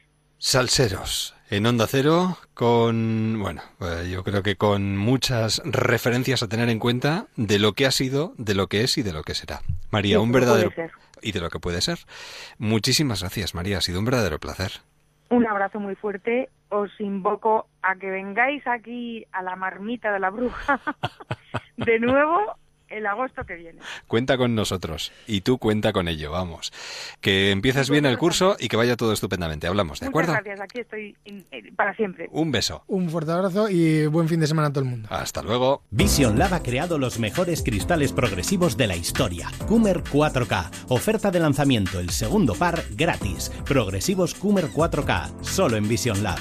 [0.40, 6.68] Salseros, en Onda Cero, con, bueno, eh, yo creo que con muchas referencias a tener
[6.68, 9.34] en cuenta de lo que ha sido, de lo que es y de lo que
[9.34, 9.60] será.
[9.90, 10.70] María, un verdadero...
[11.20, 11.98] Y de lo que puede ser.
[12.58, 14.70] Muchísimas gracias, María, ha sido un verdadero placer.
[15.30, 16.48] Un abrazo muy fuerte.
[16.68, 20.80] Os invoco a que vengáis aquí a la marmita de la bruja
[21.78, 22.56] de nuevo
[22.88, 23.80] el agosto que viene.
[24.06, 26.72] Cuenta con nosotros y tú cuenta con ello, vamos.
[27.20, 29.66] Que empieces bien el curso y que vaya todo estupendamente.
[29.66, 30.32] Hablamos, ¿de acuerdo?
[30.32, 30.64] Muchas gracias.
[30.64, 31.16] Aquí estoy
[31.76, 32.28] para siempre.
[32.32, 32.84] Un beso.
[32.86, 35.08] Un fuerte abrazo y buen fin de semana a todo el mundo.
[35.10, 35.82] Hasta luego.
[35.90, 39.50] Vision Lab ha creado los mejores cristales progresivos de la historia.
[39.66, 40.86] Coomer 4K.
[40.88, 43.50] Oferta de lanzamiento, el segundo par gratis.
[43.66, 45.42] Progresivos Coomer 4K.
[45.42, 46.38] Solo en Vision Lab.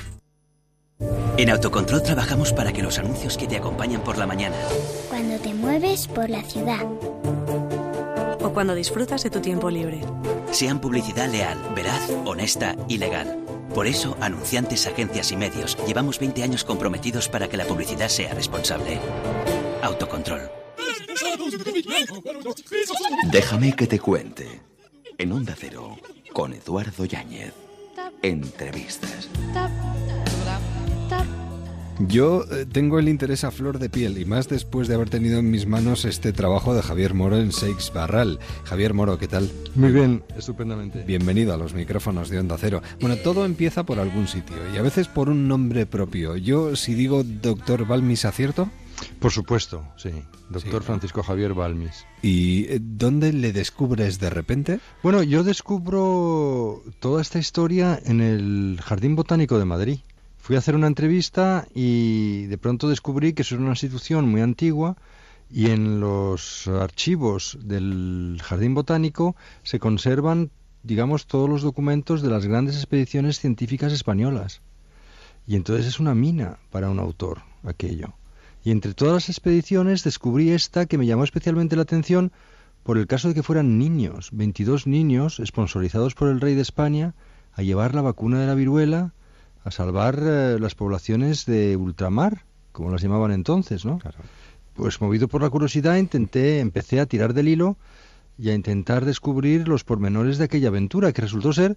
[1.38, 4.56] En Autocontrol trabajamos para que los anuncios que te acompañan por la mañana
[5.38, 6.84] Cuando te mueves por la ciudad.
[8.42, 10.02] O cuando disfrutas de tu tiempo libre.
[10.52, 13.38] sean publicidad leal, veraz, honesta y legal.
[13.76, 18.34] Por eso, anunciantes, agencias y medios, llevamos 20 años comprometidos para que la publicidad sea
[18.34, 19.00] responsable.
[19.84, 20.50] Autocontrol.
[23.32, 24.62] Déjame que te cuente.
[25.20, 25.98] En Onda Cero,
[26.34, 27.54] con Eduardo Yáñez.
[28.24, 29.30] Entrevistas.
[32.00, 35.40] Yo eh, tengo el interés a flor de piel y más después de haber tenido
[35.40, 38.40] en mis manos este trabajo de Javier Moro en Seix Barral.
[38.66, 39.50] Javier Moro, ¿qué tal?
[39.74, 41.04] Muy bien, estupendamente.
[41.04, 42.84] Bienvenido a los micrófonos de Onda Cero.
[43.02, 46.36] Bueno, todo empieza por algún sitio y a veces por un nombre propio.
[46.36, 48.70] Yo, si digo doctor Balmis, ¿acierto?
[49.20, 50.12] Por supuesto, sí.
[50.50, 52.06] Doctor Francisco Javier Balmis.
[52.22, 54.80] ¿Y eh, dónde le descubres de repente?
[55.02, 60.00] Bueno, yo descubro toda esta historia en el Jardín Botánico de Madrid.
[60.48, 64.96] Fui a hacer una entrevista y de pronto descubrí que es una institución muy antigua
[65.52, 70.50] y en los archivos del Jardín Botánico se conservan,
[70.84, 74.62] digamos, todos los documentos de las grandes expediciones científicas españolas.
[75.46, 78.14] Y entonces es una mina para un autor aquello.
[78.64, 82.32] Y entre todas las expediciones descubrí esta que me llamó especialmente la atención
[82.84, 87.16] por el caso de que fueran niños, 22 niños sponsorizados por el rey de España
[87.52, 89.12] a llevar la vacuna de la viruela
[89.68, 94.00] a salvar eh, las poblaciones de ultramar, como las llamaban entonces, ¿no?
[94.74, 97.78] Pues movido por la curiosidad intenté, empecé a tirar del hilo
[98.38, 101.76] y a intentar descubrir los pormenores de aquella aventura, que resultó ser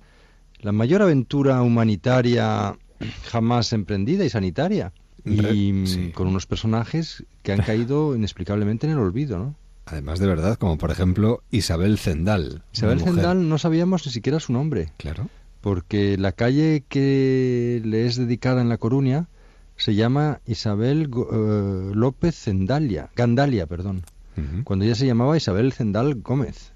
[0.61, 2.77] la mayor aventura humanitaria
[3.25, 4.93] jamás emprendida y sanitaria.
[5.25, 9.55] Y mm, con unos personajes que han caído inexplicablemente en el olvido, ¿no?
[9.87, 12.63] Además de verdad, como por ejemplo Isabel Zendal.
[12.73, 14.93] Isabel Zendal no sabíamos ni siquiera su nombre.
[14.99, 15.29] Claro.
[15.61, 19.29] Porque la calle que le es dedicada en La Coruña
[19.77, 24.05] se llama Isabel eh, López Zendalia, Gandalia, perdón.
[24.65, 26.73] Cuando ella se llamaba Isabel Zendal Gómez.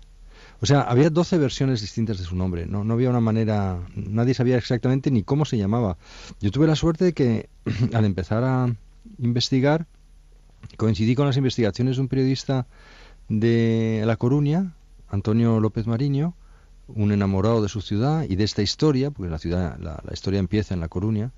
[0.61, 2.67] O sea, había 12 versiones distintas de su nombre.
[2.67, 3.79] No, no había una manera.
[3.95, 5.97] Nadie sabía exactamente ni cómo se llamaba.
[6.41, 7.49] Yo tuve la suerte de que
[7.95, 8.75] al empezar a
[9.19, 9.87] investigar,
[10.77, 12.67] coincidí con las investigaciones de un periodista
[13.29, 14.75] de La Coruña,
[15.09, 16.35] Antonio López Mariño,
[16.89, 20.75] un enamorado de su ciudad y de esta historia, porque la ciudad, la, historia empieza
[20.75, 21.33] en La Coruña,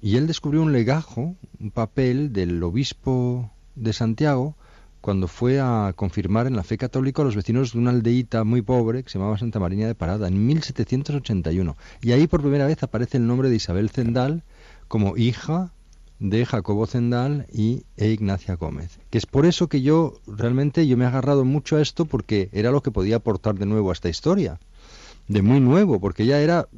[0.00, 4.56] y él descubrió un legajo, un papel del obispo de Santiago,
[5.00, 8.62] cuando fue a confirmar en la fe católica a los vecinos de una aldeíta muy
[8.62, 11.76] pobre que se llamaba Santa Marina de Parada, en 1781.
[12.00, 14.42] Y ahí por primera vez aparece el nombre de Isabel Zendal
[14.88, 15.72] como hija
[16.24, 18.98] de Jacobo Zendal y e Ignacia Gómez.
[19.10, 22.48] Que es por eso que yo realmente yo me he agarrado mucho a esto porque
[22.52, 24.58] era lo que podía aportar de nuevo a esta historia
[25.28, 26.68] de muy nuevo, porque ella era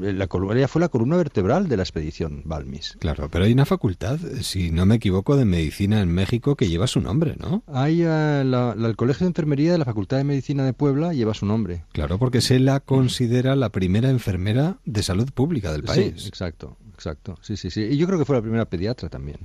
[0.00, 2.96] la ella fue la columna vertebral de la expedición Balmis.
[3.00, 6.86] Claro, pero hay una facultad, si no me equivoco, de medicina en México que lleva
[6.86, 7.64] su nombre, ¿no?
[7.66, 11.46] Hay eh, el Colegio de Enfermería de la Facultad de Medicina de Puebla lleva su
[11.46, 11.84] nombre.
[11.92, 16.14] Claro, porque se la considera la primera enfermera de salud pública del país.
[16.22, 17.38] Sí, exacto, exacto.
[17.40, 17.82] Sí, sí, sí.
[17.82, 19.38] Y yo creo que fue la primera pediatra también.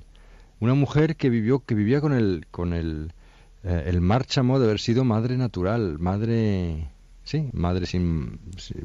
[0.60, 3.14] Una mujer que vivió que vivía con el con el
[3.64, 6.90] eh, el márchamo de haber sido madre natural, madre
[7.24, 8.40] Sí, madre sin,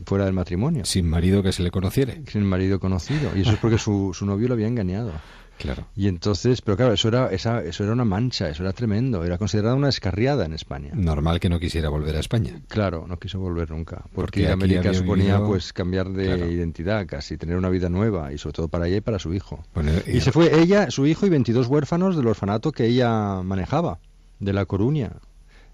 [0.06, 0.86] fuera del matrimonio.
[0.86, 2.22] Sin marido que se le conociere.
[2.26, 3.36] Sin marido conocido.
[3.36, 5.12] Y eso es porque su, su novio lo había engañado.
[5.60, 5.86] Claro.
[5.94, 9.36] Y entonces, pero claro, eso era, esa, eso era una mancha, eso era tremendo, era
[9.36, 10.92] considerada una escarriada en España.
[10.94, 12.62] Normal que no quisiera volver a España.
[12.68, 17.68] Claro, no quiso volver nunca, porque, América suponía pues cambiar de identidad casi, tener una
[17.68, 19.62] vida nueva y sobre todo para ella y para su hijo.
[20.06, 23.98] y, se fue ella, su hijo y 22 huérfanos del orfanato que ella manejaba,
[24.38, 25.12] de La Coruña,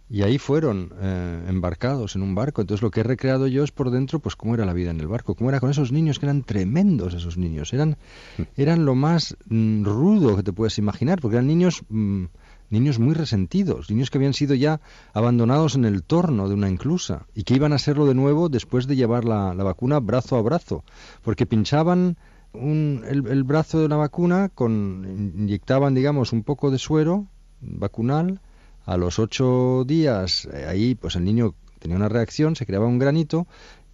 [0.08, 2.60] y ahí fueron eh, embarcados en un barco.
[2.60, 5.00] Entonces lo que he recreado yo es por dentro, pues cómo era la vida en
[5.00, 7.96] el barco, cómo era con esos niños que eran tremendos esos niños, eran,
[8.38, 8.42] mm.
[8.56, 12.24] eran lo más mm, rudo que te puedes imaginar, porque eran niños, mm,
[12.70, 14.80] niños muy resentidos, niños que habían sido ya
[15.12, 18.86] abandonados en el torno de una inclusa y que iban a serlo de nuevo después
[18.86, 20.84] de llevar la, la vacuna brazo a brazo,
[21.22, 22.16] porque pinchaban
[22.52, 27.26] un, el, el brazo de la vacuna, con, inyectaban, digamos, un poco de suero
[27.60, 28.40] vacunal
[28.86, 32.98] a los ocho días, eh, ahí pues el niño tenía una reacción, se creaba un
[32.98, 33.46] granito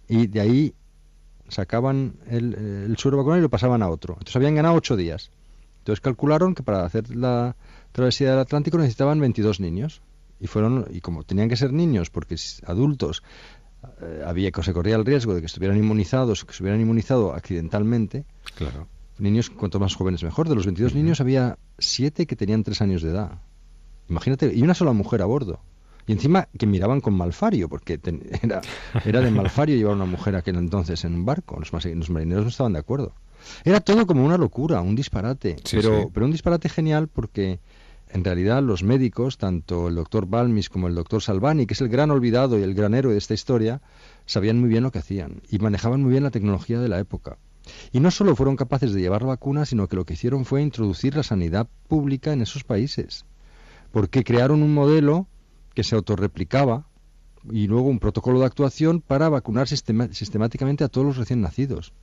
[0.07, 0.75] y de ahí
[1.49, 4.13] sacaban el, el suero vacunal y lo pasaban a otro.
[4.13, 5.31] Entonces habían ganado ocho días.
[5.79, 7.57] Entonces calcularon que para hacer la
[7.91, 10.01] travesía del Atlántico necesitaban 22 niños.
[10.39, 13.23] Y fueron y como tenían que ser niños, porque adultos
[14.01, 17.33] eh, había que se corría el riesgo de que estuvieran inmunizados, que se hubieran inmunizado
[17.33, 18.25] accidentalmente.
[18.55, 18.87] Claro.
[19.19, 20.49] Niños cuanto más jóvenes mejor.
[20.49, 23.39] De los 22 niños había siete que tenían tres años de edad.
[24.09, 25.59] Imagínate, y una sola mujer a bordo.
[26.05, 27.99] Y encima que miraban con malfario, porque
[28.41, 28.61] era,
[29.05, 31.57] era de malfario llevar una mujer aquel entonces en un barco.
[31.59, 33.13] Los, los, marineros no estaban de acuerdo.
[33.63, 35.57] Era todo como una locura, un disparate.
[35.71, 37.59] pero, pero un disparate genial porque
[38.09, 41.89] en realidad los médicos, tanto el doctor Balmis como el doctor Salvani, que es el
[41.89, 43.81] gran olvidado y el gran héroe de esta historia,
[44.25, 47.37] sabían muy bien lo que hacían y manejaban muy bien la tecnología de la época.
[47.91, 50.61] Y no solo fueron capaces de llevar la vacuna, sino que lo que hicieron fue
[50.61, 53.25] introducir la sanidad pública en esos países
[53.93, 55.27] porque crearon un modelo
[55.75, 56.87] que se autorreplicaba
[57.51, 61.93] y luego un protocolo de actuación para vacunar sistemáticamente a todos los recién nacidos.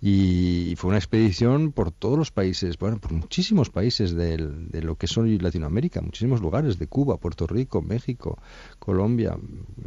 [0.00, 4.38] Y fue una expedición por todos los países, bueno, por muchísimos países de,
[4.80, 8.38] lo que son Latinoamérica, muchísimos lugares, de Cuba, Puerto Rico, México,
[8.78, 9.36] Colombia,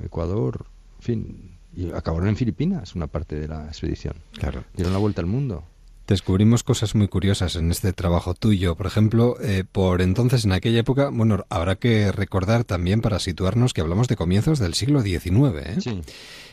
[0.04, 0.66] Ecuador,
[0.98, 4.16] en fin, y acabaron en Filipinas una parte de la expedición.
[4.34, 4.66] Claro.
[4.76, 5.64] Dieron la vuelta al mundo.
[6.08, 8.76] Descubrimos cosas muy curiosas en este trabajo tuyo.
[8.76, 13.74] Por ejemplo, eh, por entonces, en aquella época, bueno, habrá que recordar también para situarnos
[13.74, 15.32] que hablamos de comienzos del siglo XIX.
[15.58, 15.76] ¿eh?
[15.82, 16.02] Sí.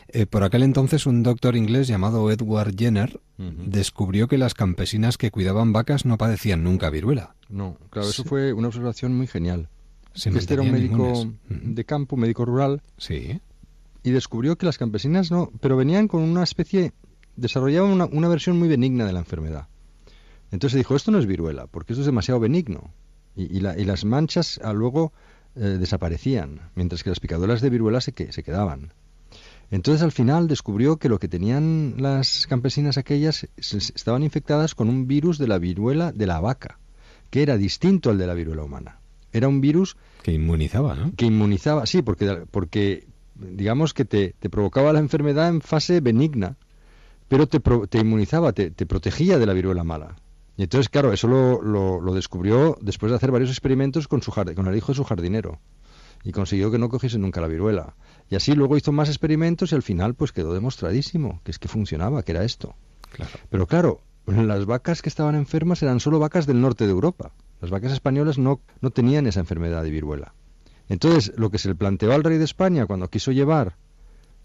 [0.09, 5.31] Eh, por aquel entonces, un doctor inglés llamado Edward Jenner descubrió que las campesinas que
[5.31, 7.35] cuidaban vacas no padecían nunca viruela.
[7.47, 9.69] No, claro, eso fue una observación muy genial.
[10.13, 12.81] este era un médico de campo, un médico rural.
[12.97, 13.39] Sí.
[14.03, 16.91] Y descubrió que las campesinas no, pero venían con una especie
[17.35, 19.67] desarrollaban una, una, versión muy benigna de la enfermedad.
[20.51, 22.91] Entonces dijo, esto no es viruela, porque esto es demasiado benigno.
[23.35, 25.11] Y, las manchas ah, luego
[25.55, 28.93] eh, desaparecían, mientras que las picaduras de viruela se, que, se quedaban.
[29.71, 35.07] Entonces al final descubrió que lo que tenían las campesinas aquellas estaban infectadas con un
[35.07, 36.79] virus de la viruela de la vaca,
[37.29, 38.99] que era distinto al de la viruela humana.
[39.33, 41.11] Era un virus que inmunizaba, ¿no?
[41.15, 46.55] Que inmunizaba, sí, porque, porque digamos que te, te provocaba la enfermedad en fase benigna,
[47.27, 50.15] pero te, te inmunizaba, te, te, protegía de la viruela mala.
[50.57, 54.67] Y entonces, claro, eso lo, lo, descubrió después de hacer varios experimentos con, su con
[54.67, 55.59] el hijo de su jardinero.
[56.23, 57.95] Y consiguió que no cogiese nunca la viruela.
[58.29, 61.67] Y así luego hizo más experimentos y al final pues quedó demostradísimo que es que
[61.67, 62.75] funcionaba, que era esto.
[63.11, 63.31] Claro.
[63.49, 67.33] Pero claro, las vacas que estaban enfermas eran solo vacas del norte de Europa.
[67.61, 70.33] Las vacas españolas no, no tenían esa enfermedad de viruela.
[70.87, 73.75] Entonces, lo que se le planteó al rey de España cuando quiso llevar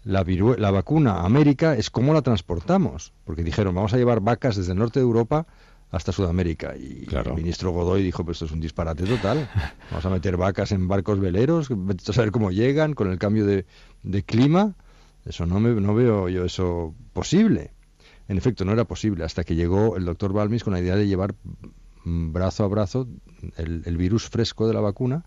[0.03, 0.23] la,
[0.57, 3.13] la vacuna a América es cómo la transportamos.
[3.25, 5.47] Porque dijeron, vamos a llevar vacas desde el norte de Europa
[5.91, 6.75] hasta Sudamérica.
[6.77, 9.49] Y el ministro Godoy dijo, pues esto es un disparate total.
[9.91, 13.65] Vamos a meter vacas en barcos veleros, a saber cómo llegan con el cambio de,
[14.03, 14.75] de clima.
[15.25, 17.71] Eso no, me, no veo yo eso posible.
[18.27, 21.07] En efecto, no era posible hasta que llegó el doctor Balmis con la idea de
[21.07, 21.35] llevar
[22.05, 23.07] brazo a brazo
[23.57, 25.25] el, virus fresco de la vacuna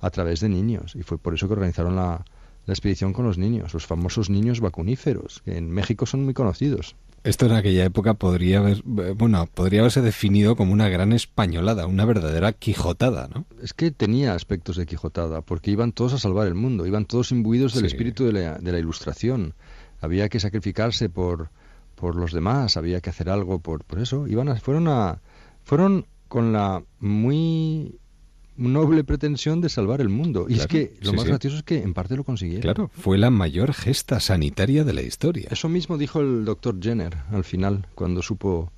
[0.00, 0.94] a través de niños.
[0.94, 2.24] Y fue por eso que organizaron la,
[2.66, 6.96] la expedición con los niños, los famosos niños vacuníferos, que en México son muy conocidos.
[7.24, 12.04] Esto en aquella época podría haber, bueno, podría haberse definido como una gran españolada, una
[12.04, 13.46] verdadera quijotada, ¿no?
[13.62, 17.32] Es que tenía aspectos de quijotada, porque iban todos a salvar el mundo, iban todos
[17.32, 19.54] imbuidos del espíritu de la, de la, ilustración.
[20.02, 21.48] Había que sacrificarse por,
[21.94, 24.26] por los demás, había que hacer algo por, por eso.
[24.28, 25.22] Iban fueron a,
[25.62, 27.98] fueron con la muy
[28.56, 30.46] noble pretensión de salvar el mundo.
[30.48, 32.62] Y es que lo más gracioso es que en parte lo consiguieron.
[32.62, 35.48] Claro, fue la mayor gesta sanitaria de la historia.
[35.50, 38.72] Eso mismo dijo el doctor Jenner al final, cuando supo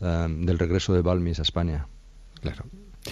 [0.00, 1.86] eh, del regreso de Balmis a España.
[2.40, 2.64] Claro.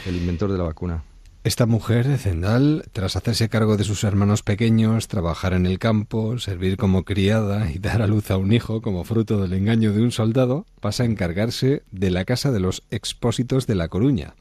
[0.07, 1.05] El inventor de la vacuna.
[1.47, 6.41] Esta mujer de Zendal, tras hacerse cargo de sus hermanos pequeños, trabajar en el campo,
[6.41, 10.03] servir como criada y dar a luz a un hijo como fruto del engaño de
[10.03, 14.35] un soldado, pasa a encargarse de la casa de los expósitos de La Coruña.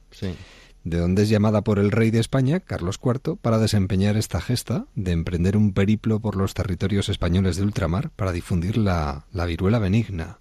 [0.86, 4.86] De donde es llamada por el rey de España, Carlos IV, para desempeñar esta gesta
[4.96, 10.40] de emprender un periplo por los territorios españoles de ultramar para difundir la, viruela benigna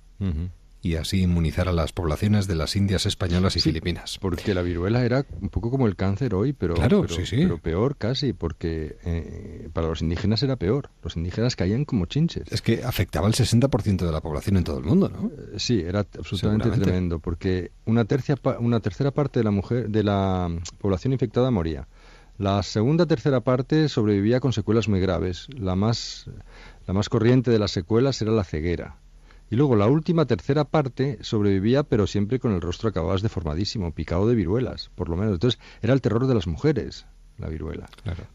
[0.85, 4.19] y así inmunizar a las poblaciones de las Indias españolas y Filipinas.
[4.21, 8.35] Porque la viruela era un poco como el cáncer hoy, pero, claro, pero, peor casi,
[8.35, 10.91] porque eh, para los indígenas era peor.
[11.03, 12.53] Los indígenas caían como chinches.
[12.53, 15.29] Es que afectaba al 60% de la población en todo el mundo, ¿no?
[15.29, 20.03] Eh, sí, era absolutamente tremendo, porque una, tercia, una tercera parte de la, mujer, de
[20.03, 21.89] la población infectada moría.
[22.37, 25.47] La segunda tercera parte sobrevivía con secuelas muy graves.
[25.57, 26.27] La más,
[26.87, 28.97] la más corriente de las secuelas era la ceguera
[29.55, 34.27] y luego la última tercera parte sobrevivía, pero siempre con el rostro acabado deformadísimo, picado
[34.27, 35.35] de viruelas, por lo menos.
[35.35, 37.07] Entonces era el terror de las mujeres,
[37.39, 37.89] la viruela.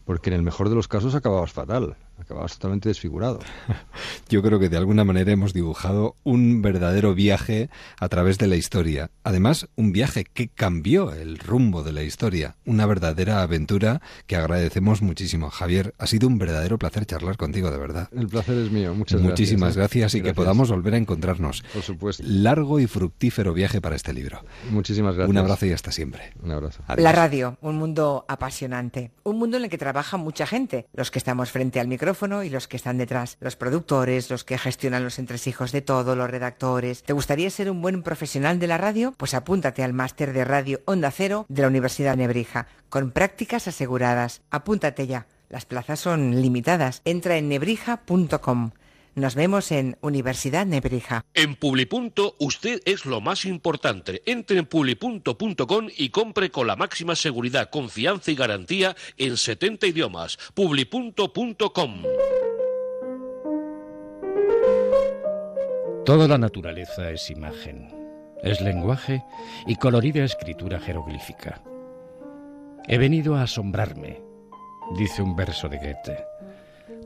[0.06, 3.40] Porque en el mejor de los casos acababas fatal acababas totalmente desfigurado.
[4.28, 8.56] Yo creo que de alguna manera hemos dibujado un verdadero viaje a través de la
[8.56, 9.10] historia.
[9.24, 12.56] Además, un viaje que cambió el rumbo de la historia.
[12.64, 15.50] Una verdadera aventura que agradecemos muchísimo.
[15.50, 18.08] Javier, ha sido un verdadero placer charlar contigo, de verdad.
[18.16, 18.94] El placer es mío.
[18.94, 20.14] Muchas Muchísimas gracias.
[20.14, 20.18] ¿eh?
[20.18, 21.62] y que podamos volver a encontrarnos.
[21.72, 22.22] Por supuesto.
[22.26, 24.44] Largo y fructífero viaje para este libro.
[24.70, 25.30] Muchísimas gracias.
[25.30, 26.32] Un abrazo y hasta siempre.
[26.42, 26.82] Un abrazo.
[26.96, 29.12] La radio, un mundo apasionante.
[29.22, 30.86] Un mundo en el que trabaja mucha gente.
[30.92, 31.88] Los que estamos frente al
[32.42, 36.28] y los que están detrás, los productores, los que gestionan los entresijos de todo, los
[36.30, 37.02] redactores.
[37.02, 39.14] ¿Te gustaría ser un buen profesional de la radio?
[39.16, 44.42] Pues apúntate al máster de radio Onda Cero de la Universidad Nebrija, con prácticas aseguradas.
[44.50, 45.26] Apúntate ya.
[45.48, 47.00] Las plazas son limitadas.
[47.04, 48.70] Entra en nebrija.com.
[49.14, 51.24] Nos vemos en Universidad Nebrija.
[51.34, 54.22] En Publipunto usted es lo más importante.
[54.24, 60.38] Entre en publipunto.com y compre con la máxima seguridad, confianza y garantía en 70 idiomas.
[60.54, 62.02] Publipunto.com.
[66.06, 67.88] Toda la naturaleza es imagen,
[68.42, 69.22] es lenguaje
[69.66, 71.62] y colorida escritura jeroglífica.
[72.88, 74.22] He venido a asombrarme,
[74.96, 76.24] dice un verso de Goethe.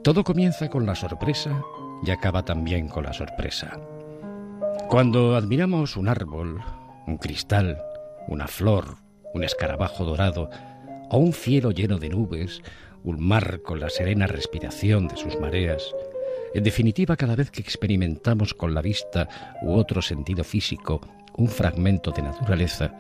[0.02, 1.62] Todo comienza con la sorpresa
[2.05, 3.78] y acaba también con la sorpresa.
[4.89, 6.60] Cuando admiramos un árbol,
[7.06, 7.81] un cristal,
[8.28, 8.97] una flor,
[9.32, 10.51] un escarabajo dorado,
[11.10, 12.62] o un cielo lleno de nubes,
[13.02, 15.94] un mar con la serena respiración de sus mareas,
[16.55, 19.28] en definitiva, cada vez que experimentamos con la vista
[19.62, 21.01] u otro sentido físico
[21.36, 22.93] un fragmento de naturaleza,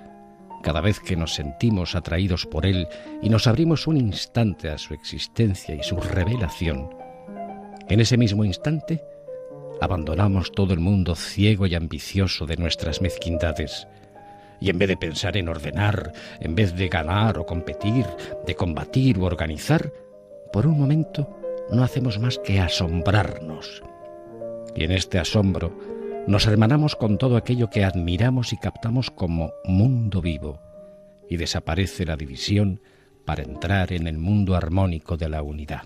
[0.62, 2.88] cada vez que nos sentimos atraídos por él
[3.22, 6.90] y nos abrimos un instante a su existencia y su revelación,
[7.88, 9.04] en ese mismo instante,
[9.80, 13.86] abandonamos todo el mundo ciego y ambicioso de nuestras mezquindades.
[14.60, 18.06] Y en vez de pensar en ordenar, en vez de ganar o competir,
[18.46, 19.92] de combatir o organizar,
[20.52, 21.28] por un momento
[21.70, 23.82] no hacemos más que asombrarnos.
[24.74, 25.76] Y en este asombro
[26.26, 30.60] nos hermanamos con todo aquello que admiramos y captamos como mundo vivo,
[31.28, 32.80] y desaparece la división
[33.26, 35.82] para entrar en el mundo armónico de la unidad.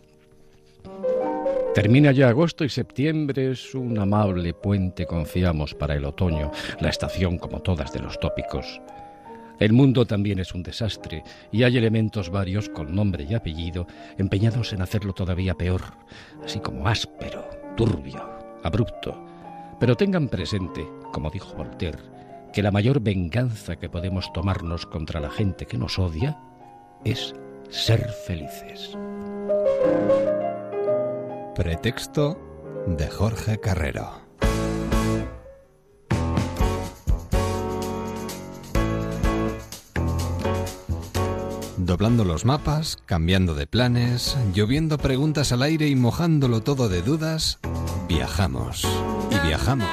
[1.79, 6.51] Termina ya agosto y septiembre es un amable puente, confiamos, para el otoño,
[6.81, 8.81] la estación como todas de los tópicos.
[9.61, 11.23] El mundo también es un desastre
[11.53, 13.87] y hay elementos varios con nombre y apellido
[14.19, 15.83] empeñados en hacerlo todavía peor,
[16.45, 18.29] así como áspero, turbio,
[18.65, 19.17] abrupto.
[19.79, 22.01] Pero tengan presente, como dijo Voltaire,
[22.53, 26.41] que la mayor venganza que podemos tomarnos contra la gente que nos odia
[27.05, 27.37] es
[27.71, 28.99] ser felices.
[31.59, 32.39] Pretexto
[32.87, 34.09] de Jorge Carrero.
[41.77, 47.59] Doblando los mapas, cambiando de planes, lloviendo preguntas al aire y mojándolo todo de dudas,
[48.07, 48.87] viajamos.
[49.29, 49.89] Y viajamos.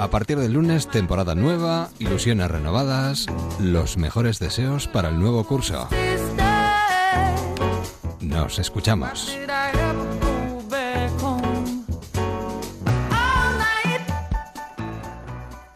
[0.00, 3.28] A partir del lunes, temporada nueva, ilusiones renovadas,
[3.60, 5.88] los mejores deseos para el nuevo curso.
[8.24, 9.36] Nos escuchamos.